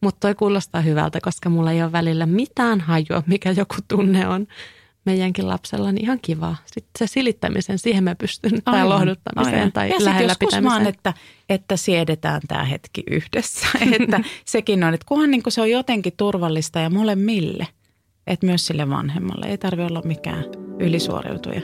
Mutta 0.00 0.20
toi 0.20 0.34
kuulostaa 0.34 0.80
hyvältä, 0.80 1.20
koska 1.22 1.48
mulla 1.48 1.72
ei 1.72 1.82
ole 1.82 1.92
välillä 1.92 2.26
mitään 2.26 2.80
hajua, 2.80 3.22
mikä 3.26 3.50
joku 3.50 3.74
tunne 3.88 4.28
on 4.28 4.46
meidänkin 5.04 5.48
lapsella, 5.48 5.92
niin 5.92 6.04
ihan 6.04 6.18
kiva. 6.22 6.56
Sitten 6.66 6.90
se 6.98 7.12
silittämisen, 7.12 7.78
siihen 7.78 8.04
mä 8.04 8.14
pystyn, 8.14 8.52
aivan, 8.52 8.62
tai 8.64 8.88
lohduttamiseen 8.88 9.58
aivan. 9.58 9.72
tai 9.72 9.90
ja 9.90 9.96
lähellä 10.00 10.34
pitämiseen. 10.38 10.64
vaan, 10.64 10.86
että, 10.86 11.14
että 11.48 11.76
siedetään 11.76 12.40
tämä 12.48 12.64
hetki 12.64 13.02
yhdessä. 13.10 13.66
että 14.00 14.20
sekin 14.44 14.84
on, 14.84 14.94
että 14.94 15.06
kunhan 15.08 15.30
niin 15.30 15.42
se 15.48 15.60
on 15.60 15.70
jotenkin 15.70 16.12
turvallista 16.16 16.78
ja 16.78 16.90
molemmille, 16.90 17.66
että 18.26 18.46
myös 18.46 18.66
sille 18.66 18.90
vanhemmalle. 18.90 19.46
Ei 19.46 19.58
tarvi 19.58 19.82
olla 19.82 20.02
mikään 20.04 20.44
ylisuoriutuja. 20.80 21.60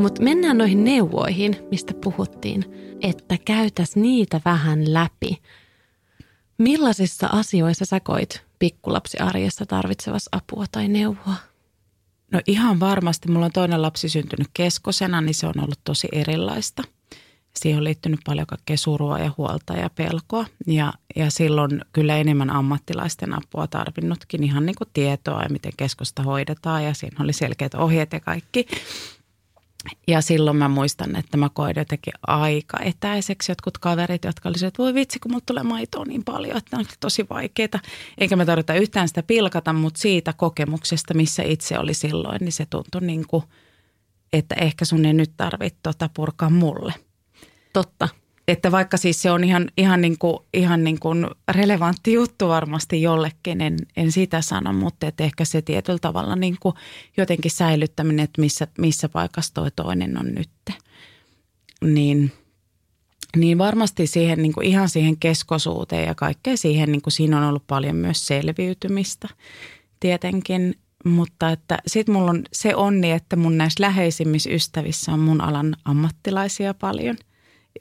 Mutta 0.00 0.22
mennään 0.22 0.58
noihin 0.58 0.84
neuvoihin, 0.84 1.56
mistä 1.70 1.94
puhuttiin, 2.04 2.64
että 3.02 3.38
käytäs 3.44 3.96
niitä 3.96 4.40
vähän 4.44 4.92
läpi– 4.94 5.38
Millaisissa 6.62 7.26
asioissa 7.32 7.84
sä 7.84 8.00
koit 8.00 8.42
pikkulapsiarjessa 8.58 9.66
tarvitsevassa 9.66 10.28
apua 10.32 10.64
tai 10.72 10.88
neuvoa? 10.88 11.34
No 12.30 12.40
ihan 12.46 12.80
varmasti. 12.80 13.30
Mulla 13.30 13.46
on 13.46 13.52
toinen 13.52 13.82
lapsi 13.82 14.08
syntynyt 14.08 14.48
keskosena, 14.54 15.20
niin 15.20 15.34
se 15.34 15.46
on 15.46 15.60
ollut 15.60 15.80
tosi 15.84 16.08
erilaista. 16.12 16.82
Siihen 17.56 17.78
on 17.78 17.84
liittynyt 17.84 18.20
paljon 18.26 18.46
kaikkea 18.46 18.76
surua 18.76 19.18
ja 19.18 19.32
huolta 19.38 19.74
ja 19.74 19.90
pelkoa. 19.90 20.46
Ja, 20.66 20.92
ja 21.16 21.30
silloin 21.30 21.80
kyllä 21.92 22.16
enemmän 22.16 22.50
ammattilaisten 22.50 23.34
apua 23.34 23.66
tarvinnutkin, 23.66 24.44
ihan 24.44 24.66
niin 24.66 24.76
kuin 24.76 24.90
tietoa 24.92 25.42
ja 25.42 25.48
miten 25.48 25.72
keskosta 25.76 26.22
hoidetaan. 26.22 26.84
Ja 26.84 26.94
siinä 26.94 27.24
oli 27.24 27.32
selkeät 27.32 27.74
ohjeet 27.74 28.12
ja 28.12 28.20
kaikki. 28.20 28.66
Ja 30.06 30.20
silloin 30.20 30.56
mä 30.56 30.68
muistan, 30.68 31.16
että 31.16 31.36
mä 31.36 31.48
koin 31.54 31.74
jotenkin 31.76 32.12
aika 32.26 32.78
etäiseksi 32.84 33.52
jotkut 33.52 33.78
kaverit, 33.78 34.24
jotka 34.24 34.48
olisivat, 34.48 34.68
että 34.68 34.82
voi 34.82 34.94
vitsi, 34.94 35.18
kun 35.18 35.30
mulla 35.30 35.44
tulee 35.46 35.62
maitoa 35.62 36.04
niin 36.04 36.24
paljon, 36.24 36.56
että 36.56 36.76
on 36.76 36.84
tosi 37.00 37.26
vaikeaa. 37.30 37.80
Eikä 38.18 38.36
mä 38.36 38.44
tarvita 38.44 38.74
yhtään 38.74 39.08
sitä 39.08 39.22
pilkata, 39.22 39.72
mutta 39.72 40.00
siitä 40.00 40.32
kokemuksesta, 40.32 41.14
missä 41.14 41.42
itse 41.42 41.78
oli 41.78 41.94
silloin, 41.94 42.38
niin 42.40 42.52
se 42.52 42.66
tuntui 42.66 43.00
niin 43.00 43.26
kuin, 43.26 43.44
että 44.32 44.54
ehkä 44.54 44.84
sun 44.84 45.04
ei 45.04 45.12
nyt 45.12 45.32
tarvitse 45.36 45.78
tota 45.82 46.10
purkaa 46.14 46.50
mulle. 46.50 46.94
Totta. 47.72 48.08
Että 48.48 48.72
vaikka 48.72 48.96
siis 48.96 49.22
se 49.22 49.30
on 49.30 49.44
ihan, 49.44 49.68
ihan, 49.76 50.00
niin 50.00 50.18
kuin, 50.18 50.38
ihan 50.54 50.84
niin 50.84 51.00
kuin 51.00 51.26
relevantti 51.48 52.12
juttu 52.12 52.48
varmasti 52.48 53.02
jollekin, 53.02 53.60
en, 53.60 53.76
en 53.96 54.12
sitä 54.12 54.40
sano, 54.40 54.72
mutta 54.72 55.06
että 55.06 55.24
ehkä 55.24 55.44
se 55.44 55.62
tietyllä 55.62 55.98
tavalla 55.98 56.36
niin 56.36 56.56
kuin 56.60 56.74
jotenkin 57.16 57.50
säilyttäminen, 57.50 58.24
että 58.24 58.40
missä, 58.40 58.66
missä 58.78 59.08
paikassa 59.08 59.54
toi 59.54 59.70
toinen 59.70 60.18
on 60.18 60.34
nyt. 60.34 60.50
Niin, 61.84 62.32
niin 63.36 63.58
varmasti 63.58 64.06
siihen 64.06 64.42
niin 64.42 64.52
kuin 64.52 64.66
ihan 64.66 64.88
siihen 64.88 65.16
keskosuuteen 65.16 66.06
ja 66.06 66.14
kaikkeen 66.14 66.58
siihen, 66.58 66.92
niin 66.92 67.02
kuin 67.02 67.12
siinä 67.12 67.38
on 67.38 67.48
ollut 67.48 67.66
paljon 67.66 67.96
myös 67.96 68.26
selviytymistä 68.26 69.28
tietenkin. 70.00 70.74
Mutta 71.04 71.50
että 71.50 71.78
sitten 71.86 72.14
mulla 72.14 72.30
on 72.30 72.44
se 72.52 72.74
onni, 72.74 73.10
että 73.10 73.36
mun 73.36 73.58
näissä 73.58 73.82
läheisimmissä 73.82 74.50
ystävissä 74.50 75.12
on 75.12 75.20
mun 75.20 75.40
alan 75.40 75.76
ammattilaisia 75.84 76.74
paljon– 76.74 77.16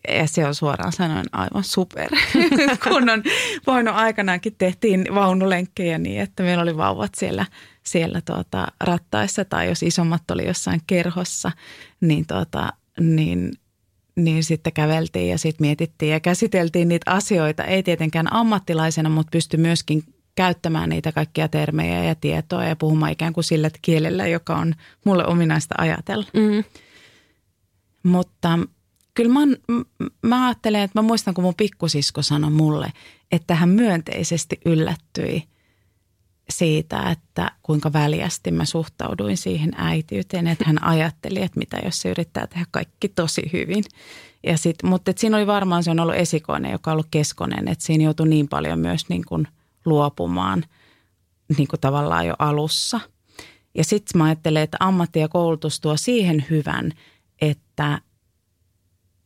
ja 0.08 0.28
se 0.28 0.46
on 0.46 0.56
suoraan 0.56 0.92
sanoen 0.92 1.26
aivan 1.32 1.64
super, 1.64 2.10
kun 2.84 3.10
on 3.10 3.24
voinut 3.68 3.96
aikanaankin 3.96 4.56
tehtiin 4.58 5.08
vaunulenkkejä 5.16 5.98
niin, 5.98 6.22
että 6.22 6.44
meillä 6.44 6.64
oli 6.64 6.78
vauvat 6.78 7.16
siellä, 7.16 7.46
siellä 7.84 8.22
tuota, 8.22 8.68
rattaissa 8.82 9.46
tai 9.46 9.68
jos 9.68 9.84
isommat 9.84 10.32
oli 10.32 10.48
jossain 10.48 10.82
kerhossa, 10.88 11.52
niin, 12.02 12.28
tuota, 12.28 12.74
niin, 13.00 13.52
niin 14.16 14.44
sitten 14.44 14.74
käveltiin 14.74 15.30
ja 15.30 15.38
sitten 15.38 15.68
mietittiin 15.68 16.12
ja 16.12 16.20
käsiteltiin 16.20 16.88
niitä 16.88 17.12
asioita, 17.12 17.64
ei 17.64 17.84
tietenkään 17.84 18.34
ammattilaisena, 18.34 19.10
mutta 19.10 19.32
pysty 19.32 19.58
myöskin 19.58 20.04
käyttämään 20.36 20.90
niitä 20.90 21.12
kaikkia 21.12 21.48
termejä 21.48 22.04
ja 22.04 22.16
tietoa 22.16 22.64
ja 22.64 22.76
puhumaan 22.76 23.12
ikään 23.12 23.34
kuin 23.34 23.44
sillä 23.44 23.70
kielellä, 23.82 24.28
joka 24.28 24.56
on 24.56 24.76
mulle 25.06 25.26
ominaista 25.26 25.76
ajatella. 25.78 26.26
Mm. 26.34 26.64
Mutta 28.04 28.60
kyllä 29.14 29.34
mä, 29.34 29.40
mä 30.22 30.46
ajattelen, 30.46 30.82
että 30.82 31.00
mä 31.02 31.08
muistan, 31.08 31.34
kun 31.34 31.44
mun 31.44 31.56
pikkusisko 31.56 32.22
sanoi 32.22 32.52
mulle, 32.52 32.94
että 33.32 33.56
hän 33.56 33.70
myönteisesti 33.70 34.60
yllättyi 34.66 35.44
siitä, 36.50 37.10
että 37.10 37.52
kuinka 37.64 37.94
väljästi 37.94 38.52
mä 38.52 38.66
suhtauduin 38.66 39.38
siihen 39.38 39.72
äitiyteen, 39.78 40.48
että 40.48 40.64
hän 40.68 40.84
ajatteli, 40.84 41.42
että 41.42 41.60
mitä 41.60 41.78
jos 41.86 42.02
se 42.02 42.10
yrittää 42.10 42.48
tehdä 42.48 42.66
kaikki 42.72 43.10
tosi 43.10 43.42
hyvin. 43.54 43.84
Ja 44.44 44.58
sit, 44.58 44.84
mutta 44.84 45.12
siinä 45.18 45.38
oli 45.38 45.48
varmaan, 45.48 45.84
se 45.84 45.92
on 45.92 46.00
ollut 46.00 46.16
esikoinen, 46.16 46.72
joka 46.72 46.92
on 46.92 46.94
ollut 46.94 47.08
keskonen, 47.12 47.68
että 47.68 47.86
siinä 47.86 48.04
joutui 48.04 48.28
niin 48.28 48.48
paljon 48.48 48.80
myös 48.80 49.10
niin 49.10 49.26
kuin 49.28 49.48
luopumaan 49.86 50.64
niin 51.58 51.68
kuin 51.68 51.80
tavallaan 51.80 52.28
jo 52.28 52.36
alussa. 52.40 53.00
Ja 53.76 53.84
sitten 53.84 54.18
mä 54.18 54.24
ajattelen, 54.24 54.64
että 54.64 54.78
ammatti 54.80 55.20
ja 55.20 55.28
koulutus 55.28 55.80
tuo 55.82 55.98
siihen 55.98 56.46
hyvän, 56.50 56.92
että 57.42 58.02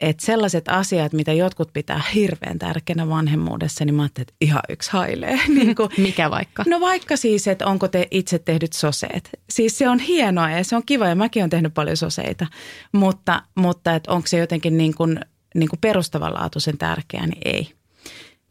että 0.02 0.26
sellaiset 0.26 0.70
asiat, 0.70 1.14
mitä 1.14 1.34
jotkut 1.34 1.74
pitää 1.74 2.02
hirveän 2.14 2.60
tärkeänä 2.60 3.10
vanhemmuudessa, 3.10 3.86
niin 3.86 3.96
mä 3.96 4.02
ajattelin, 4.02 4.24
että 4.24 4.36
ihan 4.42 4.62
yksi 4.70 4.92
hailee. 4.92 5.40
niin 5.58 5.76
kuin, 5.76 5.90
Mikä 5.98 6.32
vaikka? 6.32 6.64
No 6.68 6.80
vaikka 6.80 7.18
siis, 7.18 7.48
että 7.48 7.68
onko 7.68 7.88
te 7.88 8.08
itse 8.12 8.40
tehdyt 8.40 8.74
soseet. 8.74 9.30
Siis 9.50 9.78
se 9.78 9.90
on 9.90 10.00
hienoa 10.00 10.50
ja 10.50 10.64
se 10.64 10.76
on 10.76 10.84
kiva 10.86 11.08
ja 11.08 11.16
mäkin 11.16 11.42
olen 11.42 11.50
tehnyt 11.50 11.74
paljon 11.74 11.98
soseita, 11.98 12.48
mutta, 12.92 13.42
mutta 13.56 13.96
että 13.96 14.12
onko 14.12 14.28
se 14.28 14.38
jotenkin 14.38 14.78
niin 14.78 14.96
kuin, 14.96 15.20
niin 15.56 15.70
kuin 15.70 15.80
perustavanlaatuisen 15.82 16.78
tärkeää, 16.78 17.28
niin 17.28 17.42
ei. 17.46 17.74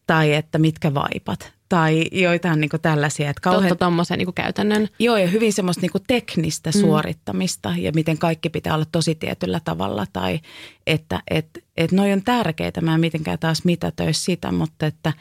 Tai 0.06 0.34
että 0.34 0.58
mitkä 0.58 0.94
vaipat 0.94 1.53
tai 1.68 2.04
joitain 2.12 2.60
niin 2.60 2.70
tällaisia. 2.82 3.30
Että 3.30 3.40
kauhean, 3.40 3.68
Totta 3.68 3.84
tuommoisen 3.84 4.18
niin 4.18 4.34
käytännön. 4.34 4.88
Joo 4.98 5.16
ja 5.16 5.26
hyvin 5.26 5.52
semmoista 5.52 5.80
niin 5.80 6.04
teknistä 6.06 6.70
mm. 6.70 6.80
suorittamista 6.80 7.74
ja 7.78 7.92
miten 7.94 8.18
kaikki 8.18 8.48
pitää 8.48 8.74
olla 8.74 8.86
tosi 8.92 9.14
tietyllä 9.14 9.60
tavalla. 9.64 10.06
Tai 10.12 10.40
että 10.86 11.22
et, 11.30 11.64
et 11.76 11.92
noi 11.92 12.12
on 12.12 12.22
tärkeitä, 12.22 12.80
mä 12.80 12.94
en 12.94 13.00
mitenkään 13.00 13.38
taas 13.38 13.64
mitätöisi 13.64 14.20
sitä, 14.20 14.52
mutta 14.52 14.86
että, 14.86 15.12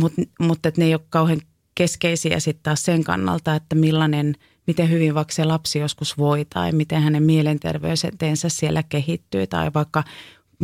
mutta, 0.00 0.22
mutta 0.40 0.68
että 0.68 0.80
ne 0.80 0.86
ei 0.86 0.94
ole 0.94 1.02
kauhean 1.10 1.40
keskeisiä 1.74 2.40
sitten 2.40 2.62
taas 2.62 2.82
sen 2.82 3.04
kannalta, 3.04 3.54
että 3.54 3.74
millainen, 3.74 4.34
miten 4.66 4.90
hyvin 4.90 5.14
vaikka 5.14 5.34
se 5.34 5.44
lapsi 5.44 5.78
joskus 5.78 6.18
voi 6.18 6.44
tai 6.44 6.72
miten 6.72 7.02
hänen 7.02 7.22
mielenterveyteensä 7.22 8.48
siellä 8.48 8.82
kehittyy 8.82 9.46
tai 9.46 9.70
vaikka 9.74 10.04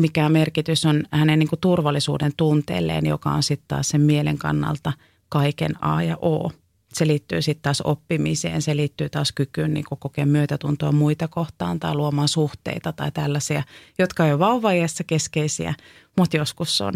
mikä 0.00 0.28
merkitys 0.28 0.86
on 0.86 1.04
hänen 1.10 1.38
niin 1.38 1.48
kuin 1.48 1.60
turvallisuuden 1.60 2.32
tunteelleen, 2.36 3.06
joka 3.06 3.30
on 3.30 3.42
sitten 3.42 3.68
taas 3.68 3.88
sen 3.88 4.00
mielen 4.00 4.38
kannalta 4.38 4.92
kaiken 5.28 5.84
A 5.84 6.02
ja 6.02 6.16
O. 6.16 6.52
Se 6.92 7.06
liittyy 7.06 7.42
sitten 7.42 7.62
taas 7.62 7.80
oppimiseen, 7.80 8.62
se 8.62 8.76
liittyy 8.76 9.08
taas 9.08 9.32
kykyyn 9.32 9.74
niin 9.74 9.84
kokea 10.00 10.26
myötätuntoa 10.26 10.92
muita 10.92 11.28
kohtaan 11.28 11.80
tai 11.80 11.94
luomaan 11.94 12.28
suhteita 12.28 12.92
tai 12.92 13.12
tällaisia, 13.12 13.62
jotka 13.98 14.26
ei 14.26 14.32
ole 14.32 14.38
vauvaiessa 14.38 15.04
keskeisiä, 15.04 15.74
mutta 16.18 16.36
joskus 16.36 16.80
on. 16.80 16.94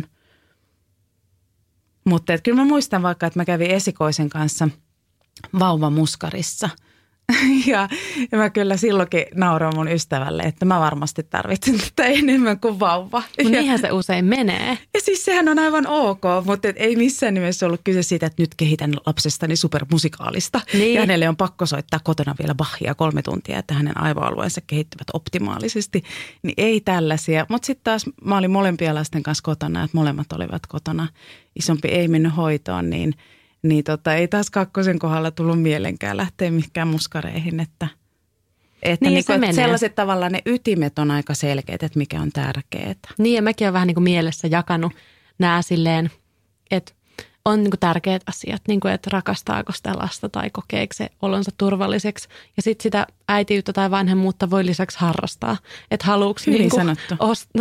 Mutta 2.05 2.39
kyllä 2.39 2.57
mä 2.57 2.65
muistan 2.65 3.03
vaikka, 3.03 3.27
että 3.27 3.41
mä 3.41 3.45
kävin 3.45 3.71
esikoisen 3.71 4.29
kanssa 4.29 4.69
vauva 5.59 5.91
muskarissa– 5.91 6.71
Ja, 7.67 7.89
ja 8.33 8.39
mä 8.39 8.51
kyllä 8.51 8.77
silloinkin 8.77 9.27
nauroin 9.35 9.75
mun 9.77 9.89
ystävälle, 9.89 10.43
että 10.43 10.65
mä 10.65 10.81
varmasti 10.81 11.23
tarvitsen 11.23 11.79
tätä 11.79 12.05
enemmän 12.05 12.61
kuin 12.61 12.81
vauva. 12.81 13.23
No 13.45 13.51
niinhän 13.51 13.79
se 13.79 13.93
usein 13.93 14.25
menee. 14.25 14.79
Ja 14.95 15.01
siis 15.01 15.25
sehän 15.25 15.49
on 15.49 15.59
aivan 15.59 15.87
ok, 15.87 16.23
mutta 16.45 16.69
ei 16.77 16.97
missään 16.97 17.35
nimessä 17.35 17.67
ollut 17.67 17.81
kyse 17.85 18.03
siitä, 18.03 18.27
että 18.27 18.43
nyt 18.43 18.55
kehitän 18.55 18.95
lapsestani 19.07 19.57
supermusikaalista. 19.57 20.61
Niin. 20.73 20.95
Ja 20.95 21.01
hänelle 21.01 21.29
on 21.29 21.37
pakko 21.37 21.67
soittaa 21.67 22.01
kotona 22.05 22.35
vielä 22.39 22.55
Bachia 22.55 22.95
kolme 22.95 23.23
tuntia, 23.23 23.59
että 23.59 23.75
hänen 23.75 24.01
aivoalueensa 24.01 24.61
kehittyvät 24.67 25.07
optimaalisesti. 25.13 26.03
Niin 26.43 26.55
ei 26.57 26.81
tällaisia. 26.81 27.47
Mutta 27.49 27.67
sitten 27.67 27.85
taas 27.85 28.05
mä 28.25 28.39
olin 28.39 28.51
molempia 28.51 28.95
lasten 28.95 29.23
kanssa 29.23 29.43
kotona, 29.43 29.85
että 29.85 29.97
molemmat 29.97 30.33
olivat 30.33 30.67
kotona. 30.67 31.09
Isompi 31.57 31.89
ei 31.89 32.09
mennyt 32.09 32.37
hoitoon, 32.37 32.91
niin– 32.91 33.15
niin 33.65 33.85
tota, 33.85 34.15
ei 34.15 34.29
taas 34.29 34.51
kakkosen 34.51 34.99
kohdalla 34.99 35.31
tullut 35.31 35.63
mielenkään 35.63 36.17
lähteä 36.17 36.51
mihinkään 36.51 36.89
muskareihin, 36.89 37.61
että, 37.61 37.89
että, 38.83 39.05
niin, 39.05 39.15
niin 39.15 39.25
kuin, 39.25 39.45
että 39.45 39.57
sellaiset 39.57 39.95
tavalla 39.95 40.29
ne 40.29 40.43
ytimet 40.47 40.99
on 40.99 41.11
aika 41.11 41.35
selkeät, 41.35 41.83
että 41.83 41.99
mikä 41.99 42.21
on 42.21 42.31
tärkeää. 42.33 42.95
Niin 43.19 43.35
ja 43.35 43.43
mäkin 43.43 43.65
olen 43.65 43.73
vähän 43.73 43.87
niin 43.87 43.95
kuin 43.95 44.05
mielessä 44.05 44.49
jakanut 44.49 44.93
nämä 45.39 45.63
silleen, 45.63 46.11
että 46.71 46.93
on 47.45 47.63
niin 47.63 47.71
kuin 47.71 47.81
tärkeät 47.81 48.23
asiat, 48.27 48.63
niin 48.69 48.81
kuin, 48.81 48.95
että 48.95 49.11
rakastaako 49.13 49.73
sitä 49.73 49.93
lasta 49.97 50.29
tai 50.29 50.51
kokeeko 50.51 50.95
se 50.95 51.09
olonsa 51.23 51.51
turvalliseksi. 51.57 52.29
Ja 52.57 52.63
sitten 52.63 52.83
sitä 52.83 53.07
äitiyttä 53.29 53.73
tai 53.73 53.91
vanhemmuutta 53.91 54.51
voi 54.51 54.67
lisäksi 54.67 54.99
harrastaa. 55.01 55.57
Että 55.91 56.07
haluuko 56.07 56.41
niin 56.47 56.71
kuin 56.71 56.97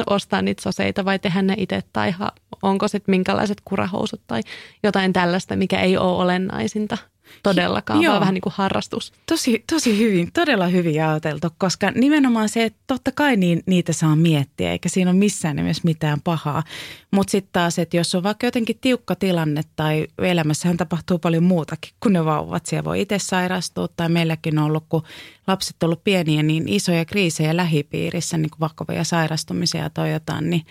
ostaa 0.07 0.41
niitä 0.41 0.61
soseita 0.61 1.05
vai 1.05 1.19
tehdä 1.19 1.41
ne 1.41 1.55
itse 1.57 1.83
tai 1.93 2.11
ha- 2.11 2.31
onko 2.61 2.87
sitten 2.87 3.13
minkälaiset 3.13 3.61
kurahousut 3.65 4.21
tai 4.27 4.41
jotain 4.83 5.13
tällaista, 5.13 5.55
mikä 5.55 5.79
ei 5.79 5.97
ole 5.97 6.17
olennaisinta 6.17 6.97
todellakaan, 7.43 8.01
Joo. 8.01 8.11
vaan 8.11 8.21
vähän 8.21 8.33
niin 8.33 8.41
kuin 8.41 8.53
harrastus. 8.55 9.13
Tosi, 9.25 9.63
tosi 9.71 9.97
hyvin, 9.97 10.31
todella 10.33 10.67
hyvin 10.67 11.03
ajateltu, 11.03 11.47
koska 11.57 11.91
nimenomaan 11.91 12.49
se, 12.49 12.63
että 12.63 12.79
totta 12.87 13.11
kai 13.11 13.35
niin, 13.35 13.63
niitä 13.65 13.93
saa 13.93 14.15
miettiä, 14.15 14.71
eikä 14.71 14.89
siinä 14.89 15.11
ole 15.11 15.19
missään 15.19 15.55
nimessä 15.55 15.81
mitään 15.85 16.21
pahaa. 16.23 16.63
Mutta 17.11 17.31
sitten 17.31 17.53
taas, 17.53 17.79
että 17.79 17.97
jos 17.97 18.15
on 18.15 18.23
vaikka 18.23 18.47
jotenkin 18.47 18.77
tiukka 18.81 19.15
tilanne 19.15 19.61
tai 19.75 20.07
elämässähän 20.17 20.77
tapahtuu 20.77 21.19
paljon 21.19 21.43
muutakin 21.43 21.91
kuin 21.99 22.13
ne 22.13 22.25
vauvat. 22.25 22.65
Siellä 22.65 22.85
voi 22.85 23.01
itse 23.01 23.19
sairastua 23.19 23.87
tai 23.87 24.09
meilläkin 24.09 24.59
on 24.59 24.65
ollut, 24.65 24.85
kun 24.89 25.03
lapset 25.47 25.83
on 25.83 25.87
ollut 25.87 26.03
pieniä, 26.03 26.43
niin 26.43 26.69
isoja 26.69 27.05
kriisejä 27.05 27.57
lähipiirissä, 27.57 28.37
niin 28.37 28.49
kuin 28.49 28.59
vakavia 28.59 29.03
sairastumisia 29.03 29.89
tai 29.89 30.11
jotain, 30.11 30.49
niin 30.49 30.65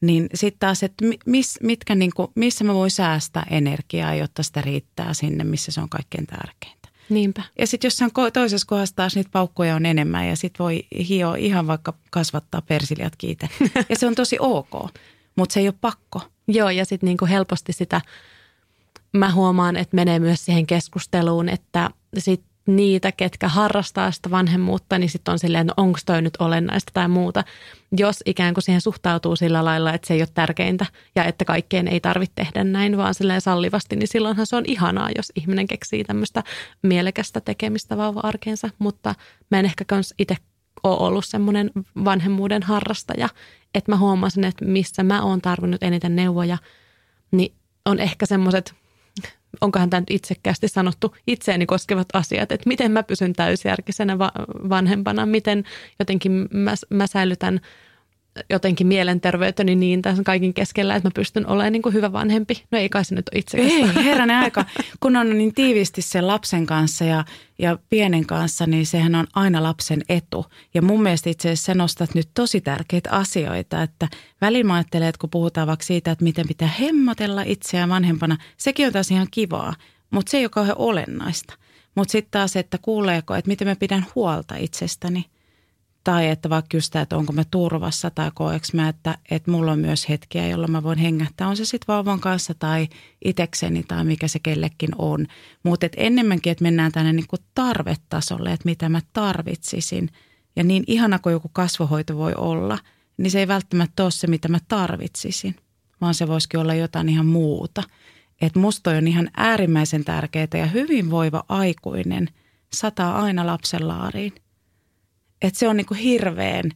niin 0.00 0.28
sitten 0.34 0.58
taas, 0.58 0.82
että 0.82 1.04
mis, 1.26 1.58
mitkä 1.62 1.94
niin 1.94 2.10
kuin, 2.16 2.28
missä 2.34 2.64
mä 2.64 2.74
voin 2.74 2.90
säästää 2.90 3.46
energiaa, 3.50 4.14
jotta 4.14 4.42
sitä 4.42 4.60
riittää 4.60 5.14
sinne, 5.14 5.44
missä 5.44 5.72
se 5.72 5.80
on 5.80 5.88
kaikkein 5.88 6.26
tärkeintä. 6.26 6.88
Niinpä. 7.08 7.42
Ja 7.58 7.66
sitten 7.66 7.86
jossain 7.86 8.10
toisessa 8.32 8.66
kohdassa 8.66 8.96
taas 8.96 9.16
niitä 9.16 9.30
paukkoja 9.32 9.76
on 9.76 9.86
enemmän 9.86 10.28
ja 10.28 10.36
sitten 10.36 10.64
voi 10.64 10.84
hio 11.08 11.34
ihan 11.34 11.66
vaikka 11.66 11.94
kasvattaa 12.10 12.62
persiljat 12.62 13.16
kiite. 13.16 13.48
Ja 13.88 13.96
se 13.96 14.06
on 14.06 14.14
tosi 14.14 14.36
ok, 14.40 14.72
mutta 15.36 15.52
se 15.52 15.60
ei 15.60 15.68
ole 15.68 15.74
pakko. 15.80 16.20
Joo 16.48 16.70
ja 16.70 16.84
sitten 16.84 17.06
niinku 17.06 17.26
helposti 17.26 17.72
sitä, 17.72 18.00
mä 19.12 19.32
huomaan, 19.32 19.76
että 19.76 19.94
menee 19.94 20.18
myös 20.18 20.44
siihen 20.44 20.66
keskusteluun, 20.66 21.48
että 21.48 21.90
sitten 22.18 22.45
niitä, 22.66 23.12
ketkä 23.12 23.48
harrastaa 23.48 24.10
sitä 24.10 24.30
vanhemmuutta, 24.30 24.98
niin 24.98 25.10
sitten 25.10 25.32
on 25.32 25.38
silleen, 25.38 25.60
että 25.60 25.74
no 25.76 25.84
onko 25.86 25.98
toi 26.06 26.22
nyt 26.22 26.36
olennaista 26.38 26.90
tai 26.94 27.08
muuta. 27.08 27.44
Jos 27.96 28.16
ikään 28.26 28.54
kuin 28.54 28.62
siihen 28.62 28.80
suhtautuu 28.80 29.36
sillä 29.36 29.64
lailla, 29.64 29.94
että 29.94 30.08
se 30.08 30.14
ei 30.14 30.20
ole 30.20 30.28
tärkeintä 30.34 30.86
ja 31.16 31.24
että 31.24 31.44
kaikkeen 31.44 31.88
ei 31.88 32.00
tarvitse 32.00 32.34
tehdä 32.34 32.64
näin, 32.64 32.96
vaan 32.96 33.14
silleen 33.14 33.40
sallivasti, 33.40 33.96
niin 33.96 34.08
silloinhan 34.08 34.46
se 34.46 34.56
on 34.56 34.64
ihanaa, 34.66 35.10
jos 35.16 35.32
ihminen 35.36 35.66
keksii 35.66 36.04
tämmöistä 36.04 36.42
mielekästä 36.82 37.40
tekemistä 37.40 37.96
vauva-arkeensa. 37.96 38.70
Mutta 38.78 39.14
mä 39.50 39.58
en 39.58 39.64
ehkä 39.64 39.84
kans 39.84 40.14
itse 40.18 40.36
ole 40.82 40.96
ollut 41.08 41.24
semmoinen 41.24 41.70
vanhemmuuden 42.04 42.62
harrastaja, 42.62 43.28
että 43.74 43.92
mä 43.92 43.96
huomasin, 43.96 44.44
että 44.44 44.64
missä 44.64 45.02
mä 45.02 45.22
oon 45.22 45.40
tarvinnut 45.40 45.82
eniten 45.82 46.16
neuvoja, 46.16 46.58
niin 47.30 47.54
on 47.84 47.98
ehkä 47.98 48.26
semmoiset– 48.26 48.74
onkohan 49.60 49.90
tämä 49.90 50.00
nyt 50.00 50.10
itsekkäästi 50.10 50.68
sanottu, 50.68 51.14
itseäni 51.26 51.66
koskevat 51.66 52.08
asiat, 52.12 52.52
että 52.52 52.68
miten 52.68 52.92
mä 52.92 53.02
pysyn 53.02 53.32
täysjärkisenä 53.32 54.18
vanhempana, 54.68 55.26
miten 55.26 55.64
jotenkin 55.98 56.48
mä, 56.52 56.74
mä 56.90 57.06
säilytän 57.06 57.60
jotenkin 58.50 58.86
mielenterveyteni 58.86 59.74
niin 59.74 60.02
tässä 60.02 60.22
kaikin 60.22 60.54
keskellä, 60.54 60.96
että 60.96 61.08
mä 61.08 61.12
pystyn 61.14 61.46
olemaan 61.46 61.72
niin 61.72 61.82
kuin 61.82 61.92
hyvä 61.92 62.12
vanhempi. 62.12 62.64
No 62.70 62.78
ei 62.78 62.88
kai 62.88 63.04
se 63.04 63.14
nyt 63.14 63.30
ole 63.34 63.64
Ei, 63.64 64.04
herranen 64.04 64.36
aika. 64.36 64.64
Kun 65.00 65.16
on 65.16 65.38
niin 65.38 65.54
tiivisti 65.54 66.02
sen 66.02 66.26
lapsen 66.26 66.66
kanssa 66.66 67.04
ja, 67.04 67.24
ja 67.58 67.78
pienen 67.90 68.26
kanssa, 68.26 68.66
niin 68.66 68.86
sehän 68.86 69.14
on 69.14 69.26
aina 69.34 69.62
lapsen 69.62 70.02
etu. 70.08 70.46
Ja 70.74 70.82
mun 70.82 71.02
mielestä 71.02 71.30
itse 71.30 71.48
asiassa 71.48 71.74
nostat 71.74 72.14
nyt 72.14 72.28
tosi 72.34 72.60
tärkeitä 72.60 73.10
asioita, 73.10 73.82
että 73.82 74.08
välillä 74.40 74.64
mä 74.64 74.74
ajattelen, 74.74 75.08
että 75.08 75.20
kun 75.20 75.30
puhutaan 75.30 75.66
vaikka 75.66 75.86
siitä, 75.86 76.10
että 76.10 76.24
miten 76.24 76.48
pitää 76.48 76.68
hemmotella 76.80 77.42
itseään 77.42 77.88
vanhempana, 77.88 78.36
sekin 78.56 78.86
on 78.86 78.92
taas 78.92 79.10
ihan 79.10 79.28
kivaa, 79.30 79.74
mutta 80.10 80.30
se 80.30 80.36
ei 80.36 80.44
ole 80.44 80.50
kauhean 80.50 80.78
olennaista. 80.78 81.54
Mutta 81.94 82.12
sitten 82.12 82.30
taas, 82.30 82.56
että 82.56 82.78
kuuleeko, 82.82 83.34
että 83.34 83.48
miten 83.48 83.68
mä 83.68 83.76
pidän 83.76 84.06
huolta 84.14 84.56
itsestäni– 84.56 85.24
tai 86.06 86.28
että 86.28 86.50
vaikka 86.50 86.76
just 86.76 86.96
että 86.96 87.16
onko 87.16 87.32
mä 87.32 87.44
turvassa 87.50 88.10
tai 88.10 88.30
koeks 88.34 88.72
mä, 88.72 88.88
että, 88.88 89.18
että 89.30 89.50
mulla 89.50 89.72
on 89.72 89.78
myös 89.78 90.08
hetkiä, 90.08 90.48
jolloin 90.48 90.72
mä 90.72 90.82
voin 90.82 90.98
hengähtää. 90.98 91.48
On 91.48 91.56
se 91.56 91.64
sitten 91.64 91.94
vauvan 91.94 92.20
kanssa 92.20 92.54
tai 92.54 92.88
itekseni 93.24 93.82
tai 93.82 94.04
mikä 94.04 94.28
se 94.28 94.38
kellekin 94.38 94.88
on. 94.98 95.26
Mutta 95.62 95.86
enemmänkin, 95.96 96.50
että 96.50 96.62
mennään 96.62 96.92
tänne 96.92 97.12
niin 97.12 97.26
kuin 97.26 97.42
tarvetasolle, 97.54 98.52
että 98.52 98.64
mitä 98.64 98.88
mä 98.88 99.00
tarvitsisin. 99.12 100.10
Ja 100.56 100.64
niin 100.64 100.84
ihana 100.86 101.18
kuin 101.18 101.32
joku 101.32 101.50
kasvohoito 101.52 102.16
voi 102.16 102.34
olla, 102.36 102.78
niin 103.16 103.30
se 103.30 103.38
ei 103.38 103.48
välttämättä 103.48 104.02
ole 104.02 104.10
se, 104.10 104.26
mitä 104.26 104.48
mä 104.48 104.58
tarvitsisin, 104.68 105.56
vaan 106.00 106.14
se 106.14 106.28
voisikin 106.28 106.60
olla 106.60 106.74
jotain 106.74 107.08
ihan 107.08 107.26
muuta. 107.26 107.82
Että 108.40 108.58
musta 108.58 108.90
on 108.90 109.08
ihan 109.08 109.30
äärimmäisen 109.36 110.04
tärkeää 110.04 110.48
ja 110.52 110.66
hyvinvoiva 110.66 111.44
aikuinen 111.48 112.28
sataa 112.72 113.22
aina 113.22 113.46
lapsen 113.46 113.88
laariin– 113.88 114.32
että 115.42 115.58
se 115.58 115.68
on 115.68 115.76
niin 115.76 115.86
kuin 115.86 115.98
hirveän 115.98 116.70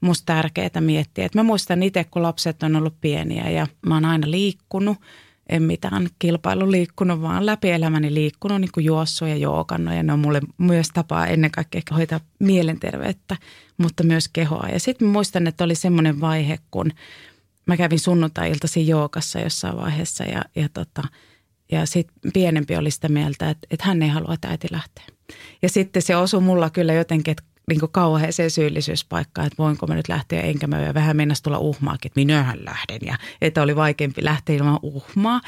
musta 0.00 0.26
tärkeää 0.26 0.80
miettiä. 0.80 1.26
Et 1.26 1.34
mä 1.34 1.42
muistan 1.42 1.82
itse, 1.82 2.04
kun 2.04 2.22
lapset 2.22 2.62
on 2.62 2.76
ollut 2.76 3.00
pieniä 3.00 3.50
ja 3.50 3.66
mä 3.86 3.94
oon 3.94 4.04
aina 4.04 4.30
liikkunut. 4.30 4.98
En 5.48 5.62
mitään 5.62 6.08
kilpailu 6.18 6.70
liikkunut, 6.70 7.22
vaan 7.22 7.46
läpi 7.46 7.70
elämäni 7.70 8.14
liikkunut, 8.14 8.60
niin 8.60 8.70
kuin 8.74 8.84
juossut 8.84 9.28
ja 9.28 9.36
jookannut. 9.36 9.94
Ja 9.94 10.02
ne 10.02 10.12
on 10.12 10.18
mulle 10.18 10.40
myös 10.58 10.88
tapaa 10.88 11.26
ennen 11.26 11.50
kaikkea 11.50 11.82
hoitaa 11.94 12.20
mielenterveyttä, 12.38 13.36
mutta 13.78 14.02
myös 14.02 14.28
kehoa. 14.28 14.68
Ja 14.72 14.80
sitten 14.80 15.08
muistan, 15.08 15.46
että 15.46 15.64
oli 15.64 15.74
semmoinen 15.74 16.20
vaihe, 16.20 16.58
kun 16.70 16.92
mä 17.66 17.76
kävin 17.76 17.98
sunnuntai-iltaisin 17.98 18.86
jookassa 18.86 19.40
jossain 19.40 19.76
vaiheessa 19.76 20.24
ja, 20.24 20.44
ja, 20.56 20.68
tota, 20.68 21.02
ja 21.72 21.86
sitten 21.86 22.32
pienempi 22.32 22.76
oli 22.76 22.90
sitä 22.90 23.08
mieltä, 23.08 23.50
että, 23.50 23.66
että 23.70 23.86
hän 23.86 24.02
ei 24.02 24.08
halua, 24.08 24.34
että 24.34 24.48
äiti 24.48 24.68
lähtee. 24.70 25.04
Ja 25.62 25.68
sitten 25.68 26.02
se 26.02 26.16
osui 26.16 26.40
mulla 26.40 26.70
kyllä 26.70 26.92
jotenkin, 26.92 27.32
että 27.32 27.49
niin 27.68 27.80
kuin 27.80 27.92
kauheeseen 27.92 28.50
syyllisyyspaikkaan, 28.50 29.46
että 29.46 29.58
voinko 29.58 29.86
mä 29.86 29.94
nyt 29.94 30.08
lähteä, 30.08 30.40
enkä 30.40 30.66
mä 30.66 30.80
ja 30.80 30.94
vähän 30.94 31.16
mennä 31.16 31.34
tulla 31.42 31.58
uhmaakin, 31.58 32.08
että 32.08 32.20
minähän 32.20 32.64
lähden 32.64 32.98
ja 33.06 33.18
että 33.40 33.62
oli 33.62 33.76
vaikeampi 33.76 34.24
lähteä 34.24 34.56
ilman 34.56 34.78
uhmaa. 34.82 35.40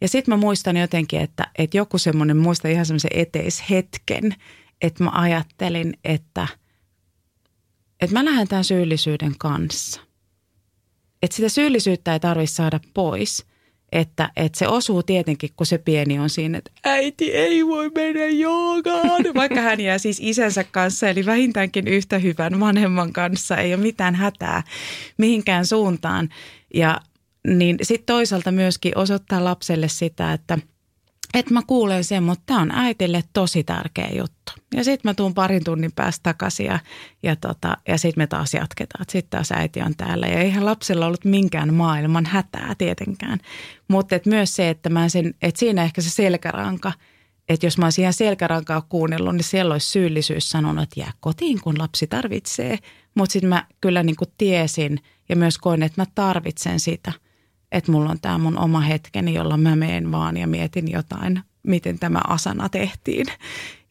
Ja 0.00 0.08
sitten 0.08 0.32
mä 0.32 0.36
muistan 0.36 0.76
jotenkin, 0.76 1.20
että, 1.20 1.46
että 1.58 1.76
joku 1.76 1.98
semmoinen, 1.98 2.36
muista 2.36 2.68
ihan 2.68 2.86
semmoisen 2.86 3.10
eteishetken, 3.14 4.34
että 4.80 5.04
mä 5.04 5.10
ajattelin, 5.10 5.94
että, 6.04 6.48
että 8.00 8.14
mä 8.14 8.24
lähden 8.24 8.48
tämän 8.48 8.64
syyllisyyden 8.64 9.34
kanssa. 9.38 10.00
Että 11.22 11.36
sitä 11.36 11.48
syyllisyyttä 11.48 12.12
ei 12.12 12.20
tarvitse 12.20 12.54
saada 12.54 12.80
pois– 12.94 13.44
että, 13.92 14.30
että 14.36 14.58
se 14.58 14.68
osuu 14.68 15.02
tietenkin, 15.02 15.50
kun 15.56 15.66
se 15.66 15.78
pieni 15.78 16.18
on 16.18 16.30
siinä, 16.30 16.58
että 16.58 16.70
äiti 16.84 17.32
ei 17.32 17.66
voi 17.66 17.90
mennä 17.94 18.26
joogaan, 18.26 19.24
vaikka 19.34 19.60
hän 19.60 19.80
jää 19.80 19.98
siis 19.98 20.20
isänsä 20.22 20.64
kanssa, 20.64 21.08
eli 21.08 21.26
vähintäänkin 21.26 21.88
yhtä 21.88 22.18
hyvän 22.18 22.60
vanhemman 22.60 23.12
kanssa, 23.12 23.56
ei 23.56 23.74
ole 23.74 23.82
mitään 23.82 24.14
hätää 24.14 24.62
mihinkään 25.18 25.66
suuntaan. 25.66 26.28
Ja 26.74 27.00
niin 27.46 27.76
sitten 27.82 28.06
toisaalta 28.06 28.52
myöskin 28.52 28.98
osoittaa 28.98 29.44
lapselle 29.44 29.88
sitä, 29.88 30.32
että– 30.32 30.58
että 31.34 31.54
mä 31.54 31.62
kuulen 31.66 32.04
sen, 32.04 32.22
mutta 32.22 32.42
tämä 32.46 32.60
on 32.60 32.70
äitille 32.70 33.24
tosi 33.32 33.64
tärkeä 33.64 34.08
juttu. 34.16 34.52
Ja 34.74 34.84
sitten 34.84 35.08
mä 35.08 35.14
tuun 35.14 35.34
parin 35.34 35.64
tunnin 35.64 35.92
päästä 35.92 36.22
takaisin 36.22 36.66
ja, 36.66 36.78
ja, 37.22 37.36
tota, 37.36 37.76
ja 37.88 37.98
sitten 37.98 38.22
me 38.22 38.26
taas 38.26 38.54
jatketaan. 38.54 39.04
Sitten 39.08 39.30
taas 39.30 39.52
äiti 39.52 39.80
on 39.80 39.96
täällä 39.96 40.26
ja 40.26 40.38
eihän 40.38 40.64
lapsella 40.64 41.06
ollut 41.06 41.24
minkään 41.24 41.74
maailman 41.74 42.26
hätää 42.26 42.74
tietenkään. 42.78 43.38
Mutta 43.88 44.16
et 44.16 44.26
myös 44.26 44.56
se, 44.56 44.68
että, 44.68 44.90
mä 44.90 45.08
sen, 45.08 45.34
että 45.42 45.58
siinä 45.58 45.82
ehkä 45.82 46.00
se 46.00 46.10
selkäranka, 46.10 46.92
että 47.48 47.66
jos 47.66 47.78
mä 47.78 47.86
olisin 47.86 48.02
ihan 48.02 48.12
selkärankaa 48.12 48.86
kuunnellut, 48.88 49.34
niin 49.34 49.44
siellä 49.44 49.72
olisi 49.72 49.90
syyllisyys 49.90 50.50
sanonut, 50.50 50.82
että 50.82 51.00
jää 51.00 51.12
kotiin, 51.20 51.60
kun 51.60 51.78
lapsi 51.78 52.06
tarvitsee. 52.06 52.78
Mutta 53.14 53.32
sitten 53.32 53.48
mä 53.48 53.66
kyllä 53.80 54.02
niin 54.02 54.16
tiesin 54.38 55.00
ja 55.28 55.36
myös 55.36 55.58
koin, 55.58 55.82
että 55.82 56.02
mä 56.02 56.06
tarvitsen 56.14 56.80
sitä– 56.80 57.12
että 57.72 57.92
mulla 57.92 58.10
on 58.10 58.20
tämä 58.20 58.38
mun 58.38 58.58
oma 58.58 58.80
hetkeni, 58.80 59.34
jolla 59.34 59.56
mä 59.56 59.76
meen 59.76 60.12
vaan 60.12 60.36
ja 60.36 60.46
mietin 60.46 60.90
jotain 60.90 61.42
miten 61.68 61.98
tämä 61.98 62.20
asana 62.28 62.68
tehtiin. 62.68 63.26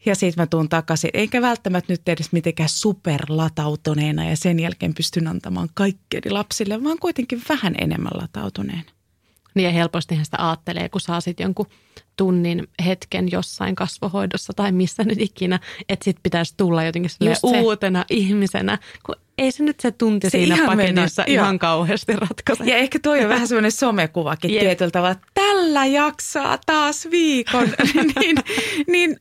Ja 0.06 0.16
sitten 0.16 0.42
mä 0.42 0.48
tuun 0.48 0.70
takaisin, 0.70 1.10
eikä 1.14 1.42
välttämättä 1.42 1.94
nyt 1.94 2.10
edes 2.10 2.32
mitenkään 2.32 2.70
superlatautuneena 2.70 4.30
ja 4.30 4.38
sen 4.38 4.60
jälkeen 4.60 4.94
pystyn 4.94 5.28
antamaan 5.28 5.70
kaikkeni 5.74 6.30
lapsille, 6.30 6.84
vaan 6.84 7.00
kuitenkin 7.00 7.42
vähän 7.50 7.76
enemmän 7.82 8.12
latautuneena. 8.14 8.92
Niin 9.54 9.66
ja 9.66 9.72
helpostihan 9.72 10.26
sitä 10.26 10.48
ajattelee, 10.48 10.90
kun 10.90 11.02
saa 11.02 11.22
sitten 11.22 11.44
jonkun 11.44 11.68
tunnin 12.18 12.68
hetken 12.86 13.32
jossain 13.32 13.76
kasvohoidossa 13.76 14.54
tai 14.54 14.72
missä 14.72 15.04
nyt 15.04 15.22
ikinä, 15.22 15.60
että 15.90 16.04
sitten 16.04 16.24
pitäisi 16.24 16.54
tulla 16.58 16.84
jotenkin 16.84 17.12
uutena 17.44 18.06
ihmisenä, 18.10 18.78
kun 19.06 19.16
ei 19.38 19.52
se 19.52 19.64
nyt 19.64 19.80
se 19.80 19.92
tunti 19.92 20.28
se 20.28 20.32
siinä 20.32 20.56
ihan 20.56 20.68
paketissa 20.68 21.22
mennä, 21.22 21.34
ihan 21.34 21.54
joo. 21.54 21.60
kauheasti 21.60 22.14
ratkaise. 22.16 22.64
Ja 22.64 22.78
ehkä 22.78 23.00
toi 23.00 23.24
on 23.24 23.30
vähän 23.36 23.48
semmoinen 23.48 23.72
somekuvakin 23.72 24.52
yep. 24.52 24.60
tietyllä 24.60 24.92
tavalla, 24.92 25.12
että 25.12 25.28
tällä 25.34 25.86
jaksaa 25.86 26.58
taas 26.66 27.08
viikon, 27.12 27.68
niin, 28.20 28.38
niin 28.88 29.20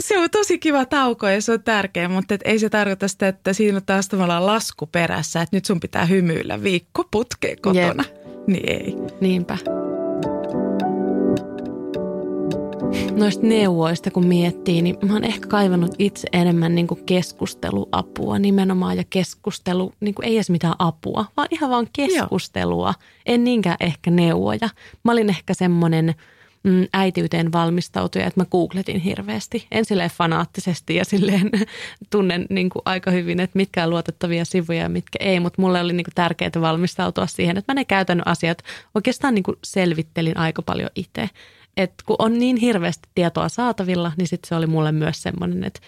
se 0.00 0.18
on 0.18 0.30
tosi 0.30 0.58
kiva 0.58 0.84
tauko 0.84 1.28
ja 1.28 1.42
se 1.42 1.52
on 1.52 1.62
tärkeä, 1.62 2.08
mutta 2.08 2.34
et 2.34 2.40
ei 2.44 2.58
se 2.58 2.68
tarkoita 2.68 3.08
sitä, 3.08 3.28
että 3.28 3.52
siinä 3.52 3.76
on 3.76 3.86
taas 3.86 4.08
tavallaan 4.08 4.46
lasku 4.46 4.86
perässä, 4.86 5.42
että 5.42 5.56
nyt 5.56 5.64
sun 5.64 5.80
pitää 5.80 6.04
hymyillä 6.04 6.62
viikko 6.62 7.04
putkeen 7.10 7.60
kotona. 7.60 8.04
Jep. 8.08 8.46
Niin 8.46 8.70
ei. 8.70 8.94
Niinpä. 9.20 9.58
Noista 13.16 13.46
neuvoista 13.46 14.10
kun 14.10 14.26
miettii, 14.26 14.82
niin 14.82 14.96
mä 15.02 15.12
oon 15.12 15.24
ehkä 15.24 15.48
kaivannut 15.48 15.94
itse 15.98 16.28
enemmän 16.32 16.74
niin 16.74 16.86
kuin 16.86 17.04
keskusteluapua 17.06 18.38
nimenomaan 18.38 18.96
ja 18.96 19.04
keskustelu, 19.10 19.92
niin 20.00 20.14
kuin 20.14 20.26
ei 20.26 20.36
edes 20.36 20.50
mitään 20.50 20.74
apua, 20.78 21.24
vaan 21.36 21.48
ihan 21.50 21.70
vaan 21.70 21.86
keskustelua. 21.92 22.86
Joo. 22.86 23.08
En 23.26 23.44
niinkään 23.44 23.76
ehkä 23.80 24.10
neuvoja. 24.10 24.68
Mä 25.04 25.12
olin 25.12 25.28
ehkä 25.28 25.54
semmoinen– 25.54 26.14
mm, 26.66 26.86
äitiyteen 26.92 27.52
valmistautuja, 27.52 28.26
että 28.26 28.40
mä 28.40 28.44
googletin 28.44 29.00
hirveästi. 29.00 29.66
En 29.70 29.84
silleen 29.84 30.10
fanaattisesti 30.10 30.94
ja 30.94 31.04
silleen 31.04 31.50
tunnen 32.12 32.46
niin 32.50 32.70
kuin 32.70 32.82
aika 32.84 33.10
hyvin, 33.10 33.40
että 33.40 33.56
mitkä 33.56 33.84
on 33.84 33.90
luotettavia 33.90 34.44
sivuja 34.44 34.78
ja 34.78 34.88
mitkä 34.88 35.18
ei, 35.20 35.40
mutta 35.40 35.62
mulle 35.62 35.80
oli 35.80 35.92
niin 35.92 36.04
kuin 36.04 36.14
tärkeää 36.14 36.50
valmistautua 36.60 37.26
siihen, 37.26 37.56
että 37.56 37.72
mä 37.72 37.74
ne 37.74 37.84
käytännön 37.84 38.26
asiat 38.26 38.62
oikeastaan 38.94 39.34
niin 39.34 39.42
kuin 39.42 39.56
selvittelin 39.64 40.36
aika 40.36 40.62
paljon 40.62 40.90
itse. 40.94 41.30
Et 41.76 41.92
kun 42.06 42.16
on 42.18 42.38
niin 42.38 42.56
hirveästi 42.56 43.08
tietoa 43.14 43.48
saatavilla, 43.48 44.12
niin 44.16 44.28
sitten 44.28 44.48
se 44.48 44.54
oli 44.54 44.66
mulle 44.66 44.92
myös 44.92 45.22
semmoinen, 45.22 45.64
että 45.64 45.80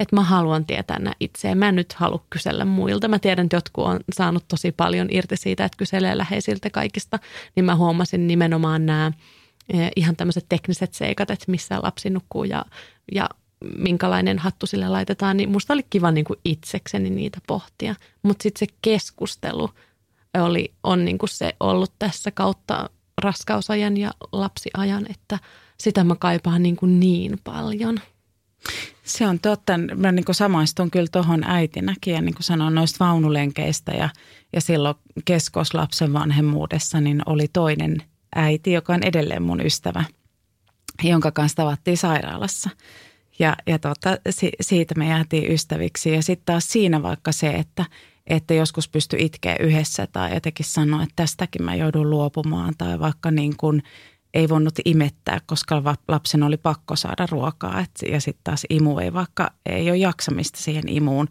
että 0.00 0.16
mä 0.16 0.22
haluan 0.22 0.66
tietää 0.66 0.98
nämä 0.98 1.14
itse. 1.20 1.54
Mä 1.54 1.68
en 1.68 1.76
nyt 1.76 1.92
halua 1.92 2.24
kysellä 2.30 2.64
muilta. 2.64 3.08
Mä 3.08 3.18
tiedän, 3.18 3.44
että 3.44 3.56
jotkut 3.56 3.84
on 3.84 4.00
saanut 4.14 4.44
tosi 4.48 4.72
paljon 4.72 5.08
irti 5.10 5.36
siitä, 5.36 5.64
että 5.64 5.76
kyselee 5.76 6.18
läheisiltä 6.18 6.70
kaikista. 6.70 7.18
Niin 7.56 7.64
mä 7.64 7.76
huomasin 7.76 8.26
nimenomaan 8.26 8.86
nämä 8.86 9.12
Eh, 9.68 9.90
ihan 9.96 10.16
tämmöiset 10.16 10.46
tekniset 10.48 10.94
seikat, 10.94 11.30
että 11.30 11.44
missä 11.48 11.82
lapsi 11.82 12.10
nukkuu 12.10 12.44
ja, 12.44 12.64
ja 13.12 13.28
minkälainen 13.78 14.38
hattu 14.38 14.66
sille 14.66 14.88
laitetaan, 14.88 15.36
niin 15.36 15.50
musta 15.50 15.72
oli 15.72 15.82
kiva 15.90 16.10
niin 16.10 16.24
kuin 16.24 16.38
itsekseni 16.44 17.10
niitä 17.10 17.38
pohtia. 17.46 17.94
Mutta 18.22 18.42
sitten 18.42 18.68
se 18.68 18.74
keskustelu 18.82 19.70
oli, 20.34 20.72
on 20.82 21.04
niin 21.04 21.18
kuin 21.18 21.30
se 21.30 21.56
ollut 21.60 21.92
tässä 21.98 22.30
kautta 22.30 22.90
raskausajan 23.22 23.96
ja 23.96 24.10
lapsiajan, 24.32 25.06
että 25.10 25.38
sitä 25.80 26.04
mä 26.04 26.14
kaipaan 26.14 26.62
niin, 26.62 26.76
kuin 26.76 27.00
niin 27.00 27.38
paljon. 27.44 28.00
Se 29.02 29.26
on 29.26 29.38
totta. 29.38 29.72
Mä 29.96 30.12
niin 30.12 30.24
kuin 30.24 30.34
samaistun 30.34 30.90
kyllä 30.90 31.08
tuohon 31.12 31.44
äitinäkin 31.44 32.14
ja 32.14 32.20
niin 32.20 32.34
kuin 32.34 32.44
sanoin 32.44 32.74
noista 32.74 33.04
vaunulenkeistä 33.04 33.92
ja, 33.92 34.08
ja 34.52 34.60
silloin 34.60 34.94
keskoslapsen 35.24 36.12
vanhemmuudessa 36.12 37.00
niin 37.00 37.22
oli 37.26 37.48
toinen– 37.48 37.96
äiti, 38.34 38.72
joka 38.72 38.94
on 38.94 39.02
edelleen 39.02 39.42
mun 39.42 39.60
ystävä, 39.60 40.04
jonka 41.02 41.30
kanssa 41.32 41.56
tavattiin 41.56 41.96
sairaalassa. 41.96 42.70
Ja, 43.38 43.56
ja 43.66 43.78
tota, 43.78 44.18
si, 44.30 44.50
siitä 44.60 44.94
me 44.94 45.08
jäätiin 45.08 45.52
ystäviksi. 45.52 46.10
Ja 46.10 46.22
sitten 46.22 46.46
taas 46.46 46.68
siinä 46.68 47.02
vaikka 47.02 47.32
se, 47.32 47.50
että, 47.50 47.84
että 48.26 48.54
joskus 48.54 48.88
pysty 48.88 49.16
itkeä 49.18 49.56
yhdessä 49.60 50.06
tai 50.06 50.34
jotenkin 50.34 50.66
sanoa, 50.66 51.02
että 51.02 51.12
tästäkin 51.16 51.62
mä 51.62 51.74
joudun 51.74 52.10
luopumaan. 52.10 52.74
Tai 52.78 53.00
vaikka 53.00 53.30
niin 53.30 53.56
kuin 53.56 53.82
ei 54.34 54.48
voinut 54.48 54.74
imettää, 54.84 55.40
koska 55.46 55.82
lapsen 56.08 56.42
oli 56.42 56.56
pakko 56.56 56.96
saada 56.96 57.26
ruokaa. 57.30 57.80
Et, 57.80 57.90
ja 58.12 58.20
sitten 58.20 58.44
taas 58.44 58.66
imu 58.70 58.98
ei 58.98 59.12
vaikka, 59.12 59.50
ei 59.66 59.90
ole 59.90 59.96
jaksamista 59.96 60.58
siihen 60.58 60.88
imuun. 60.88 61.28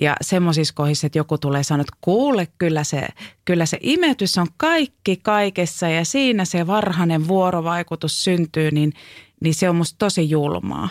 Ja 0.00 0.16
semmoisissa 0.20 0.74
kohdissa, 0.74 1.06
että 1.06 1.18
joku 1.18 1.38
tulee 1.38 1.62
sanoa, 1.62 1.80
että 1.80 1.96
kuule, 2.00 2.48
kyllä 2.58 2.84
se, 2.84 3.08
kyllä 3.44 3.66
se 3.66 3.78
imetys 3.80 4.38
on 4.38 4.46
kaikki 4.56 5.16
kaikessa 5.16 5.88
ja 5.88 6.04
siinä 6.04 6.44
se 6.44 6.66
varhainen 6.66 7.28
vuorovaikutus 7.28 8.24
syntyy, 8.24 8.70
niin, 8.70 8.92
niin 9.40 9.54
se 9.54 9.70
on 9.70 9.76
musta 9.76 9.96
tosi 9.98 10.30
julmaa. 10.30 10.88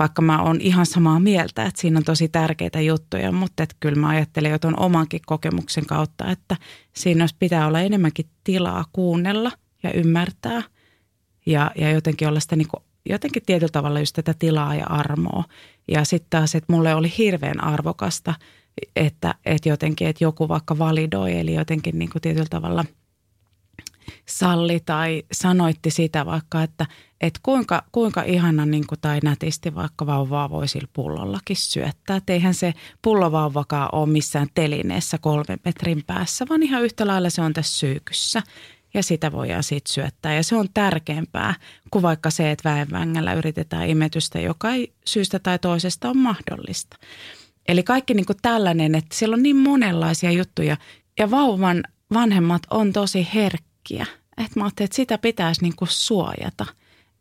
Vaikka 0.00 0.22
mä 0.22 0.42
oon 0.42 0.60
ihan 0.60 0.86
samaa 0.86 1.20
mieltä, 1.20 1.64
että 1.64 1.80
siinä 1.80 1.98
on 1.98 2.04
tosi 2.04 2.28
tärkeitä 2.28 2.80
juttuja, 2.80 3.32
mutta 3.32 3.62
että 3.62 3.76
kyllä 3.80 4.00
mä 4.00 4.08
ajattelen 4.08 4.50
jo 4.50 4.58
tuon 4.58 4.80
omankin 4.80 5.20
kokemuksen 5.26 5.86
kautta, 5.86 6.30
että 6.30 6.56
siinä 6.92 7.26
pitää 7.38 7.66
olla 7.66 7.80
enemmänkin 7.80 8.26
tilaa 8.44 8.84
kuunnella 8.92 9.52
ja 9.82 9.92
ymmärtää– 9.92 10.62
ja, 11.46 11.70
ja 11.76 11.90
jotenkin 11.90 12.28
olla 12.28 12.40
sitä 12.40 12.56
niin 12.56 12.68
kuin, 12.68 12.82
jotenkin 13.08 13.42
tietyllä 13.46 13.70
tavalla 13.72 14.00
just 14.00 14.16
tätä 14.16 14.34
tilaa 14.38 14.74
ja 14.74 14.86
armoa. 14.86 15.44
Ja 15.88 16.04
sitten 16.04 16.30
taas, 16.30 16.54
että 16.54 16.72
mulle 16.72 16.94
oli 16.94 17.12
hirveän 17.18 17.64
arvokasta, 17.64 18.34
että, 18.96 19.34
että 19.46 19.68
jotenkin, 19.68 20.08
että 20.08 20.24
joku 20.24 20.48
vaikka 20.48 20.78
validoi, 20.78 21.38
eli 21.38 21.54
jotenkin 21.54 21.98
niin 21.98 22.10
kuin 22.10 22.22
tietyllä 22.22 22.46
tavalla 22.50 22.84
salli 24.26 24.80
tai 24.86 25.22
sanoitti 25.32 25.90
sitä 25.90 26.26
vaikka, 26.26 26.62
että, 26.62 26.86
että 27.20 27.40
kuinka, 27.42 27.82
kuinka 27.92 28.22
ihana 28.22 28.66
niin 28.66 28.86
kuin, 28.86 29.00
tai 29.00 29.20
nätisti 29.24 29.74
vaikka 29.74 30.06
vauvaa 30.06 30.50
voi 30.50 30.68
sillä 30.68 30.88
pullollakin 30.92 31.56
syöttää. 31.56 32.16
Että 32.16 32.32
eihän 32.32 32.54
se 32.54 32.74
pullovauvakaan 33.02 33.88
ole 33.92 34.08
missään 34.08 34.48
telineessä 34.54 35.18
kolmen 35.18 35.58
metrin 35.64 36.04
päässä, 36.06 36.46
vaan 36.48 36.62
ihan 36.62 36.84
yhtä 36.84 37.06
lailla 37.06 37.30
se 37.30 37.42
on 37.42 37.52
tässä 37.52 37.78
syykyssä 37.78 38.42
ja 38.94 39.02
sitä 39.02 39.32
voidaan 39.32 39.62
sitten 39.62 39.92
syöttää. 39.92 40.34
Ja 40.34 40.42
se 40.42 40.56
on 40.56 40.68
tärkeämpää 40.74 41.54
kuin 41.90 42.02
vaikka 42.02 42.30
se, 42.30 42.50
että 42.50 42.70
väenvängällä 42.70 43.34
yritetään 43.34 43.88
imetystä, 43.88 44.40
joka 44.40 44.70
ei 44.70 44.92
syystä 45.04 45.38
tai 45.38 45.58
toisesta 45.58 46.08
ole 46.08 46.16
mahdollista. 46.16 46.96
Eli 47.68 47.82
kaikki 47.82 48.14
niin 48.14 48.26
kuin 48.26 48.38
tällainen, 48.42 48.94
että 48.94 49.16
siellä 49.16 49.34
on 49.34 49.42
niin 49.42 49.56
monenlaisia 49.56 50.30
juttuja 50.30 50.76
ja 51.18 51.30
vauvan 51.30 51.82
vanhemmat 52.12 52.62
on 52.70 52.92
tosi 52.92 53.28
herkkiä. 53.34 53.69
Että 54.36 54.60
mä 54.60 54.64
ajattelin, 54.64 54.86
että 54.86 54.96
sitä 54.96 55.18
pitäisi 55.18 55.62
niin 55.62 55.76
kuin 55.76 55.88
suojata. 55.88 56.66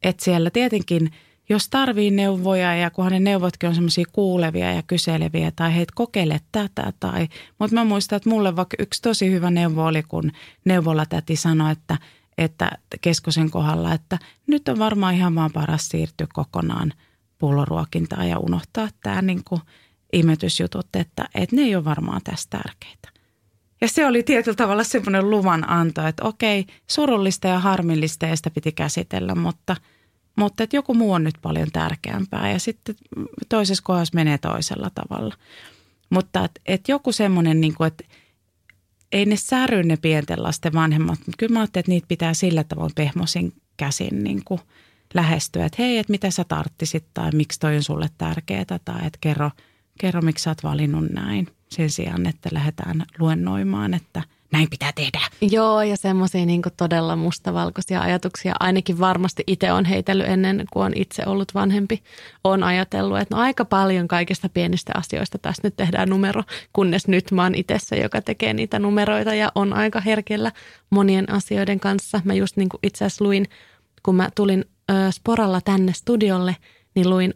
Että 0.04 0.24
siellä 0.24 0.50
tietenkin– 0.50 1.12
jos 1.50 1.70
tarvii 1.70 2.12
neuvoja 2.12 2.76
ja 2.76 2.90
kunhan 2.90 3.12
ne 3.12 3.20
neuvotkin 3.20 3.70
on 3.70 3.76
semmoisia 3.76 4.06
kuulevia 4.12 4.74
ja 4.74 4.84
kyseleviä 4.84 5.52
tai 5.52 5.76
heitä 5.76 5.94
kokeile 5.96 6.42
tätä 6.52 6.94
tai, 7.00 7.28
mutta 7.60 7.76
mä 7.76 7.84
muistan, 7.84 8.18
että 8.18 8.30
mulle 8.30 8.56
vaikka 8.56 8.78
yksi 8.80 9.02
tosi 9.02 9.32
hyvä 9.32 9.52
neuvo 9.52 9.86
oli, 9.86 10.04
kun 10.04 10.32
neuvolatäti 10.66 11.36
sanoi, 11.36 11.72
että, 11.72 11.98
että 12.38 12.70
keskosen 13.02 13.52
kohdalla, 13.52 13.94
että 13.94 14.20
nyt 14.48 14.70
on 14.70 14.80
varmaan 14.80 15.16
ihan 15.16 15.36
vaan 15.36 15.52
paras 15.52 15.88
siirtyä 15.88 16.28
kokonaan 16.34 16.94
pulloruokintaan 17.38 18.30
ja 18.30 18.40
unohtaa 18.40 18.88
tämä 19.04 19.22
niin 19.22 19.44
kuin 19.44 19.62
imetysjutut, 20.14 20.88
että, 20.94 21.30
että 21.36 21.56
ne 21.56 21.62
ei 21.62 21.76
ole 21.76 21.86
varmaan 21.86 22.22
tässä 22.24 22.50
tärkeitä. 22.50 23.19
Ja 23.82 23.88
se 23.88 24.06
oli 24.06 24.24
tietyllä 24.24 24.56
tavalla 24.56 24.84
semmoinen 24.84 25.30
luvan 25.30 25.70
anto, 25.70 26.08
että 26.08 26.26
okei, 26.26 26.66
surullista 26.88 27.48
ja 27.48 27.60
harmillista 27.60 28.26
ja 28.26 28.36
sitä 28.36 28.50
piti 28.50 28.72
käsitellä, 28.72 29.36
mutta– 29.36 29.76
mutta 30.40 30.64
että 30.64 30.76
joku 30.76 30.94
muu 30.94 31.12
on 31.12 31.24
nyt 31.24 31.36
paljon 31.42 31.72
tärkeämpää 31.74 32.52
ja 32.52 32.60
sitten 32.60 32.96
toisessa 33.50 33.84
kohdassa 33.84 34.16
menee 34.16 34.38
toisella 34.38 34.90
tavalla. 34.96 35.36
Mutta 36.10 36.46
että 36.46 36.62
et 36.66 36.88
joku 36.88 37.12
semmoinen, 37.12 37.62
niin 37.62 37.74
kuin, 37.74 37.88
että 37.88 38.04
ei 39.12 39.26
ne 39.26 39.36
säry 39.36 39.84
ne 39.84 39.98
pienten 39.98 40.44
lasten 40.44 40.74
vanhemmat, 40.74 41.20
mutta 41.20 41.38
kyllä 41.38 41.54
mä 41.54 41.60
ajattelin, 41.60 41.82
että 41.82 41.92
niitä 41.92 42.08
pitää 42.08 42.34
sillä 42.34 42.64
tavoin 42.64 42.92
pehmosin 42.96 43.54
käsin 43.78 44.24
niin 44.24 44.42
kuin 44.46 44.62
lähestyä, 45.14 45.66
että 45.66 45.82
hei, 45.82 45.98
että 45.98 46.12
mitä 46.12 46.32
sä 46.32 46.44
tarttisit 46.44 47.06
tai 47.14 47.32
miksi 47.32 47.60
toi 47.60 47.76
on 47.76 47.84
sulle 47.84 48.10
tärkeää 48.18 48.66
tai 48.66 48.80
että 49.06 49.18
kerro, 49.22 49.52
kerro 50.00 50.22
miksi 50.22 50.44
sä 50.44 50.52
oot 50.52 50.64
valinnut 50.64 51.10
näin 51.10 51.48
sen 51.72 51.90
sijaan, 51.90 52.28
että 52.28 52.50
lähdetään 52.52 53.06
luennoimaan, 53.20 53.94
että– 53.94 54.22
näin 54.52 54.70
pitää 54.70 54.92
tehdä. 54.96 55.20
Joo, 55.42 55.82
ja 55.82 55.98
semmoisia 55.98 56.46
niin 56.46 56.62
todella 56.78 57.16
mustavalkoisia 57.16 58.02
ajatuksia. 58.02 58.56
Ainakin 58.60 59.00
varmasti 59.00 59.44
itse 59.48 59.72
on 59.72 59.86
heitellyt 59.86 60.28
ennen, 60.28 60.66
kuin 60.74 60.86
on 60.86 60.92
itse 60.96 61.24
ollut 61.26 61.54
vanhempi. 61.54 62.04
On 62.44 62.64
ajatellut, 62.64 63.20
että 63.20 63.36
no 63.36 63.42
aika 63.42 63.66
paljon 63.66 64.08
kaikista 64.08 64.50
pienistä 64.50 64.92
asioista 64.96 65.38
tässä 65.38 65.62
nyt 65.64 65.76
tehdään 65.76 66.10
numero, 66.10 66.44
kunnes 66.74 67.08
nyt 67.08 67.32
mä 67.32 67.44
oon 67.44 67.56
itse 67.56 67.78
se, 67.80 67.96
joka 67.96 68.22
tekee 68.22 68.54
niitä 68.54 68.80
numeroita 68.80 69.34
ja 69.34 69.52
on 69.56 69.74
aika 69.74 70.00
herkellä 70.00 70.52
monien 70.90 71.32
asioiden 71.32 71.80
kanssa. 71.80 72.22
Mä 72.24 72.34
just 72.34 72.58
niin 72.58 72.70
itse 72.84 73.06
asiassa 73.06 73.26
luin, 73.26 73.46
kun 74.04 74.16
mä 74.16 74.30
tulin 74.36 74.66
ö, 74.92 74.94
Sporalla 75.12 75.62
tänne 75.62 75.94
studiolle, 75.94 76.56
niin 76.96 77.10
luin 77.10 77.34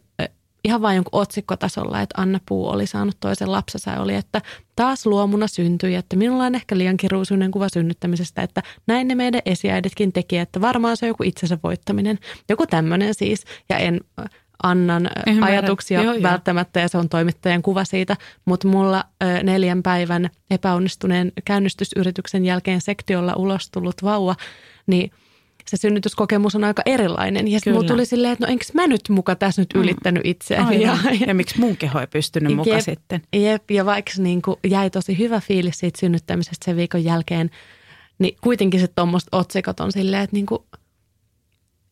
ihan 0.64 0.82
vain 0.82 0.96
jonkun 0.96 1.20
otsikkotasolla, 1.20 2.00
että 2.00 2.20
Anna 2.20 2.40
Puu 2.48 2.68
oli 2.68 2.86
saanut 2.86 3.16
toisen 3.20 3.52
lapsensa 3.52 3.90
ja 3.90 4.00
oli, 4.00 4.14
että 4.14 4.42
taas 4.76 5.06
luomuna 5.06 5.46
syntyi, 5.46 5.94
että 5.94 6.16
minulla 6.16 6.44
on 6.44 6.54
ehkä 6.54 6.78
liian 6.78 6.96
kiruisuinen 6.96 7.50
kuva 7.50 7.68
synnyttämisestä, 7.68 8.42
että 8.42 8.62
näin 8.86 9.08
ne 9.08 9.14
meidän 9.14 9.42
esiäiditkin 9.46 10.12
teki, 10.12 10.38
että 10.38 10.60
varmaan 10.60 10.96
se 10.96 11.06
on 11.06 11.08
joku 11.08 11.22
itsensä 11.22 11.58
voittaminen. 11.62 12.18
Joku 12.48 12.66
tämmöinen 12.66 13.14
siis, 13.14 13.44
ja 13.68 13.78
en 13.78 14.00
Annan 14.62 15.10
Ymmärrän. 15.26 15.58
ajatuksia 15.58 16.02
joo, 16.02 16.14
välttämättä 16.22 16.80
ja 16.80 16.88
se 16.88 16.98
on 16.98 17.08
toimittajan 17.08 17.62
kuva 17.62 17.84
siitä, 17.84 18.16
mutta 18.44 18.68
mulla 18.68 19.04
ö, 19.22 19.42
neljän 19.42 19.82
päivän 19.82 20.30
epäonnistuneen 20.50 21.32
käynnistysyrityksen 21.44 22.44
jälkeen 22.44 22.80
sektiolla 22.80 23.34
ulos 23.36 23.70
tullut 23.70 24.02
vauva, 24.02 24.34
niin 24.86 25.10
se 25.70 25.76
synnytyskokemus 25.76 26.54
on 26.54 26.64
aika 26.64 26.82
erilainen. 26.86 27.48
Ja 27.48 27.60
sitten 27.60 27.86
tuli 27.86 28.06
silleen, 28.06 28.32
että 28.32 28.46
no 28.46 28.52
enkö 28.52 28.64
mä 28.74 28.86
nyt 28.86 29.08
muka 29.08 29.36
tässä 29.36 29.62
nyt 29.62 29.74
mm. 29.74 29.80
ylittänyt 29.80 30.22
itseäni. 30.26 30.80
Ja, 30.84 30.98
ja, 31.04 31.26
ja 31.26 31.34
miksi 31.34 31.60
mun 31.60 31.76
keho 31.76 32.00
ei 32.00 32.06
pystynyt 32.06 32.56
muka 32.56 32.70
jep, 32.70 32.80
sitten? 32.80 33.22
Jep, 33.32 33.70
ja 33.70 33.84
vaikka 33.84 34.12
niin 34.18 34.42
kuin 34.42 34.56
jäi 34.66 34.90
tosi 34.90 35.18
hyvä 35.18 35.40
fiilis 35.40 35.78
siitä 35.78 36.00
synnyttämisestä 36.00 36.64
sen 36.64 36.76
viikon 36.76 37.04
jälkeen, 37.04 37.50
niin 38.18 38.36
kuitenkin 38.40 38.80
se 38.80 38.88
tuommoista 38.88 39.36
otsikot 39.36 39.80
on 39.80 39.92
silleen, 39.92 40.22
että 40.22 40.36
niin 40.36 40.46
kuin– 40.46 40.58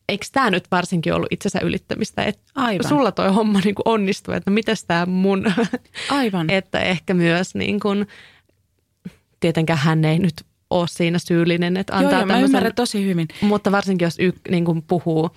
eikö 0.09 0.25
tämä 0.31 0.49
nyt 0.49 0.65
varsinkin 0.71 1.13
ollut 1.13 1.27
itsensä 1.31 1.59
ylittämistä, 1.63 2.23
että 2.23 2.43
Aivan. 2.55 2.89
sulla 2.89 3.11
toi 3.11 3.33
homma 3.33 3.59
niin 3.59 3.75
kuin 3.75 3.87
onnistuu, 3.87 4.33
että 4.33 4.51
no 4.51 4.53
mitäs 4.53 4.83
tämä 4.83 5.05
mun, 5.05 5.53
Aivan. 6.09 6.49
että 6.59 6.79
ehkä 6.79 7.13
myös 7.13 7.55
niin 7.55 7.79
kuin, 7.79 8.07
tietenkään 9.39 9.79
hän 9.79 10.05
ei 10.05 10.19
nyt 10.19 10.45
ole 10.79 10.87
siinä 10.87 11.19
syyllinen, 11.19 11.77
että 11.77 11.97
antaa 11.97 12.11
Joo, 12.11 12.19
joo 12.19 12.25
mä 12.25 12.39
ymmärrän 12.39 12.75
tosi 12.75 13.05
hyvin. 13.05 13.27
Mutta 13.41 13.71
varsinkin 13.71 14.05
jos 14.05 14.19
y, 14.19 14.33
niin 14.49 14.65
kuin 14.65 14.81
puhuu 14.81 15.29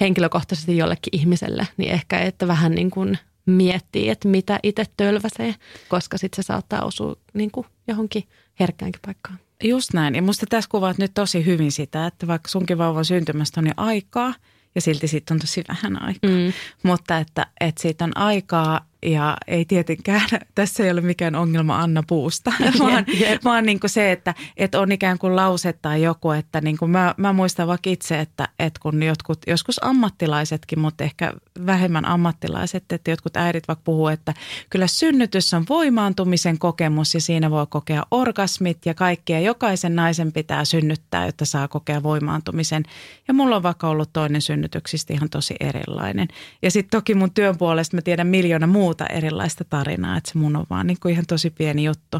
henkilökohtaisesti 0.00 0.76
jollekin 0.76 1.20
ihmiselle, 1.20 1.68
niin 1.76 1.90
ehkä 1.90 2.18
että 2.18 2.48
vähän 2.48 2.72
niin 2.72 2.90
kuin 2.90 3.18
miettii, 3.46 4.08
että 4.08 4.28
mitä 4.28 4.60
itse 4.62 4.84
tölväsee, 4.96 5.54
koska 5.88 6.18
sitten 6.18 6.44
se 6.44 6.46
saattaa 6.46 6.84
osua 6.84 7.16
niin 7.34 7.50
kuin 7.50 7.66
johonkin 7.88 8.24
herkkäänkin 8.60 9.00
paikkaan. 9.06 9.38
Just 9.62 9.92
näin. 9.94 10.14
Ja 10.14 10.22
musta 10.22 10.46
tässä 10.48 10.70
kuvaat 10.70 10.98
nyt 10.98 11.14
tosi 11.14 11.46
hyvin 11.46 11.72
sitä, 11.72 12.06
että 12.06 12.26
vaikka 12.26 12.48
sunkin 12.48 12.78
vauvan 12.78 13.04
syntymästä 13.04 13.60
on 13.60 13.66
jo 13.66 13.72
aikaa 13.76 14.34
ja 14.74 14.80
silti 14.80 15.08
siitä 15.08 15.34
on 15.34 15.40
tosi 15.40 15.64
vähän 15.68 16.02
aikaa. 16.02 16.30
Mm. 16.30 16.52
Mutta 16.82 17.18
että, 17.18 17.46
että 17.60 17.82
siitä 17.82 18.04
on 18.04 18.16
aikaa 18.16 18.89
ja 19.02 19.36
ei 19.46 19.64
tietenkään, 19.64 20.28
tässä 20.54 20.84
ei 20.84 20.90
ole 20.90 21.00
mikään 21.00 21.34
ongelma 21.34 21.78
Anna 21.78 22.02
Puusta, 22.06 22.52
vaan, 22.80 23.04
yep. 23.20 23.44
vaan 23.44 23.66
niin 23.66 23.80
kuin 23.80 23.90
se, 23.90 24.12
että, 24.12 24.34
että 24.56 24.80
on 24.80 24.92
ikään 24.92 25.18
kuin 25.18 25.36
lause 25.36 25.72
tai 25.72 26.02
joku, 26.02 26.30
että 26.30 26.60
niin 26.60 26.78
kuin 26.78 26.90
mä, 26.90 27.14
mä 27.16 27.32
muistan 27.32 27.66
vaikka 27.66 27.90
itse, 27.90 28.20
että, 28.20 28.48
että 28.58 28.80
kun 28.82 29.02
jotkut, 29.02 29.38
joskus 29.46 29.84
ammattilaisetkin, 29.84 30.78
mutta 30.78 31.04
ehkä 31.04 31.32
vähemmän 31.66 32.04
ammattilaiset, 32.04 32.92
että 32.92 33.10
jotkut 33.10 33.36
äidit 33.36 33.68
vaikka 33.68 33.82
puhuu, 33.84 34.08
että 34.08 34.34
kyllä 34.70 34.86
synnytys 34.86 35.54
on 35.54 35.64
voimaantumisen 35.68 36.58
kokemus 36.58 37.14
ja 37.14 37.20
siinä 37.20 37.50
voi 37.50 37.66
kokea 37.70 38.02
orgasmit 38.10 38.86
ja 38.86 38.94
kaikkea. 38.94 39.40
Jokaisen 39.40 39.96
naisen 39.96 40.32
pitää 40.32 40.64
synnyttää, 40.64 41.26
jotta 41.26 41.44
saa 41.44 41.68
kokea 41.68 42.02
voimaantumisen. 42.02 42.82
Ja 43.28 43.34
mulla 43.34 43.56
on 43.56 43.62
vaikka 43.62 43.88
ollut 43.88 44.12
toinen 44.12 44.42
synnytyksistä 44.42 45.12
ihan 45.12 45.30
tosi 45.30 45.54
erilainen. 45.60 46.28
Ja 46.62 46.70
sitten 46.70 46.98
toki 46.98 47.14
mun 47.14 47.30
työn 47.30 47.58
puolesta 47.58 47.96
mä 47.96 48.02
tiedän 48.02 48.26
miljoona 48.26 48.66
muuta 48.66 48.89
muuta 48.90 49.06
erilaista 49.06 49.64
tarinaa, 49.64 50.16
että 50.16 50.30
se 50.32 50.38
mun 50.38 50.56
on 50.56 50.66
vaan 50.70 50.86
niin 50.86 51.00
kuin 51.00 51.12
ihan 51.12 51.26
tosi 51.26 51.50
pieni 51.50 51.84
juttu. 51.84 52.18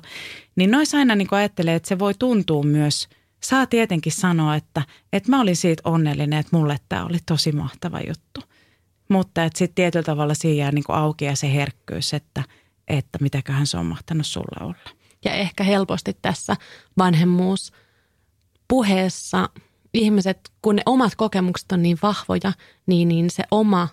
Niin 0.57 0.71
noissa 0.71 0.99
aina 0.99 1.15
niin 1.15 1.29
kuin 1.29 1.39
ajattelee, 1.39 1.75
että 1.75 1.89
se 1.89 1.99
voi 1.99 2.15
tuntua 2.15 2.63
myös, 2.63 3.09
saa 3.43 3.67
tietenkin 3.67 4.13
sanoa, 4.13 4.57
että, 4.57 4.83
että 5.13 5.31
mä 5.31 5.41
olin 5.41 5.57
siitä 5.57 5.83
onnellinen, 5.85 6.39
että 6.39 6.57
mulle 6.57 6.77
tämä 6.89 7.05
oli 7.05 7.19
tosi 7.27 7.53
mahtava 7.53 8.01
juttu. 8.09 8.41
Mutta 9.09 9.45
että 9.45 9.59
sitten 9.59 9.75
tietyllä 9.75 10.03
tavalla 10.03 10.35
siinä 10.35 10.59
jää 10.63 10.73
niin 10.73 10.85
kuin 10.85 10.97
auki 10.97 11.25
ja 11.25 11.37
se 11.37 11.55
herkkyys, 11.55 12.15
että, 12.15 12.43
että 12.89 13.19
mitäköhän 13.21 13.67
se 13.67 13.79
on 13.79 13.87
mahtanut 13.87 14.27
sulle 14.27 14.67
olla. 14.67 14.91
Ja 15.25 15.33
ehkä 15.33 15.65
helposti 15.65 16.17
tässä 16.23 16.57
vanhemmuus 16.99 17.73
puheessa 18.69 19.49
ihmiset, 19.95 20.51
kun 20.63 20.77
ne 20.77 20.83
omat 20.87 21.15
kokemukset 21.15 21.73
on 21.73 21.83
niin 21.83 21.99
vahvoja, 22.03 22.53
niin, 22.87 23.09
niin 23.09 23.31
se 23.31 23.45
oma 23.51 23.89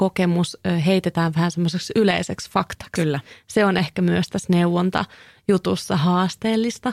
kokemus 0.00 0.58
heitetään 0.86 1.32
vähän 1.34 1.50
semmoiseksi 1.50 1.92
yleiseksi 1.96 2.50
faktaksi. 2.50 3.02
Kyllä. 3.02 3.20
Se 3.46 3.64
on 3.64 3.76
ehkä 3.76 4.02
myös 4.02 4.28
tässä 4.28 4.52
neuvontajutussa 4.52 5.96
haasteellista. 5.96 6.92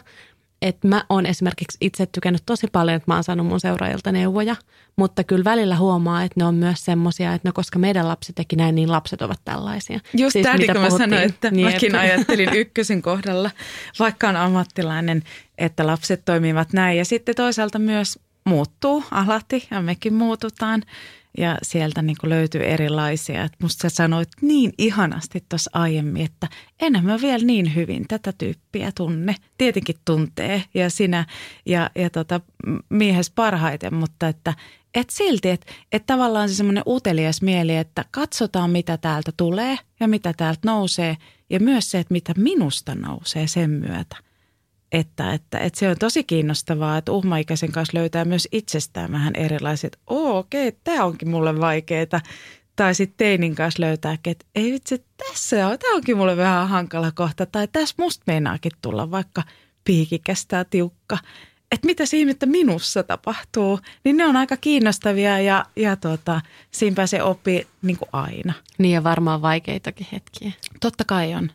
Että 0.62 0.88
mä 0.88 1.04
oon 1.10 1.26
esimerkiksi 1.26 1.78
itse 1.82 2.06
tykännyt 2.06 2.44
tosi 2.46 2.68
paljon, 2.72 2.96
että 2.96 3.12
mä 3.12 3.16
oon 3.16 3.24
saanut 3.24 3.48
mun 3.48 3.60
seuraajilta 3.60 4.12
neuvoja, 4.12 4.56
mutta 4.96 5.24
kyllä 5.24 5.44
välillä 5.44 5.76
huomaa, 5.76 6.24
että 6.24 6.40
ne 6.40 6.46
on 6.46 6.56
myös 6.56 6.86
semmoisia, 6.86 7.34
että 7.34 7.50
no 7.50 7.54
koska 7.54 7.80
meidän 7.80 8.08
lapsi 8.08 8.34
teki 8.34 8.56
näin, 8.56 8.76
niin 8.76 8.92
lapset 8.92 9.22
ovat 9.22 9.40
tällaisia. 9.46 10.00
Just 10.14 10.34
siis 10.34 10.44
tämäkin, 10.44 10.74
kun 10.74 10.82
mä 10.82 10.90
sanoin, 10.90 11.24
että 11.24 11.52
niin, 11.52 11.68
mäkin 11.68 11.96
ajattelin 11.96 12.54
ykkösen 12.62 13.02
kohdalla, 13.02 13.52
vaikka 14.00 14.30
on 14.30 14.36
ammattilainen, 14.36 15.24
että 15.58 15.88
lapset 15.88 16.26
toimivat 16.26 16.74
näin. 16.74 16.98
Ja 16.98 17.06
sitten 17.06 17.36
toisaalta 17.36 17.80
myös 17.80 18.20
muuttuu 18.46 19.04
alati 19.12 19.68
ja 19.72 19.82
mekin 19.82 20.14
muututaan 20.14 20.84
ja 21.38 21.58
sieltä 21.62 22.02
niin 22.02 22.18
kuin 22.22 22.30
löytyy 22.30 22.64
erilaisia. 22.64 23.44
Et 23.44 23.54
musta 23.62 23.90
sä 23.90 23.96
sanoit 23.96 24.30
niin 24.42 24.74
ihanasti 24.78 25.46
tuossa 25.50 25.72
aiemmin, 25.74 26.26
että 26.26 26.48
enää 26.82 27.02
mä 27.02 27.22
vielä 27.22 27.46
niin 27.46 27.76
hyvin 27.76 28.06
tätä 28.08 28.34
tyyppiä 28.38 28.92
tunne. 28.96 29.36
Tietenkin 29.58 29.96
tuntee 30.06 30.64
ja 30.74 30.90
sinä 30.90 31.26
ja, 31.66 31.90
ja 31.96 32.10
tota, 32.10 32.42
miehes 32.90 33.32
parhaiten, 33.32 33.94
mutta 33.94 34.28
että 34.28 34.54
et 34.96 35.10
silti, 35.10 35.50
että 35.50 35.74
et 35.92 36.06
tavallaan 36.06 36.50
se 36.50 36.56
semmoinen 36.56 36.84
utelias 36.88 37.42
mieli, 37.42 37.76
että 37.76 38.06
katsotaan 38.12 38.72
mitä 38.72 38.98
täältä 38.98 39.32
tulee 39.38 39.78
ja 40.00 40.08
mitä 40.08 40.34
täältä 40.38 40.62
nousee 40.66 41.18
ja 41.50 41.60
myös 41.60 41.92
se, 41.92 42.00
että 42.00 42.14
mitä 42.14 42.34
minusta 42.38 42.96
nousee 42.96 43.48
sen 43.48 43.70
myötä 43.70 44.27
että, 44.92 45.34
että, 45.34 45.60
että 45.60 45.80
se 45.80 45.90
on 45.90 45.98
tosi 46.00 46.24
kiinnostavaa, 46.24 46.98
että 46.98 47.12
uhmaikäisen 47.12 47.72
kanssa 47.72 47.98
löytää 47.98 48.26
myös 48.26 48.48
itsestään 48.52 49.12
vähän 49.12 49.36
erilaiset, 49.36 50.00
oo 50.08 50.38
okei, 50.38 50.68
okay, 50.68 50.80
tämä 50.84 51.06
onkin 51.06 51.30
mulle 51.30 51.60
vaikeaa. 51.60 52.22
Tai 52.76 52.96
sitten 52.96 53.18
teinin 53.18 53.56
kanssa 53.56 53.84
löytää, 53.84 54.18
että 54.28 54.46
ei 54.56 54.72
vitsi, 54.72 55.06
tässä 55.18 55.68
on, 55.68 55.80
tämä 55.80 55.96
onkin 55.96 56.18
mulle 56.18 56.38
vähän 56.38 56.70
hankala 56.70 57.12
kohta. 57.12 57.46
Tai 57.46 57.68
tässä 57.68 57.96
musta 57.98 58.24
meinaakin 58.28 58.72
tulla 58.82 59.12
vaikka 59.12 59.44
piikikästä 59.84 60.66
tiukka. 60.70 61.18
Että 61.72 61.86
mitä 61.86 62.04
ihmettä 62.14 62.46
minussa 62.46 63.04
tapahtuu, 63.04 63.80
niin 64.04 64.18
ne 64.18 64.26
on 64.26 64.36
aika 64.36 64.58
kiinnostavia 64.58 65.40
ja, 65.40 65.66
ja 65.76 65.96
tuota, 65.96 66.42
siinä 66.72 66.96
pääsee 66.96 67.24
oppii 67.24 67.68
niin 67.82 67.98
kuin 67.98 68.10
aina. 68.14 68.54
Niin 68.78 68.94
ja 68.94 69.04
varmaan 69.04 69.42
vaikeitakin 69.42 70.08
hetkiä. 70.12 70.52
Totta 70.82 71.04
kai 71.04 71.34
on. 71.34 71.52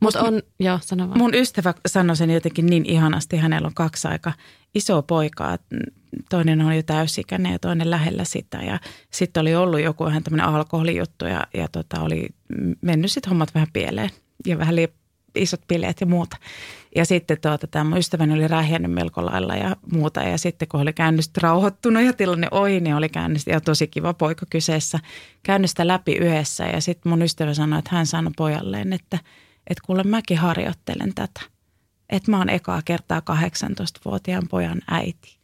Mutta 0.00 0.20
on, 0.20 0.42
joo, 0.60 0.78
sano 0.82 1.08
vaan. 1.08 1.18
Mun 1.18 1.34
ystävä 1.34 1.74
sanoi 1.86 2.16
sen 2.16 2.30
jotenkin 2.30 2.66
niin 2.66 2.86
ihanasti. 2.86 3.36
Hänellä 3.36 3.66
on 3.66 3.74
kaksi 3.74 4.08
aika 4.08 4.32
isoa 4.74 5.02
poikaa. 5.02 5.58
Toinen 6.30 6.60
on 6.60 6.76
jo 6.76 6.82
täysikäinen 6.82 7.52
ja 7.52 7.58
toinen 7.58 7.90
lähellä 7.90 8.24
sitä. 8.24 8.58
Ja 8.58 8.80
sitten 9.10 9.40
oli 9.40 9.54
ollut 9.54 9.80
joku 9.80 10.04
vähän 10.04 10.22
tämmöinen 10.22 10.46
alkoholijuttu 10.46 11.24
ja, 11.24 11.46
ja 11.54 11.68
tota, 11.68 12.00
oli 12.00 12.28
mennyt 12.80 13.12
sitten 13.12 13.28
hommat 13.30 13.54
vähän 13.54 13.68
pieleen. 13.72 14.10
Ja 14.46 14.58
vähän 14.58 14.76
liian 14.76 14.92
isot 15.34 15.60
bileet 15.68 16.00
ja 16.00 16.06
muuta. 16.06 16.36
Ja 16.96 17.04
sitten 17.04 17.40
tuota, 17.40 17.66
tämä 17.66 17.84
mun 17.84 17.98
ystäväni 17.98 18.34
oli 18.34 18.48
rähjännyt 18.48 18.92
melko 18.92 19.26
lailla 19.26 19.56
ja 19.56 19.76
muuta. 19.92 20.22
Ja 20.22 20.38
sitten 20.38 20.68
kun 20.68 20.80
oli 20.80 20.92
käynyt 20.92 21.24
rauhoittunut 21.40 22.02
ja 22.02 22.12
tilanne 22.12 22.48
ohi, 22.50 22.80
niin 22.80 22.96
oli 22.96 23.08
käynyt, 23.08 23.42
ja 23.46 23.60
tosi 23.60 23.86
kiva 23.86 24.14
poika 24.14 24.46
kyseessä, 24.50 24.98
käynyt 25.42 25.70
sitä 25.70 25.86
läpi 25.86 26.12
yhdessä. 26.12 26.64
Ja 26.64 26.80
sitten 26.80 27.10
mun 27.10 27.22
ystävä 27.22 27.54
sanoi, 27.54 27.78
että 27.78 27.96
hän 27.96 28.06
sanoi 28.06 28.32
pojalleen, 28.36 28.92
että– 28.92 29.18
että 29.66 29.82
kuule 29.86 30.02
mäkin 30.02 30.38
harjoittelen 30.38 31.14
tätä. 31.14 31.40
Että 32.10 32.30
mä 32.30 32.38
oon 32.38 32.48
ekaa 32.48 32.82
kertaa 32.84 33.20
18-vuotiaan 33.20 34.48
pojan 34.50 34.80
äiti. 34.90 35.38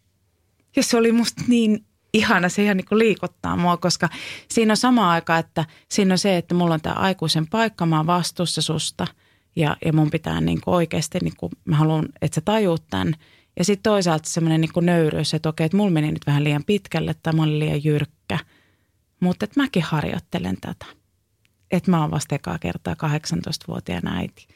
Ja 0.76 0.82
se 0.82 0.96
oli 0.96 1.12
musta 1.12 1.42
niin 1.48 1.84
ihana, 2.14 2.48
se 2.48 2.62
ihan 2.62 2.76
niin 2.76 2.88
kuin 2.88 2.98
liikuttaa 2.98 3.56
mua, 3.56 3.76
koska 3.76 4.08
siinä 4.48 4.72
on 4.72 4.76
sama 4.76 5.10
aika, 5.10 5.38
että 5.38 5.64
siinä 5.88 6.14
on 6.14 6.18
se, 6.18 6.36
että 6.36 6.54
mulla 6.54 6.74
on 6.74 6.80
tämä 6.80 6.94
aikuisen 6.94 7.46
paikka, 7.46 7.86
mä 7.86 7.96
oon 7.96 8.06
vastuussa 8.06 8.62
susta 8.62 9.06
ja, 9.56 9.76
ja 9.84 9.92
mun 9.92 10.10
pitää 10.10 10.40
niin 10.40 10.60
kuin 10.60 10.74
oikeasti, 10.74 11.18
niin 11.22 11.36
kuin, 11.36 11.52
mä 11.64 11.76
haluan, 11.76 12.08
että 12.22 12.34
sä 12.34 12.40
tajuut 12.40 12.84
tämän. 12.90 13.14
Ja 13.58 13.64
sitten 13.64 13.82
toisaalta 13.82 14.28
semmoinen 14.28 14.60
niin 14.60 14.86
nöyryys, 14.86 15.34
että 15.34 15.48
okei, 15.48 15.64
että 15.64 15.76
mulla 15.76 15.90
meni 15.90 16.12
nyt 16.12 16.26
vähän 16.26 16.44
liian 16.44 16.64
pitkälle 16.64 17.14
tai 17.22 17.32
mä 17.32 17.42
olin 17.42 17.58
liian 17.58 17.84
jyrkkä, 17.84 18.38
mutta 19.20 19.44
että 19.44 19.60
mäkin 19.60 19.82
harjoittelen 19.82 20.56
tätä 20.60 20.97
että 21.70 21.90
mä 21.90 22.00
oon 22.00 22.10
vasta 22.10 22.34
ekaa 22.34 22.58
kertaa 22.58 22.94
18-vuotiaana 22.94 24.16
äiti. 24.16 24.48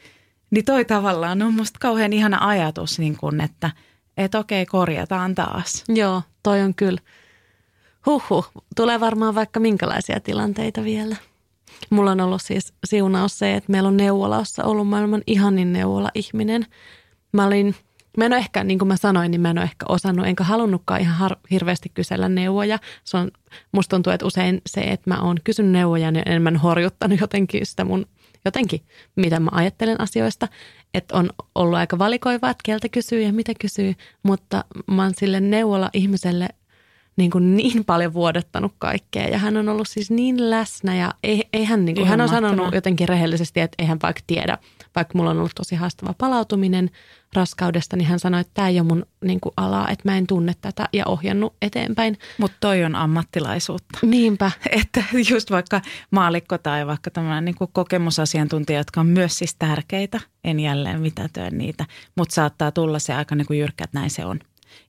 Niin 0.51 0.65
toi 0.65 0.85
tavallaan 0.85 1.43
on 1.43 1.55
musta 1.55 1.79
kauhean 1.81 2.13
ihana 2.13 2.49
ajatus, 2.49 2.99
niin 2.99 3.17
kun, 3.17 3.41
että 3.41 3.71
et 4.17 4.35
okei, 4.35 4.67
korjataan 4.67 5.35
taas. 5.35 5.85
Joo, 5.89 6.23
toi 6.43 6.61
on 6.61 6.75
kyllä. 6.75 7.01
Huhhuh, 8.07 8.53
tulee 8.77 9.01
varmaan 9.01 9.35
vaikka 9.35 9.61
minkälaisia 9.61 10.21
tilanteita 10.21 10.85
vielä. 10.85 11.17
Mulla 11.91 12.11
on 12.11 12.21
ollut 12.21 12.43
siis 12.43 12.75
siunaus 12.85 13.39
se, 13.39 13.55
että 13.55 13.73
meillä 13.73 13.89
on 13.89 13.97
neuvolassa 13.97 14.65
ollut 14.65 14.89
maailman 14.89 15.23
ihanin 15.27 15.73
neuvola-ihminen. 15.73 16.67
Mä 17.33 17.47
olin 17.47 17.75
Mä 18.19 18.25
en 18.25 18.33
ole 18.33 18.39
ehkä, 18.39 18.65
niin 18.65 18.79
kuin 18.79 18.89
mä 18.89 18.97
sanoin, 18.97 19.31
niin 19.31 19.41
mä 19.41 19.51
en 19.51 19.59
ole 19.59 19.65
ehkä 19.65 19.87
osannut, 19.89 20.27
enkä 20.27 20.45
halunnutkaan 20.45 21.01
ihan 21.01 21.17
har- 21.17 21.37
hirveästi 21.51 21.89
kysellä 21.95 22.29
neuvoja. 22.29 22.79
Se 23.05 23.17
on, 23.17 23.31
musta 23.73 23.97
tuntuu, 23.97 24.13
että 24.13 24.27
usein 24.27 24.63
se, 24.67 24.81
että 24.81 25.11
mä 25.11 25.23
oon 25.23 25.37
kysynyt 25.45 25.73
neuvoja, 25.73 26.11
niin 26.11 26.29
enemmän 26.29 26.57
horjuttanut 26.57 27.21
jotenkin 27.21 27.67
sitä 27.67 27.85
mun, 27.85 28.07
jotenkin, 28.45 28.81
mitä 29.17 29.41
mä 29.41 29.51
ajattelen 29.53 30.01
asioista. 30.01 30.49
Että 30.95 31.17
on 31.17 31.31
ollut 31.55 31.79
aika 31.79 31.99
valikoivaa, 31.99 32.51
että 32.51 32.63
keltä 32.65 32.89
kysyy 32.89 33.23
ja 33.23 33.33
mitä 33.33 33.53
kysyy, 33.61 33.95
mutta 34.23 34.65
mä 34.87 35.03
oon 35.03 35.13
sille 35.17 35.41
neuvola 35.41 35.91
ihmiselle 35.93 36.49
niin, 37.17 37.31
kuin 37.31 37.57
niin 37.57 37.85
paljon 37.85 38.13
vuodattanut 38.13 38.73
kaikkea. 38.79 39.29
Ja 39.29 39.39
hän 39.39 39.57
on 39.57 39.69
ollut 39.69 39.89
siis 39.89 40.11
niin 40.11 40.51
läsnä 40.51 40.97
ja 40.97 41.15
ei, 41.23 41.49
ei 41.53 41.65
hän, 41.65 41.85
niin 41.85 41.97
kuin, 41.97 42.07
hän 42.09 42.21
on 42.21 42.31
mahtavaa. 42.31 42.51
sanonut 42.51 42.75
jotenkin 42.75 43.09
rehellisesti, 43.09 43.61
että 43.61 43.75
eihän 43.79 43.99
vaikka 44.03 44.23
tiedä, 44.27 44.59
vaikka 44.95 45.19
mulla 45.19 45.31
on 45.31 45.39
ollut 45.39 45.53
tosi 45.55 45.75
haastava 45.75 46.15
palautuminen 46.19 46.91
raskaudesta, 47.35 47.97
niin 47.97 48.09
hän 48.09 48.19
sanoi, 48.19 48.41
että 48.41 48.51
tämä 48.55 48.69
ei 48.69 48.81
ole 48.81 48.89
mun 48.89 49.07
niin 49.25 49.41
kuin, 49.41 49.53
alaa, 49.57 49.89
että 49.89 50.09
mä 50.11 50.19
en 50.19 50.27
tunne 50.27 50.53
tätä 50.61 50.89
ja 50.93 51.05
ohjannut 51.07 51.55
eteenpäin. 51.63 52.19
Mutta 52.39 52.57
toi 52.61 52.85
on 52.85 52.95
ammattilaisuutta. 52.95 53.99
Niinpä. 54.03 54.51
Että 54.81 55.05
just 55.31 55.51
vaikka 55.51 55.81
maalikko 56.11 56.59
tai 56.59 56.87
vaikka 56.87 57.11
tämmöinen 57.11 57.45
niin 57.45 57.69
kokemusasiantuntija, 57.73 58.79
jotka 58.79 59.01
on 59.01 59.07
myös 59.07 59.39
siis 59.39 59.55
tärkeitä, 59.55 60.21
en 60.45 60.61
jälleen 60.61 61.01
mitätöä 61.01 61.51
niitä, 61.51 61.87
mutta 62.17 62.35
saattaa 62.35 62.73
tulla 62.73 62.99
se 62.99 63.15
aika 63.15 63.35
niin 63.35 63.47
kuin 63.47 63.59
jyrkkä, 63.59 63.85
että 63.85 63.99
näin 63.99 64.11
se 64.11 64.25
on. 64.25 64.41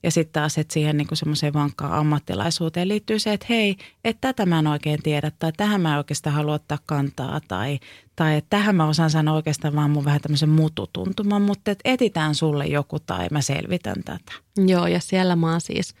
Ja 0.02 0.10
sitten 0.10 0.32
taas, 0.32 0.58
että 0.58 0.74
siihen 0.74 0.96
niin 0.96 1.08
semmoiseen 1.12 1.52
vankkaan 1.52 1.92
ammattilaisuuteen 1.92 2.88
liittyy 2.88 3.18
se, 3.18 3.32
että 3.32 3.46
hei, 3.48 3.76
että 4.04 4.28
tätä 4.28 4.46
mä 4.46 4.58
en 4.58 4.66
oikein 4.66 5.02
tiedä 5.02 5.32
tai 5.38 5.52
tähän 5.56 5.80
mä 5.80 5.98
oikeastaan 5.98 6.36
halua 6.36 6.54
ottaa 6.54 6.78
kantaa 6.86 7.40
tai, 7.48 7.78
tai 8.16 8.36
että 8.36 8.50
tähän 8.50 8.76
mä 8.76 8.88
osaan 8.88 9.10
sanoa 9.10 9.34
oikeastaan 9.34 9.74
vaan 9.74 9.90
mun 9.90 10.04
vähän 10.04 10.20
tämmöisen 10.20 10.48
mututuntuman, 10.48 11.42
mutta 11.42 11.70
että 11.70 11.90
etitään 11.90 12.34
sulle 12.34 12.66
joku 12.66 13.00
tai 13.00 13.28
mä 13.30 13.40
selvitän 13.40 14.02
tätä. 14.04 14.32
Joo 14.66 14.86
ja 14.86 15.00
siellä 15.00 15.36
mä 15.36 15.50
oon 15.50 15.60
siis, 15.60 15.94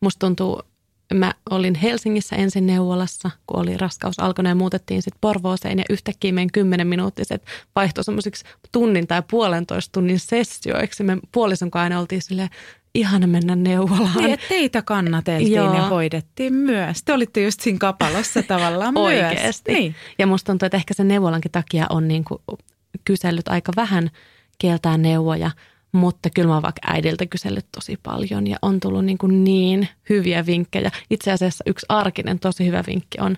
musta 0.00 0.26
tuntuu, 0.26 0.62
mä 1.14 1.34
olin 1.50 1.74
Helsingissä 1.74 2.36
ensin 2.36 2.66
neuvolassa, 2.66 3.30
kun 3.46 3.60
oli 3.60 3.76
raskaus 3.76 4.18
alkanut 4.18 4.48
ja 4.48 4.54
muutettiin 4.54 5.02
sitten 5.02 5.18
Porvooseen 5.20 5.78
ja 5.78 5.84
yhtäkkiä 5.90 6.32
meidän 6.32 6.52
kymmenen 6.52 6.86
minuuttiset 6.86 7.42
vaihtoi 7.76 8.04
semmoisiksi 8.04 8.44
tunnin 8.72 9.06
tai 9.06 9.22
puolentoista 9.30 9.92
tunnin 9.92 10.20
sessioiksi. 10.20 11.02
Me 11.02 11.18
puolison 11.32 11.70
aina 11.72 12.00
oltiin 12.00 12.22
silleen, 12.22 12.50
ihana 12.94 13.26
mennä 13.26 13.56
neuvolaan. 13.56 14.24
Niin, 14.24 14.38
teitä 14.48 14.82
kannateltiin 14.82 15.52
Joo. 15.52 15.74
ja 15.74 15.82
hoidettiin 15.82 16.54
myös. 16.54 17.02
Te 17.02 17.12
olitte 17.12 17.42
just 17.42 17.60
siinä 17.60 17.78
kapalossa 17.78 18.42
tavallaan 18.42 18.96
Oikeasti. 18.98 19.42
myös. 19.72 19.80
Niin. 19.80 19.94
Ja 20.18 20.26
musta 20.26 20.52
tuntuu, 20.52 20.66
että 20.66 20.76
ehkä 20.76 20.94
sen 20.94 21.08
neuvolankin 21.08 21.50
takia 21.50 21.86
on 21.90 22.08
niin 22.08 22.24
kuin 22.24 22.40
kysellyt 23.04 23.48
aika 23.48 23.72
vähän 23.76 24.10
kieltää 24.58 24.98
neuvoja, 24.98 25.50
mutta 25.92 26.30
kyllä 26.30 26.48
mä 26.48 26.54
oon 26.54 26.62
vaikka 26.62 26.80
äidiltä 26.86 27.26
kysellyt 27.26 27.66
tosi 27.74 27.98
paljon 28.02 28.46
ja 28.46 28.56
on 28.62 28.80
tullut 28.80 29.04
niin, 29.04 29.18
kuin 29.18 29.44
niin 29.44 29.88
hyviä 30.08 30.46
vinkkejä. 30.46 30.90
Itse 31.10 31.32
asiassa 31.32 31.64
yksi 31.66 31.86
arkinen 31.88 32.38
tosi 32.38 32.66
hyvä 32.66 32.84
vinkki 32.86 33.18
on, 33.20 33.36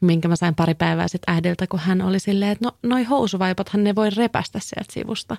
minkä 0.00 0.28
mä 0.28 0.36
sain 0.36 0.54
pari 0.54 0.74
päivää 0.74 1.08
sitten 1.08 1.34
äidiltä, 1.34 1.66
kun 1.66 1.80
hän 1.80 2.02
oli 2.02 2.20
silleen, 2.20 2.50
että 2.50 2.64
no 2.64 2.72
noi 2.82 3.04
housuvaipathan 3.04 3.84
ne 3.84 3.94
voi 3.94 4.10
repästä 4.10 4.58
sieltä 4.62 4.92
sivusta. 4.92 5.36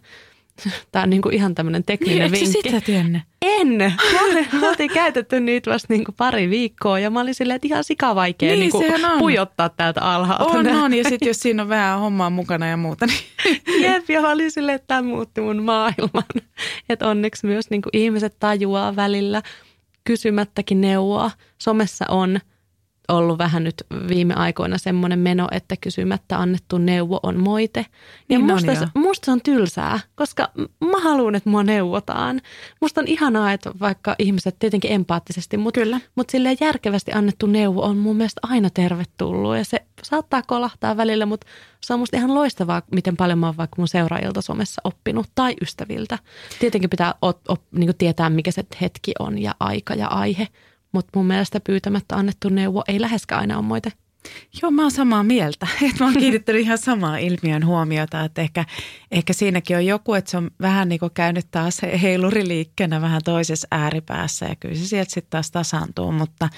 Tämä 0.91 1.03
on 1.03 1.09
niin 1.09 1.21
kuin 1.21 1.35
ihan 1.35 1.55
tämmöinen 1.55 1.83
tekninen 1.83 2.31
niin, 2.31 2.31
vinkki. 2.31 2.61
sitä 2.61 2.81
tienne? 2.81 3.23
En. 3.41 3.77
Mä 4.61 4.69
oltiin 4.69 4.91
käytetty 4.93 5.39
niitä 5.39 5.71
vasta 5.71 5.93
niin 5.93 6.03
kuin 6.03 6.15
pari 6.15 6.49
viikkoa 6.49 6.99
ja 6.99 7.09
mä 7.09 7.21
olin 7.21 7.35
silleen, 7.35 7.55
että 7.55 7.67
ihan 7.67 7.83
sikavaikea 7.83 8.49
niin, 8.49 8.59
niin 8.59 8.71
kuin 8.71 8.85
pujottaa 9.19 9.69
täältä 9.69 10.01
alhaalta. 10.01 10.43
On, 10.43 10.67
on. 10.67 10.93
Ja 10.93 11.03
sitten 11.03 11.27
jos 11.27 11.39
siinä 11.39 11.63
on 11.63 11.69
vähän 11.69 11.99
hommaa 11.99 12.29
mukana 12.29 12.67
ja 12.67 12.77
muuta. 12.77 13.05
Niin. 13.05 13.61
Jep, 13.83 14.09
ja 14.09 14.21
mä 14.21 14.31
olin 14.31 14.51
silleen, 14.51 14.75
että 14.75 14.87
tämä 14.87 15.01
muutti 15.01 15.41
mun 15.41 15.63
maailman. 15.63 16.23
Että 16.89 17.07
onneksi 17.07 17.47
myös 17.47 17.69
niin 17.69 17.81
kuin 17.81 17.97
ihmiset 17.97 18.35
tajuaa 18.39 18.95
välillä 18.95 19.41
kysymättäkin 20.03 20.81
neuvoa. 20.81 21.31
Somessa 21.57 22.05
on– 22.09 22.39
ollut 23.11 23.37
vähän 23.37 23.63
nyt 23.63 23.83
viime 24.07 24.33
aikoina 24.33 24.77
semmoinen 24.77 25.19
meno, 25.19 25.47
että 25.51 25.75
kysymättä 25.81 26.39
annettu 26.39 26.77
neuvo 26.77 27.19
on 27.23 27.39
moite. 27.39 27.85
Ja 28.29 28.37
niin 28.37 28.45
musta, 28.45 28.75
se, 28.75 28.87
musta 28.95 29.25
se 29.25 29.31
on 29.31 29.41
tylsää, 29.41 29.99
koska 30.15 30.49
mä 30.79 30.99
haluan, 31.03 31.35
että 31.35 31.49
mua 31.49 31.63
neuvotaan. 31.63 32.41
Musta 32.81 33.01
on 33.01 33.07
ihanaa, 33.07 33.53
että 33.53 33.71
vaikka 33.79 34.15
ihmiset 34.19 34.55
tietenkin 34.59 34.91
empaattisesti, 34.91 35.57
mutta, 35.57 35.79
Kyllä. 35.79 35.99
mutta 36.15 36.31
silleen 36.31 36.57
järkevästi 36.61 37.11
annettu 37.11 37.45
neuvo 37.45 37.81
on 37.83 37.97
mun 37.97 38.15
mielestä 38.15 38.41
aina 38.43 38.69
tervetullut. 38.69 39.57
Ja 39.57 39.65
se 39.65 39.85
saattaa 40.03 40.41
kolahtaa 40.47 40.97
välillä, 40.97 41.25
mutta 41.25 41.47
se 41.81 41.93
on 41.93 41.99
musta 41.99 42.17
ihan 42.17 42.35
loistavaa, 42.35 42.81
miten 42.91 43.17
paljon 43.17 43.39
mä 43.39 43.45
oon 43.45 43.57
vaikka 43.57 43.75
mun 43.77 43.87
seuraajilta 43.87 44.41
somessa 44.41 44.81
oppinut 44.83 45.27
tai 45.35 45.53
ystäviltä. 45.61 46.19
Tietenkin 46.59 46.89
pitää 46.89 47.13
op, 47.21 47.39
op, 47.47 47.61
niin 47.71 47.97
tietää, 47.97 48.29
mikä 48.29 48.51
se 48.51 48.63
hetki 48.81 49.11
on 49.19 49.37
ja 49.41 49.55
aika 49.59 49.93
ja 49.93 50.07
aihe– 50.07 50.47
mutta 50.91 51.11
mun 51.15 51.27
mielestä 51.27 51.59
pyytämättä 51.59 52.15
annettu 52.15 52.49
neuvo 52.49 52.83
ei 52.87 53.01
läheskään 53.01 53.41
aina 53.41 53.57
ole 53.57 53.65
moite. 53.65 53.91
Joo, 54.61 54.71
mä 54.71 54.81
oon 54.81 54.91
samaa 54.91 55.23
mieltä. 55.23 55.67
Et 55.89 55.99
mä 55.99 56.05
oon 56.05 56.15
kiinnittänyt 56.17 56.61
ihan 56.61 56.77
samaa 56.77 57.17
ilmiön 57.17 57.65
huomiota, 57.65 58.23
että 58.23 58.41
ehkä, 58.41 58.65
ehkä 59.11 59.33
siinäkin 59.33 59.77
on 59.77 59.85
joku, 59.85 60.13
että 60.13 60.31
se 60.31 60.37
on 60.37 60.51
vähän 60.61 60.89
niin 60.89 60.99
kuin 60.99 61.11
käynyt 61.13 61.47
taas 61.51 61.81
heiluriliikkeenä 62.01 63.01
vähän 63.01 63.21
toisessa 63.25 63.67
ääripäässä 63.71 64.45
ja 64.45 64.55
kyllä 64.55 64.75
se 64.75 64.87
sieltä 64.87 65.11
sitten 65.11 65.29
taas 65.29 65.51
tasaantuu, 65.51 66.11
mutta, 66.11 66.49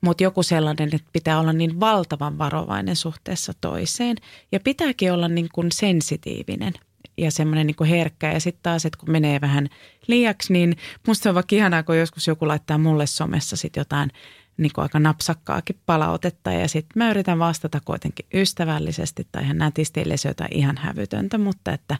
mutta 0.00 0.22
joku 0.22 0.42
sellainen, 0.42 0.88
että 0.94 1.10
pitää 1.12 1.40
olla 1.40 1.52
niin 1.52 1.80
valtavan 1.80 2.38
varovainen 2.38 2.96
suhteessa 2.96 3.52
toiseen 3.60 4.16
ja 4.52 4.60
pitääkin 4.60 5.12
olla 5.12 5.28
niin 5.28 5.48
kuin 5.52 5.72
sensitiivinen– 5.72 6.72
ja 7.18 7.30
semmoinen 7.30 7.66
niin 7.66 7.76
kuin 7.76 7.90
herkkä. 7.90 8.32
Ja 8.32 8.40
sitten 8.40 8.62
taas, 8.62 8.86
että 8.86 8.98
kun 8.98 9.10
menee 9.10 9.40
vähän 9.40 9.68
liiaksi, 10.06 10.52
niin 10.52 10.76
musta 11.06 11.28
on 11.28 11.34
vaikka 11.34 11.56
ihanaa, 11.56 11.82
kun 11.82 11.98
joskus 11.98 12.26
joku 12.26 12.48
laittaa 12.48 12.78
mulle 12.78 13.06
somessa 13.06 13.56
sitten 13.56 13.80
jotain 13.80 14.10
niin 14.56 14.72
kuin 14.74 14.82
aika 14.82 14.98
napsakkaakin 14.98 15.80
palautetta 15.86 16.52
ja 16.52 16.68
sitten 16.68 16.92
mä 16.94 17.10
yritän 17.10 17.38
vastata 17.38 17.80
kuitenkin 17.84 18.26
ystävällisesti 18.34 19.26
tai 19.32 19.42
ihan 19.42 19.58
nätisti, 19.58 20.00
ellei 20.00 20.18
se 20.18 20.28
jotain 20.28 20.56
ihan 20.56 20.76
hävytöntä, 20.76 21.38
mutta 21.38 21.72
että 21.72 21.96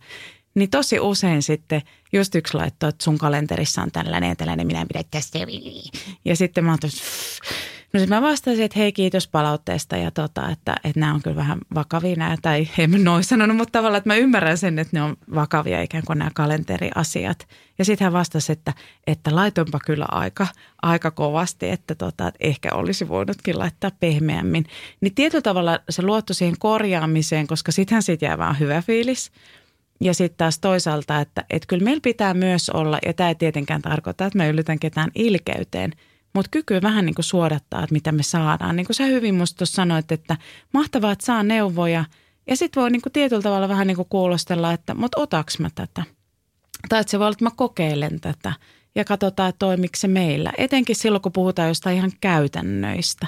niin 0.55 0.71
tosi 0.71 1.01
usein 1.01 1.43
sitten 1.43 1.83
just 2.13 2.35
yksi 2.35 2.55
laittoi, 2.55 2.89
että 2.89 3.05
sun 3.05 3.19
kalenterissa 3.19 3.83
on 3.83 3.91
tällainen 3.91 4.29
ja 4.29 4.37
tällainen, 4.37 4.67
minä 4.67 4.87
pidän 4.87 5.05
tästä. 5.11 5.39
Ja 6.25 6.37
sitten 6.37 6.65
mä 6.65 6.71
oon 6.71 6.79
No 7.93 8.01
sitten 8.01 8.17
mä 8.17 8.29
vastasin, 8.29 8.65
että 8.65 8.79
hei 8.79 8.93
kiitos 8.93 9.29
palautteesta 9.29 9.97
ja 9.97 10.11
tota, 10.11 10.51
että, 10.51 10.77
että 10.85 11.01
nämä 11.01 11.15
on 11.15 11.23
kyllä 11.23 11.37
vähän 11.37 11.59
vakavia 11.75 12.17
nämä, 12.17 12.37
tai 12.43 12.69
en 12.79 13.05
noin 13.05 13.25
sanonut, 13.25 13.57
mutta 13.57 13.73
tavallaan, 13.73 13.99
että 13.99 14.11
mä 14.11 14.17
ymmärrän 14.17 14.59
sen, 14.59 14.79
että 14.79 14.97
ne 14.97 15.03
on 15.03 15.17
vakavia 15.35 15.83
ikään 15.83 16.05
kuin 16.07 16.19
nämä 16.19 16.31
kalenteriasiat. 16.35 17.49
Ja 17.79 17.85
sitten 17.85 18.05
hän 18.05 18.13
vastasi, 18.13 18.53
että, 18.53 18.73
että 19.07 19.35
laitonpa 19.35 19.79
kyllä 19.87 20.07
aika, 20.09 20.47
aika 20.83 21.11
kovasti, 21.11 21.69
että, 21.69 21.95
tota, 21.95 22.29
että 22.29 22.39
ehkä 22.41 22.75
olisi 22.75 23.09
voinutkin 23.09 23.59
laittaa 23.59 23.91
pehmeämmin. 24.01 24.65
Niin 25.01 25.15
tietyllä 25.15 25.43
tavalla 25.43 25.79
se 25.91 26.03
luotto 26.03 26.35
siihen 26.35 26.59
korjaamiseen, 26.59 27.47
koska 27.47 27.73
sittenhän 27.73 28.03
siitä 28.03 28.25
jää 28.25 28.39
vaan 28.39 28.59
hyvä 28.59 28.83
fiilis. 28.83 29.33
Ja 30.01 30.15
sitten 30.15 30.39
taas 30.39 30.59
toisaalta, 30.59 31.21
että, 31.21 31.45
että 31.51 31.67
kyllä 31.67 31.85
meillä 31.85 32.01
pitää 32.01 32.35
myös 32.35 32.71
olla, 32.71 32.99
ja 33.07 33.13
tämä 33.13 33.29
ei 33.29 33.35
tietenkään 33.35 33.83
tarkoita, 33.83 34.27
että 34.27 34.39
me 34.39 34.49
ylitän 34.49 34.79
ketään 34.79 35.11
ilkeyteen– 35.15 35.93
mutta 36.39 36.51
kyky 36.51 36.83
vähän 36.83 37.07
niin 37.07 37.15
kuin 37.15 37.25
suodattaa, 37.25 37.83
että 37.83 37.93
mitä 37.93 38.13
me 38.13 38.23
saadaan. 38.23 38.77
Niin 38.77 38.87
kuin 38.87 38.97
sä 38.97 39.05
hyvin 39.05 39.35
musta 39.35 39.67
sanoit, 39.67 40.13
että 40.13 40.37
mahtavaa, 40.75 41.13
että 41.13 41.27
saa 41.27 41.43
neuvoja. 41.43 42.05
Ja 42.47 42.57
sitten 42.57 42.81
voi 42.81 42.91
niin 42.91 43.03
kuin 43.03 43.13
tietyllä 43.13 43.43
tavalla 43.43 43.69
vähän 43.69 43.87
niin 43.87 43.97
kuin 43.97 44.09
kuulostella, 44.09 44.73
että 44.73 44.95
mutta 44.95 45.21
otaks 45.21 45.59
mä 45.59 45.71
tätä? 45.75 46.03
Tai 46.89 47.01
että 47.01 47.11
se 47.11 47.19
voi 47.19 47.25
olla, 47.25 47.33
että 47.33 47.45
mä 47.45 47.51
kokeilen 47.57 48.21
tätä 48.21 48.53
ja 48.95 49.05
katsotaan, 49.05 49.49
että 49.49 49.59
toimiko 49.59 49.93
se 49.97 50.09
meillä. 50.09 50.53
Etenkin 50.59 50.97
silloin, 50.97 51.23
kun 51.23 51.33
puhutaan 51.33 51.69
jostain 51.69 51.97
ihan 51.97 52.13
käytännöistä 52.21 53.27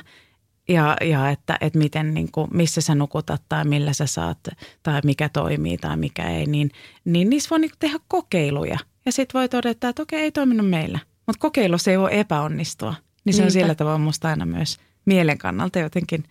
ja, 0.69 0.97
ja 1.01 1.31
että, 1.31 1.59
että 1.61 1.79
miten, 1.79 2.15
niin 2.15 2.33
kuin, 2.33 2.49
missä 2.55 2.81
sä 2.81 2.95
nukutat 2.95 3.43
tai 3.49 3.65
millä 3.65 3.93
sä 3.93 4.07
saat 4.07 4.39
tai 4.83 5.01
mikä 5.05 5.29
toimii 5.29 5.79
tai 5.79 5.97
mikä 5.97 6.31
ei, 6.31 6.47
niin, 6.47 6.71
niin 7.05 7.31
niissä 7.31 7.51
voi 7.51 7.59
niin 7.61 7.71
tehdä 7.79 7.99
kokeiluja. 8.09 8.79
Ja 9.07 9.13
sitten 9.13 9.39
voi 9.39 9.49
todeta, 9.49 9.89
että 9.89 10.03
okei, 10.03 10.21
ei 10.21 10.33
toiminut 10.33 10.71
meillä. 10.71 10.99
Mutta 11.31 11.41
kokeilussa 11.41 11.91
ei 11.91 11.99
voi 11.99 12.19
epäonnistua. 12.19 12.95
Niin 13.25 13.35
se 13.35 13.43
Niinpä. 13.43 13.47
on 13.47 13.53
sillä 13.53 13.75
tavalla 13.75 13.99
musta 13.99 14.29
aina 14.29 14.47
myös 14.47 14.79
mielen 15.05 15.39
kannalta 15.39 15.79
jotenkin 15.79 16.25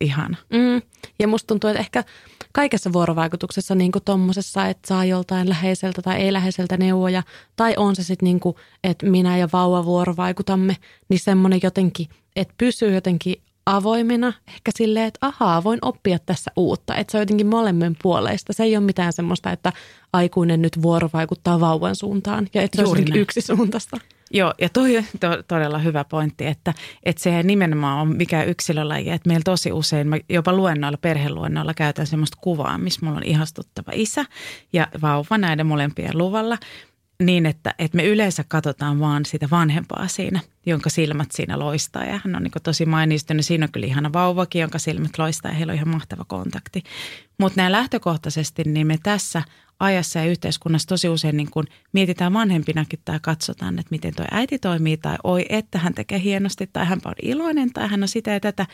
ihana. 0.00 0.36
Mm. 0.50 0.82
Ja 1.18 1.28
musta 1.28 1.46
tuntuu, 1.46 1.70
että 1.70 1.80
ehkä 1.80 2.04
kaikessa 2.52 2.92
vuorovaikutuksessa 2.92 3.74
niin 3.74 3.92
kuin 3.92 4.04
tommosessa, 4.04 4.66
että 4.66 4.88
saa 4.88 5.04
joltain 5.04 5.48
läheiseltä 5.48 6.02
tai 6.02 6.16
ei-läheiseltä 6.16 6.76
neuvoja, 6.76 7.22
tai 7.56 7.74
on 7.76 7.96
se 7.96 8.02
sitten 8.02 8.26
niin 8.26 8.40
kuin, 8.40 8.56
että 8.84 9.06
minä 9.06 9.36
ja 9.36 9.48
vauva 9.52 9.84
vuorovaikutamme, 9.84 10.76
niin 11.08 11.20
semmoinen 11.20 11.60
jotenkin, 11.62 12.06
että 12.36 12.54
pysyy 12.58 12.94
jotenkin 12.94 13.36
avoimena, 13.66 14.32
ehkä 14.48 14.70
silleen, 14.76 15.06
että 15.06 15.26
ahaa, 15.26 15.64
voin 15.64 15.78
oppia 15.82 16.18
tässä 16.18 16.50
uutta. 16.56 16.94
Että 16.94 17.10
se 17.12 17.18
on 17.18 17.22
jotenkin 17.22 17.46
molemmin 17.46 17.96
puoleista. 18.02 18.52
Se 18.52 18.62
ei 18.62 18.76
ole 18.76 18.84
mitään 18.84 19.12
semmoista, 19.12 19.52
että 19.52 19.72
aikuinen 20.12 20.62
nyt 20.62 20.82
vuorovaikuttaa 20.82 21.60
vauvan 21.60 21.96
suuntaan 21.96 22.48
ja 22.54 22.62
että 22.62 22.76
se 22.76 22.88
on 22.88 23.16
yksi 23.16 23.40
suuntaista. 23.40 23.96
Joo, 24.34 24.54
ja 24.60 24.68
toi 24.68 24.96
on 24.96 25.04
to, 25.20 25.42
todella 25.48 25.78
hyvä 25.78 26.04
pointti, 26.04 26.46
että, 26.46 26.74
että 27.02 27.22
se 27.22 27.42
nimenomaan 27.42 28.00
on 28.00 28.16
mikä 28.16 28.44
yksilölaji. 28.44 29.10
Että 29.10 29.28
meillä 29.28 29.42
tosi 29.44 29.72
usein, 29.72 30.08
mä 30.08 30.16
jopa 30.28 30.52
luennoilla, 30.52 30.98
perheluennoilla 30.98 31.74
käytän 31.74 32.06
semmoista 32.06 32.38
kuvaa, 32.40 32.78
missä 32.78 33.06
mulla 33.06 33.16
on 33.16 33.26
ihastuttava 33.26 33.92
isä 33.94 34.24
ja 34.72 34.88
vauva 35.02 35.38
näiden 35.38 35.66
molempien 35.66 36.18
luvalla. 36.18 36.58
niin, 37.22 37.46
että, 37.46 37.74
että 37.78 37.96
me 37.96 38.04
yleensä 38.04 38.44
katsotaan 38.48 39.00
vaan 39.00 39.24
sitä 39.24 39.48
vanhempaa 39.50 40.08
siinä, 40.08 40.40
jonka 40.66 40.90
silmät 40.90 41.28
siinä 41.32 41.58
loistaa. 41.58 42.04
Ja 42.04 42.20
hän 42.24 42.36
on 42.36 42.42
niin 42.42 42.52
tosi 42.62 42.86
mainistunut. 42.86 43.44
Siinä 43.44 43.64
on 43.64 43.72
kyllä 43.72 43.86
ihana 43.86 44.12
vauvakin, 44.12 44.60
jonka 44.60 44.78
silmät 44.78 45.18
loistaa 45.18 45.50
ja 45.50 45.56
heillä 45.56 45.70
on 45.70 45.76
ihan 45.76 45.88
mahtava 45.88 46.24
kontakti. 46.24 46.82
Mutta 47.38 47.60
näin 47.60 47.72
lähtökohtaisesti, 47.72 48.62
niin 48.64 48.86
me 48.86 48.98
tässä 49.02 49.42
ajassa 49.80 50.18
ja 50.18 50.24
yhteiskunnassa 50.24 50.88
tosi 50.88 51.08
usein 51.08 51.36
niin 51.36 51.50
kun 51.50 51.64
mietitään 51.92 52.32
vanhempinakin 52.32 52.98
tai 53.04 53.18
katsotaan, 53.22 53.78
että 53.78 53.90
miten 53.90 54.14
tuo 54.14 54.26
äiti 54.30 54.58
toimii 54.58 54.96
tai 54.96 55.16
oi, 55.24 55.46
että 55.48 55.78
hän 55.78 55.94
tekee 55.94 56.20
hienosti 56.20 56.66
tai 56.72 56.86
hän 56.86 57.00
on 57.04 57.14
iloinen 57.22 57.72
tai 57.72 57.88
hän 57.88 58.02
on 58.02 58.08
sitä 58.08 58.30
ja 58.30 58.40
tätä. 58.40 58.66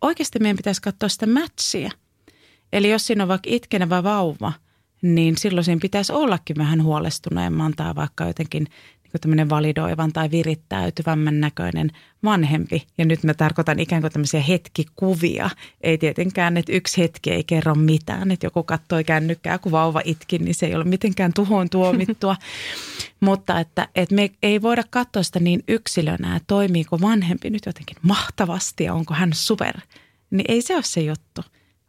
Oikeasti 0.00 0.38
meidän 0.38 0.56
pitäisi 0.56 0.82
katsoa 0.82 1.08
sitä 1.08 1.26
matchia. 1.26 1.90
Eli 2.72 2.90
jos 2.90 3.06
siinä 3.06 3.24
on 3.24 3.28
vaikka 3.28 3.50
itkenevä 3.50 4.02
vauva– 4.02 4.52
niin 5.04 5.36
silloin 5.38 5.64
siinä 5.64 5.80
pitäisi 5.82 6.12
ollakin 6.12 6.56
vähän 6.56 6.82
huolestuneemman 6.82 7.72
tai 7.76 7.94
vaikka 7.94 8.24
jotenkin 8.24 8.66
tämmöinen 9.18 9.50
validoivan 9.50 10.12
tai 10.12 10.30
virittäytyvämmän 10.30 11.40
näköinen 11.40 11.90
vanhempi. 12.24 12.86
Ja 12.98 13.04
nyt 13.04 13.22
mä 13.22 13.34
tarkoitan 13.34 13.80
ikään 13.80 14.02
kuin 14.02 14.12
tämmöisiä 14.12 14.40
hetkikuvia. 14.40 15.50
Ei 15.80 15.98
tietenkään, 15.98 16.56
että 16.56 16.72
yksi 16.72 17.02
hetki 17.02 17.30
ei 17.30 17.44
kerro 17.44 17.74
mitään. 17.74 18.30
Että 18.30 18.46
joku 18.46 18.62
katsoi 18.62 19.04
kännykkää, 19.04 19.58
kun 19.58 19.72
vauva 19.72 20.00
itki, 20.04 20.38
niin 20.38 20.54
se 20.54 20.66
ei 20.66 20.74
ole 20.74 20.84
mitenkään 20.84 21.32
tuhoon 21.34 21.70
tuomittua. 21.70 22.36
Mutta 23.20 23.60
että, 23.60 23.88
että 23.94 24.14
me 24.14 24.30
ei 24.42 24.62
voida 24.62 24.82
katsoa 24.90 25.22
sitä 25.22 25.40
niin 25.40 25.64
yksilönä, 25.68 26.36
että 26.36 26.46
toimiiko 26.46 27.00
vanhempi 27.00 27.50
nyt 27.50 27.66
jotenkin 27.66 27.96
mahtavasti 28.02 28.84
ja 28.84 28.94
onko 28.94 29.14
hän 29.14 29.30
super. 29.32 29.74
Niin 30.30 30.44
ei 30.48 30.62
se 30.62 30.74
ole 30.74 30.82
se 30.82 31.00
juttu 31.00 31.42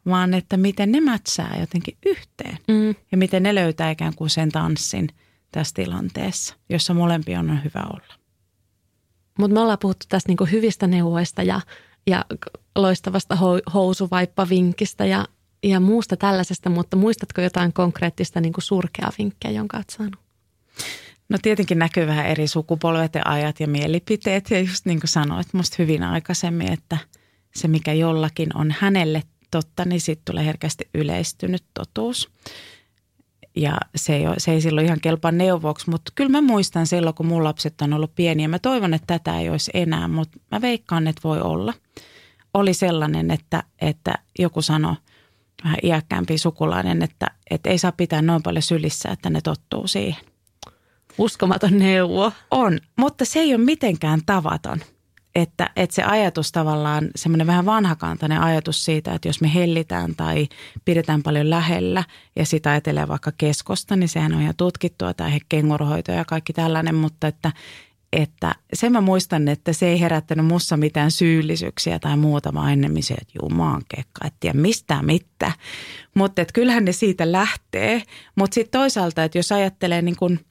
vaan 0.06 0.34
että 0.34 0.56
miten 0.56 0.92
ne 0.92 1.00
mätsää 1.00 1.56
jotenkin 1.60 1.96
yhteen 2.06 2.58
mm. 2.68 2.94
ja 3.12 3.18
miten 3.18 3.42
ne 3.42 3.54
löytää 3.54 3.90
ikään 3.90 4.14
kuin 4.14 4.30
sen 4.30 4.48
tanssin 4.48 5.08
tässä 5.52 5.74
tilanteessa, 5.74 6.56
jossa 6.68 6.94
molempi 6.94 7.36
on 7.36 7.64
hyvä 7.64 7.86
olla. 7.92 8.14
Mutta 9.38 9.54
me 9.54 9.60
ollaan 9.60 9.78
puhuttu 9.78 10.06
tästä 10.08 10.28
niinku 10.28 10.44
hyvistä 10.44 10.86
neuvoista 10.86 11.42
ja, 11.42 11.60
ja 12.06 12.24
loistavasta 12.76 13.38
housuvaippavinkistä 13.74 15.04
ja, 15.04 15.26
ja 15.62 15.80
muusta 15.80 16.16
tällaisesta, 16.16 16.70
mutta 16.70 16.96
muistatko 16.96 17.40
jotain 17.40 17.72
konkreettista 17.72 18.40
niinku 18.40 18.60
surkea 18.60 19.10
vinkkiä, 19.18 19.50
jonka 19.50 19.76
olet 19.76 19.90
saanut? 19.90 20.20
No 21.28 21.38
tietenkin 21.42 21.78
näkyy 21.78 22.06
vähän 22.06 22.26
eri 22.26 22.48
sukupolvet 22.48 23.14
ja 23.14 23.22
ajat 23.24 23.60
ja 23.60 23.68
mielipiteet 23.68 24.50
ja 24.50 24.60
just 24.60 24.86
niin 24.86 25.00
kuin 25.00 25.08
sanoit 25.08 25.46
musta 25.52 25.76
hyvin 25.78 26.02
aikaisemmin, 26.02 26.72
että 26.72 26.98
se 27.54 27.68
mikä 27.68 27.92
jollakin 27.92 28.56
on 28.56 28.74
hänelle 28.78 29.22
totta, 29.50 29.84
niin 29.84 30.00
sitten 30.00 30.24
tulee 30.24 30.44
herkästi 30.44 30.88
yleistynyt 30.94 31.64
totuus. 31.74 32.30
Ja 33.56 33.76
se 33.96 34.16
ei, 34.16 34.24
se 34.38 34.52
ei 34.52 34.60
silloin 34.60 34.86
ihan 34.86 35.00
kelpaa 35.00 35.32
neuvoksi, 35.32 35.90
mutta 35.90 36.12
kyllä 36.14 36.30
mä 36.30 36.40
muistan 36.40 36.86
silloin, 36.86 37.14
kun 37.14 37.26
mun 37.26 37.44
lapset 37.44 37.82
on 37.82 37.92
ollut 37.92 38.14
pieniä. 38.14 38.48
Mä 38.48 38.58
toivon, 38.58 38.94
että 38.94 39.18
tätä 39.18 39.40
ei 39.40 39.50
olisi 39.50 39.70
enää, 39.74 40.08
mutta 40.08 40.38
mä 40.50 40.60
veikkaan, 40.60 41.06
että 41.06 41.20
voi 41.24 41.40
olla. 41.40 41.74
Oli 42.54 42.74
sellainen, 42.74 43.30
että, 43.30 43.62
että 43.80 44.14
joku 44.38 44.62
sanoi, 44.62 44.94
vähän 45.64 45.78
iäkkäämpi 45.82 46.38
sukulainen, 46.38 47.02
että, 47.02 47.26
että 47.50 47.70
ei 47.70 47.78
saa 47.78 47.92
pitää 47.92 48.22
noin 48.22 48.42
paljon 48.42 48.62
sylissä, 48.62 49.08
että 49.08 49.30
ne 49.30 49.40
tottuu 49.40 49.88
siihen. 49.88 50.22
Uskomaton 51.18 51.78
neuvo. 51.78 52.32
On, 52.50 52.78
mutta 52.96 53.24
se 53.24 53.38
ei 53.40 53.54
ole 53.54 53.64
mitenkään 53.64 54.20
tavaton– 54.26 54.80
että, 55.36 55.70
että 55.76 55.94
se 55.94 56.02
ajatus 56.02 56.52
tavallaan, 56.52 57.08
semmoinen 57.16 57.46
vähän 57.46 57.66
vanhakantainen 57.66 58.40
ajatus 58.40 58.84
siitä, 58.84 59.14
että 59.14 59.28
jos 59.28 59.40
me 59.40 59.54
hellitään 59.54 60.14
tai 60.16 60.48
pidetään 60.84 61.22
paljon 61.22 61.50
lähellä 61.50 62.04
ja 62.36 62.46
sitä 62.46 62.70
ajatelee 62.70 63.08
vaikka 63.08 63.32
keskosta, 63.38 63.96
niin 63.96 64.08
sehän 64.08 64.34
on 64.34 64.42
ihan 64.42 64.56
tutkittua 64.56 65.14
tai 65.14 65.38
kenguruhoito 65.48 66.12
ja 66.12 66.24
kaikki 66.24 66.52
tällainen, 66.52 66.94
mutta 66.94 67.26
että, 67.26 67.52
että 68.12 68.54
sen 68.74 68.92
mä 68.92 69.00
muistan, 69.00 69.48
että 69.48 69.72
se 69.72 69.88
ei 69.88 70.00
herättänyt 70.00 70.46
mussa 70.46 70.76
mitään 70.76 71.10
syyllisyyksiä 71.10 71.98
tai 71.98 72.16
muuta, 72.16 72.54
vaan 72.54 72.72
ennemmin 72.72 73.02
se, 73.02 73.14
että 73.14 73.38
jumaan 73.42 73.82
kekka, 73.88 74.26
et 74.26 74.34
tiedä 74.40 74.58
mistään 74.58 75.06
mitään. 75.06 75.52
Mutta 76.14 76.44
kyllähän 76.54 76.84
ne 76.84 76.92
siitä 76.92 77.32
lähtee, 77.32 78.02
mutta 78.36 78.54
sitten 78.54 78.80
toisaalta, 78.80 79.24
että 79.24 79.38
jos 79.38 79.52
ajattelee 79.52 80.02
niin 80.02 80.16
kuin– 80.16 80.40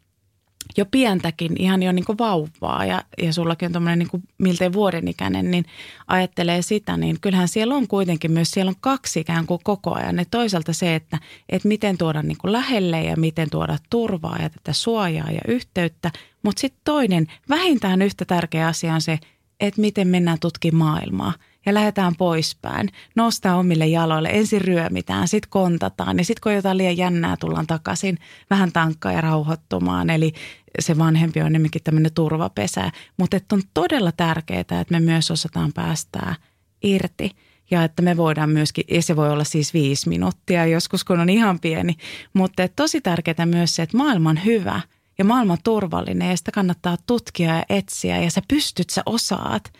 jo 0.77 0.85
pientäkin, 0.85 1.55
ihan 1.59 1.83
jo 1.83 1.91
niin 1.91 2.05
kuin 2.05 2.17
vauvaa 2.17 2.85
ja, 2.85 3.03
ja 3.21 3.33
sullakin 3.33 3.65
on 3.65 3.71
tuommoinen 3.71 3.99
niin 3.99 4.23
miltei 4.37 4.73
vuoden 4.73 5.07
ikäinen, 5.07 5.51
niin 5.51 5.65
ajattelee 6.07 6.61
sitä, 6.61 6.97
niin 6.97 7.17
kyllähän 7.21 7.47
siellä 7.47 7.75
on 7.75 7.87
kuitenkin 7.87 8.31
myös, 8.31 8.51
siellä 8.51 8.69
on 8.69 8.75
kaksi 8.79 9.19
ikään 9.19 9.45
kuin 9.45 9.59
koko 9.63 9.93
ajan. 9.93 10.19
Et 10.19 10.27
toisaalta 10.31 10.73
se, 10.73 10.95
että, 10.95 11.19
että 11.49 11.67
miten 11.67 11.97
tuoda 11.97 12.21
niin 12.21 12.37
kuin 12.37 12.51
lähelle 12.51 13.03
ja 13.03 13.17
miten 13.17 13.49
tuoda 13.49 13.77
turvaa 13.89 14.37
ja 14.41 14.49
tätä 14.49 14.73
suojaa 14.73 15.31
ja 15.31 15.41
yhteyttä, 15.47 16.11
mutta 16.43 16.59
sitten 16.59 16.81
toinen, 16.83 17.27
vähintään 17.49 18.01
yhtä 18.01 18.25
tärkeä 18.25 18.67
asia 18.67 18.93
on 18.93 19.01
se, 19.01 19.19
että 19.59 19.81
miten 19.81 20.07
mennään 20.07 20.39
tutkimaan 20.39 20.91
maailmaa– 20.91 21.33
ja 21.65 21.73
lähdetään 21.73 22.15
poispäin. 22.15 22.89
Nostaa 23.15 23.55
omille 23.55 23.87
jaloille, 23.87 24.29
ensin 24.29 24.61
ryömitään, 24.61 25.27
sitten 25.27 25.49
kontataan 25.49 26.17
ja 26.17 26.25
sitten 26.25 26.41
kun 26.43 26.53
jotain 26.53 26.77
liian 26.77 26.97
jännää 26.97 27.37
tullaan 27.39 27.67
takaisin 27.67 28.17
vähän 28.49 28.71
tankkaa 28.71 29.11
ja 29.11 29.21
rauhoittumaan. 29.21 30.09
Eli 30.09 30.33
se 30.79 30.97
vanhempi 30.97 31.41
on 31.41 31.47
enemmänkin 31.47 31.83
tämmöinen 31.83 32.13
turvapesä. 32.13 32.91
Mutta 33.17 33.37
on 33.51 33.61
todella 33.73 34.11
tärkeää, 34.11 34.59
että 34.59 34.85
me 34.89 34.99
myös 34.99 35.31
osataan 35.31 35.73
päästää 35.73 36.35
irti 36.83 37.31
ja 37.71 37.83
että 37.83 38.01
me 38.01 38.17
voidaan 38.17 38.49
myöskin, 38.49 38.85
ja 38.91 39.01
se 39.01 39.15
voi 39.15 39.29
olla 39.29 39.43
siis 39.43 39.73
viisi 39.73 40.09
minuuttia 40.09 40.65
joskus, 40.65 41.03
kun 41.03 41.19
on 41.19 41.29
ihan 41.29 41.59
pieni, 41.59 41.95
mutta 42.33 42.67
tosi 42.75 43.01
tärkeää 43.01 43.45
myös 43.45 43.75
se, 43.75 43.83
että 43.83 43.97
maailma 43.97 44.29
on 44.29 44.45
hyvä 44.45 44.81
ja 45.17 45.25
maailma 45.25 45.53
on 45.53 45.59
turvallinen 45.63 46.29
ja 46.29 46.37
sitä 46.37 46.51
kannattaa 46.51 46.97
tutkia 47.07 47.55
ja 47.55 47.65
etsiä 47.69 48.21
ja 48.21 48.31
sä 48.31 48.41
pystyt, 48.47 48.89
sä 48.89 49.01
osaat. 49.05 49.73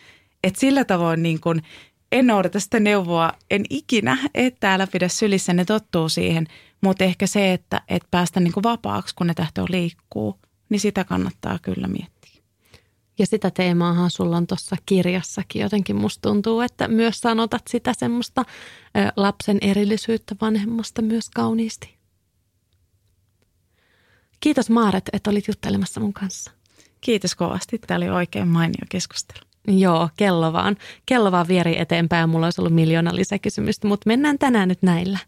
Että 0.46 0.60
sillä 0.60 0.86
tavoin 0.86 1.24
niin 1.24 1.40
kuin 1.40 1.62
en 2.12 2.28
noudata 2.28 2.60
sitä 2.60 2.80
neuvoa, 2.80 3.34
en 3.52 3.66
ikinä, 3.70 4.18
että 4.34 4.60
täällä 4.60 4.88
pidä 4.88 5.08
sylissä, 5.08 5.54
ne 5.54 5.66
tottuu 5.66 6.10
siihen. 6.10 6.48
Mutta 6.82 7.04
ehkä 7.04 7.28
se, 7.28 7.54
että, 7.54 7.82
että 7.88 8.08
päästä 8.12 8.40
niin 8.40 8.54
kuin 8.54 8.64
vapaaksi, 8.64 9.16
kun 9.16 9.28
ne 9.28 9.34
tähtö 9.34 9.66
liikkuu, 9.70 10.40
niin 10.70 10.80
sitä 10.80 11.04
kannattaa 11.04 11.60
kyllä 11.62 11.88
miettiä. 11.88 12.42
Ja 13.20 13.26
sitä 13.26 13.52
teemaahan 13.52 14.12
sulla 14.12 14.38
on 14.38 14.48
tuossa 14.48 14.76
kirjassakin. 14.86 15.62
Jotenkin 15.62 15.96
musta 15.96 16.30
tuntuu, 16.30 16.62
että 16.62 16.88
myös 16.88 17.20
sanotat 17.20 17.64
sitä 17.70 17.94
semmoista 17.98 18.46
lapsen 19.16 19.58
erillisyyttä 19.62 20.36
vanhemmasta 20.42 21.02
myös 21.02 21.30
kauniisti. 21.30 21.96
Kiitos 24.40 24.70
Maaret, 24.70 25.10
että 25.14 25.30
olit 25.30 25.48
juttelemassa 25.48 26.00
mun 26.00 26.14
kanssa. 26.14 26.52
Kiitos 27.02 27.36
kovasti. 27.36 27.78
Tämä 27.78 27.98
oli 27.98 28.10
oikein 28.10 28.48
mainio 28.48 28.86
keskustelu. 28.90 29.55
Joo, 29.68 30.10
kello 30.18 30.54
vaan. 30.54 30.78
Kello 31.06 31.32
vaan 31.32 31.48
vieri 31.48 31.80
eteenpäin 31.80 32.22
ja 32.22 32.28
mulla 32.28 32.46
olisi 32.46 32.62
ollut 32.62 32.74
miljoona 32.74 33.16
lisäkysymystä, 33.16 33.88
mutta 33.88 34.08
mennään 34.08 34.40
tänään 34.40 34.70
nyt 34.70 34.82
näillä. 34.82 35.20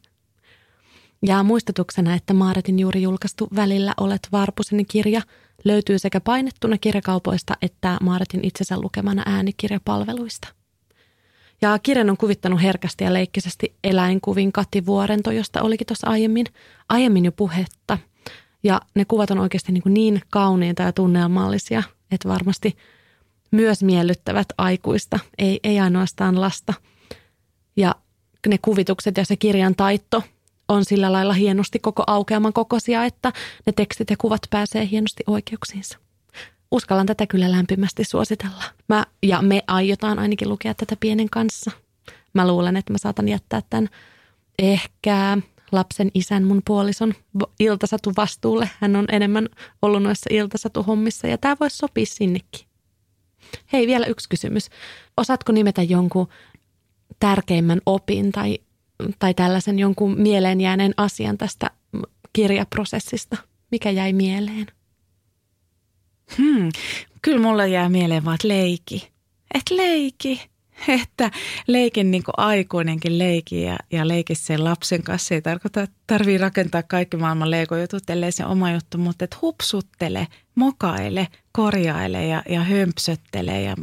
Ja 1.22 1.44
muistutuksena, 1.44 2.14
että 2.14 2.34
Maaretin 2.34 2.80
juuri 2.80 3.02
julkaistu 3.02 3.48
Välillä 3.56 3.94
olet 3.98 4.28
Varpusen 4.32 4.86
kirja 4.86 5.22
löytyy 5.64 6.00
sekä 6.00 6.20
painettuna 6.20 6.78
kirjakaupoista 6.78 7.54
että 7.62 7.98
Maaretin 8.02 8.46
itsensä 8.46 8.80
lukemana 8.80 9.24
äänikirjapalveluista. 9.26 10.48
Ja 11.62 11.80
kirjan 11.80 12.10
on 12.10 12.18
kuvittanut 12.18 12.62
herkästi 12.62 13.04
ja 13.04 13.14
leikkisesti 13.14 13.76
eläinkuvin 13.84 14.52
Kati 14.52 14.86
Vuorento, 14.86 15.32
josta 15.32 15.62
olikin 15.62 15.88
tuossa 15.88 16.10
aiemmin, 16.10 16.46
aiemmin 16.90 17.26
jo 17.26 17.32
puhetta. 17.32 17.98
Ja 18.64 18.82
ne 18.96 19.06
kuvat 19.06 19.32
on 19.32 19.40
oikeasti 19.40 19.72
niin, 19.72 19.84
niin 19.88 20.22
kauniita 20.30 20.84
ja 20.84 20.94
tunnelmallisia, 20.94 21.84
että 22.12 22.30
varmasti– 22.30 22.78
myös 23.52 23.84
miellyttävät 23.84 24.48
aikuista, 24.58 25.20
ei, 25.38 25.60
ei 25.64 25.80
ainoastaan 25.80 26.42
lasta. 26.42 26.74
Ja 27.78 27.96
ne 28.48 28.58
kuvitukset 28.62 29.18
ja 29.18 29.26
se 29.26 29.36
kirjan 29.36 29.76
taitto 29.76 30.24
on 30.68 30.86
sillä 30.86 31.12
lailla 31.12 31.34
hienosti 31.34 31.80
koko 31.80 32.04
aukeaman 32.08 32.54
kokoisia, 32.54 33.06
että 33.06 33.34
ne 33.66 33.74
tekstit 33.74 34.10
ja 34.10 34.18
kuvat 34.18 34.42
pääsee 34.50 34.88
hienosti 34.92 35.24
oikeuksiinsa. 35.28 35.98
Uskallan 36.72 37.06
tätä 37.06 37.28
kyllä 37.28 37.52
lämpimästi 37.52 38.04
suositella. 38.04 38.64
Mä, 38.90 39.06
ja 39.24 39.42
me 39.42 39.64
aiotaan 39.68 40.20
ainakin 40.20 40.50
lukea 40.50 40.74
tätä 40.74 40.96
pienen 41.00 41.30
kanssa. 41.30 41.72
Mä 42.34 42.48
luulen, 42.48 42.78
että 42.78 42.94
mä 42.94 42.98
saatan 42.98 43.28
jättää 43.28 43.62
tämän 43.70 43.90
ehkä 44.60 45.38
lapsen 45.72 46.12
isän 46.14 46.44
mun 46.44 46.62
puolison 46.66 47.14
iltasatu 47.60 48.14
vastuulle. 48.18 48.70
Hän 48.80 48.96
on 48.96 49.06
enemmän 49.12 49.50
ollut 49.82 50.04
noissa 50.04 50.30
iltasatuhommissa 50.34 51.28
ja 51.28 51.38
tämä 51.38 51.58
voisi 51.60 51.78
sopia 51.78 52.06
sinnekin. 52.06 52.67
Hei, 53.74 53.88
vielä 53.88 54.06
yksi 54.06 54.30
kysymys. 54.30 54.70
Osaatko 55.18 55.52
nimetä 55.52 55.82
jonkun 55.82 56.28
tärkeimmän 57.20 57.82
opin 57.86 58.32
tai, 58.32 58.60
tai 59.20 59.34
tällaisen 59.34 59.80
jonkun 59.80 60.22
mieleen 60.22 60.62
jääneen 60.62 60.94
asian 60.98 61.38
tästä 61.38 61.72
kirjaprosessista? 62.34 63.38
Mikä 63.72 63.90
jäi 63.90 64.14
mieleen? 64.14 64.68
Hmm. 66.38 66.70
Kyllä 67.22 67.42
mulla 67.42 67.66
jää 67.66 67.90
mieleen 67.90 68.26
vaan, 68.26 68.36
että 68.36 68.48
leiki. 68.48 69.10
Et 69.54 69.70
leiki. 69.72 70.42
että 71.02 71.32
leikin 71.68 72.12
niin 72.12 72.24
aikuinenkin 72.38 73.20
leiki 73.20 73.62
ja, 73.62 73.78
ja 73.92 74.08
leiki 74.08 74.36
sen 74.36 74.64
lapsen 74.64 75.04
kanssa. 75.04 75.36
Ei 75.36 75.42
tarkoita, 75.42 75.82
että 75.82 75.96
tarvii 76.08 76.38
rakentaa 76.38 76.84
kaikki 76.84 77.18
maailman 77.18 77.52
leikojutut, 77.52 78.10
ellei 78.10 78.32
se 78.32 78.46
oma 78.46 78.72
juttu, 78.72 78.98
mutta 78.98 79.26
että 79.26 79.38
hupsuttele, 79.42 80.28
mokaile, 80.56 81.28
korjaile 81.52 82.26
ja, 82.26 82.44
ja 82.50 82.64
hömpsöttele 82.64 83.62
ja 83.62 83.76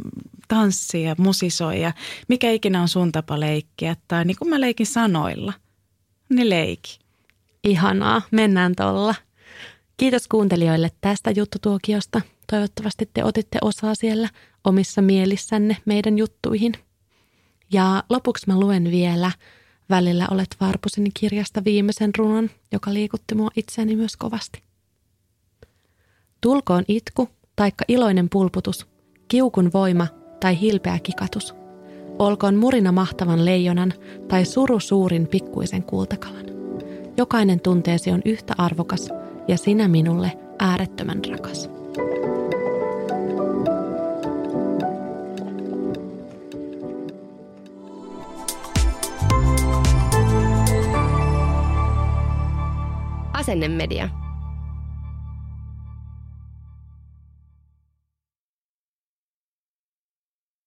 tanssi 0.47 1.03
ja 1.03 1.15
musisoi 1.17 1.81
ja 1.81 1.93
mikä 2.27 2.51
ikinä 2.51 2.81
on 2.81 2.87
sun 2.87 3.11
tapa 3.11 3.39
leikkiä. 3.39 3.95
Tai 4.07 4.25
niin 4.25 4.37
kuin 4.39 4.49
mä 4.49 4.61
leikin 4.61 4.87
sanoilla, 4.87 5.53
niin 6.29 6.49
leiki. 6.49 6.99
Ihanaa, 7.63 8.21
mennään 8.31 8.75
tolla. 8.75 9.15
Kiitos 9.97 10.27
kuuntelijoille 10.27 10.91
tästä 11.01 11.31
juttutuokiosta. 11.31 12.21
Toivottavasti 12.51 13.09
te 13.13 13.23
otitte 13.23 13.57
osaa 13.61 13.95
siellä 13.95 14.29
omissa 14.63 15.01
mielissänne 15.01 15.77
meidän 15.85 16.17
juttuihin. 16.17 16.73
Ja 17.75 18.03
lopuksi 18.09 18.47
mä 18.47 18.59
luen 18.59 18.91
vielä 18.91 19.31
Välillä 19.89 20.27
olet 20.31 20.55
Varpuseni 20.61 21.09
kirjasta 21.13 21.63
viimeisen 21.63 22.11
runon, 22.17 22.49
joka 22.71 22.93
liikutti 22.93 23.35
mua 23.35 23.49
itseäni 23.55 23.95
myös 23.95 24.17
kovasti. 24.17 24.61
Tulkoon 26.41 26.83
itku, 26.87 27.29
taikka 27.55 27.85
iloinen 27.87 28.29
pulputus, 28.29 28.87
kiukun 29.27 29.69
voima 29.73 30.07
tai 30.39 30.59
hilpeä 30.59 30.99
kikatus. 30.99 31.55
Olkoon 32.19 32.55
murina 32.55 32.91
mahtavan 32.91 33.45
leijonan 33.45 33.93
tai 34.27 34.45
suru 34.45 34.79
suurin 34.79 35.27
pikkuisen 35.27 35.83
kultakalan. 35.83 36.45
Jokainen 37.17 37.59
tunteesi 37.59 38.11
on 38.11 38.21
yhtä 38.25 38.53
arvokas 38.57 39.09
ja 39.47 39.57
sinä 39.57 39.87
minulle 39.87 40.37
äärettömän 40.59 41.21
rakas. 41.29 41.69
Asennemedia. 53.35 54.11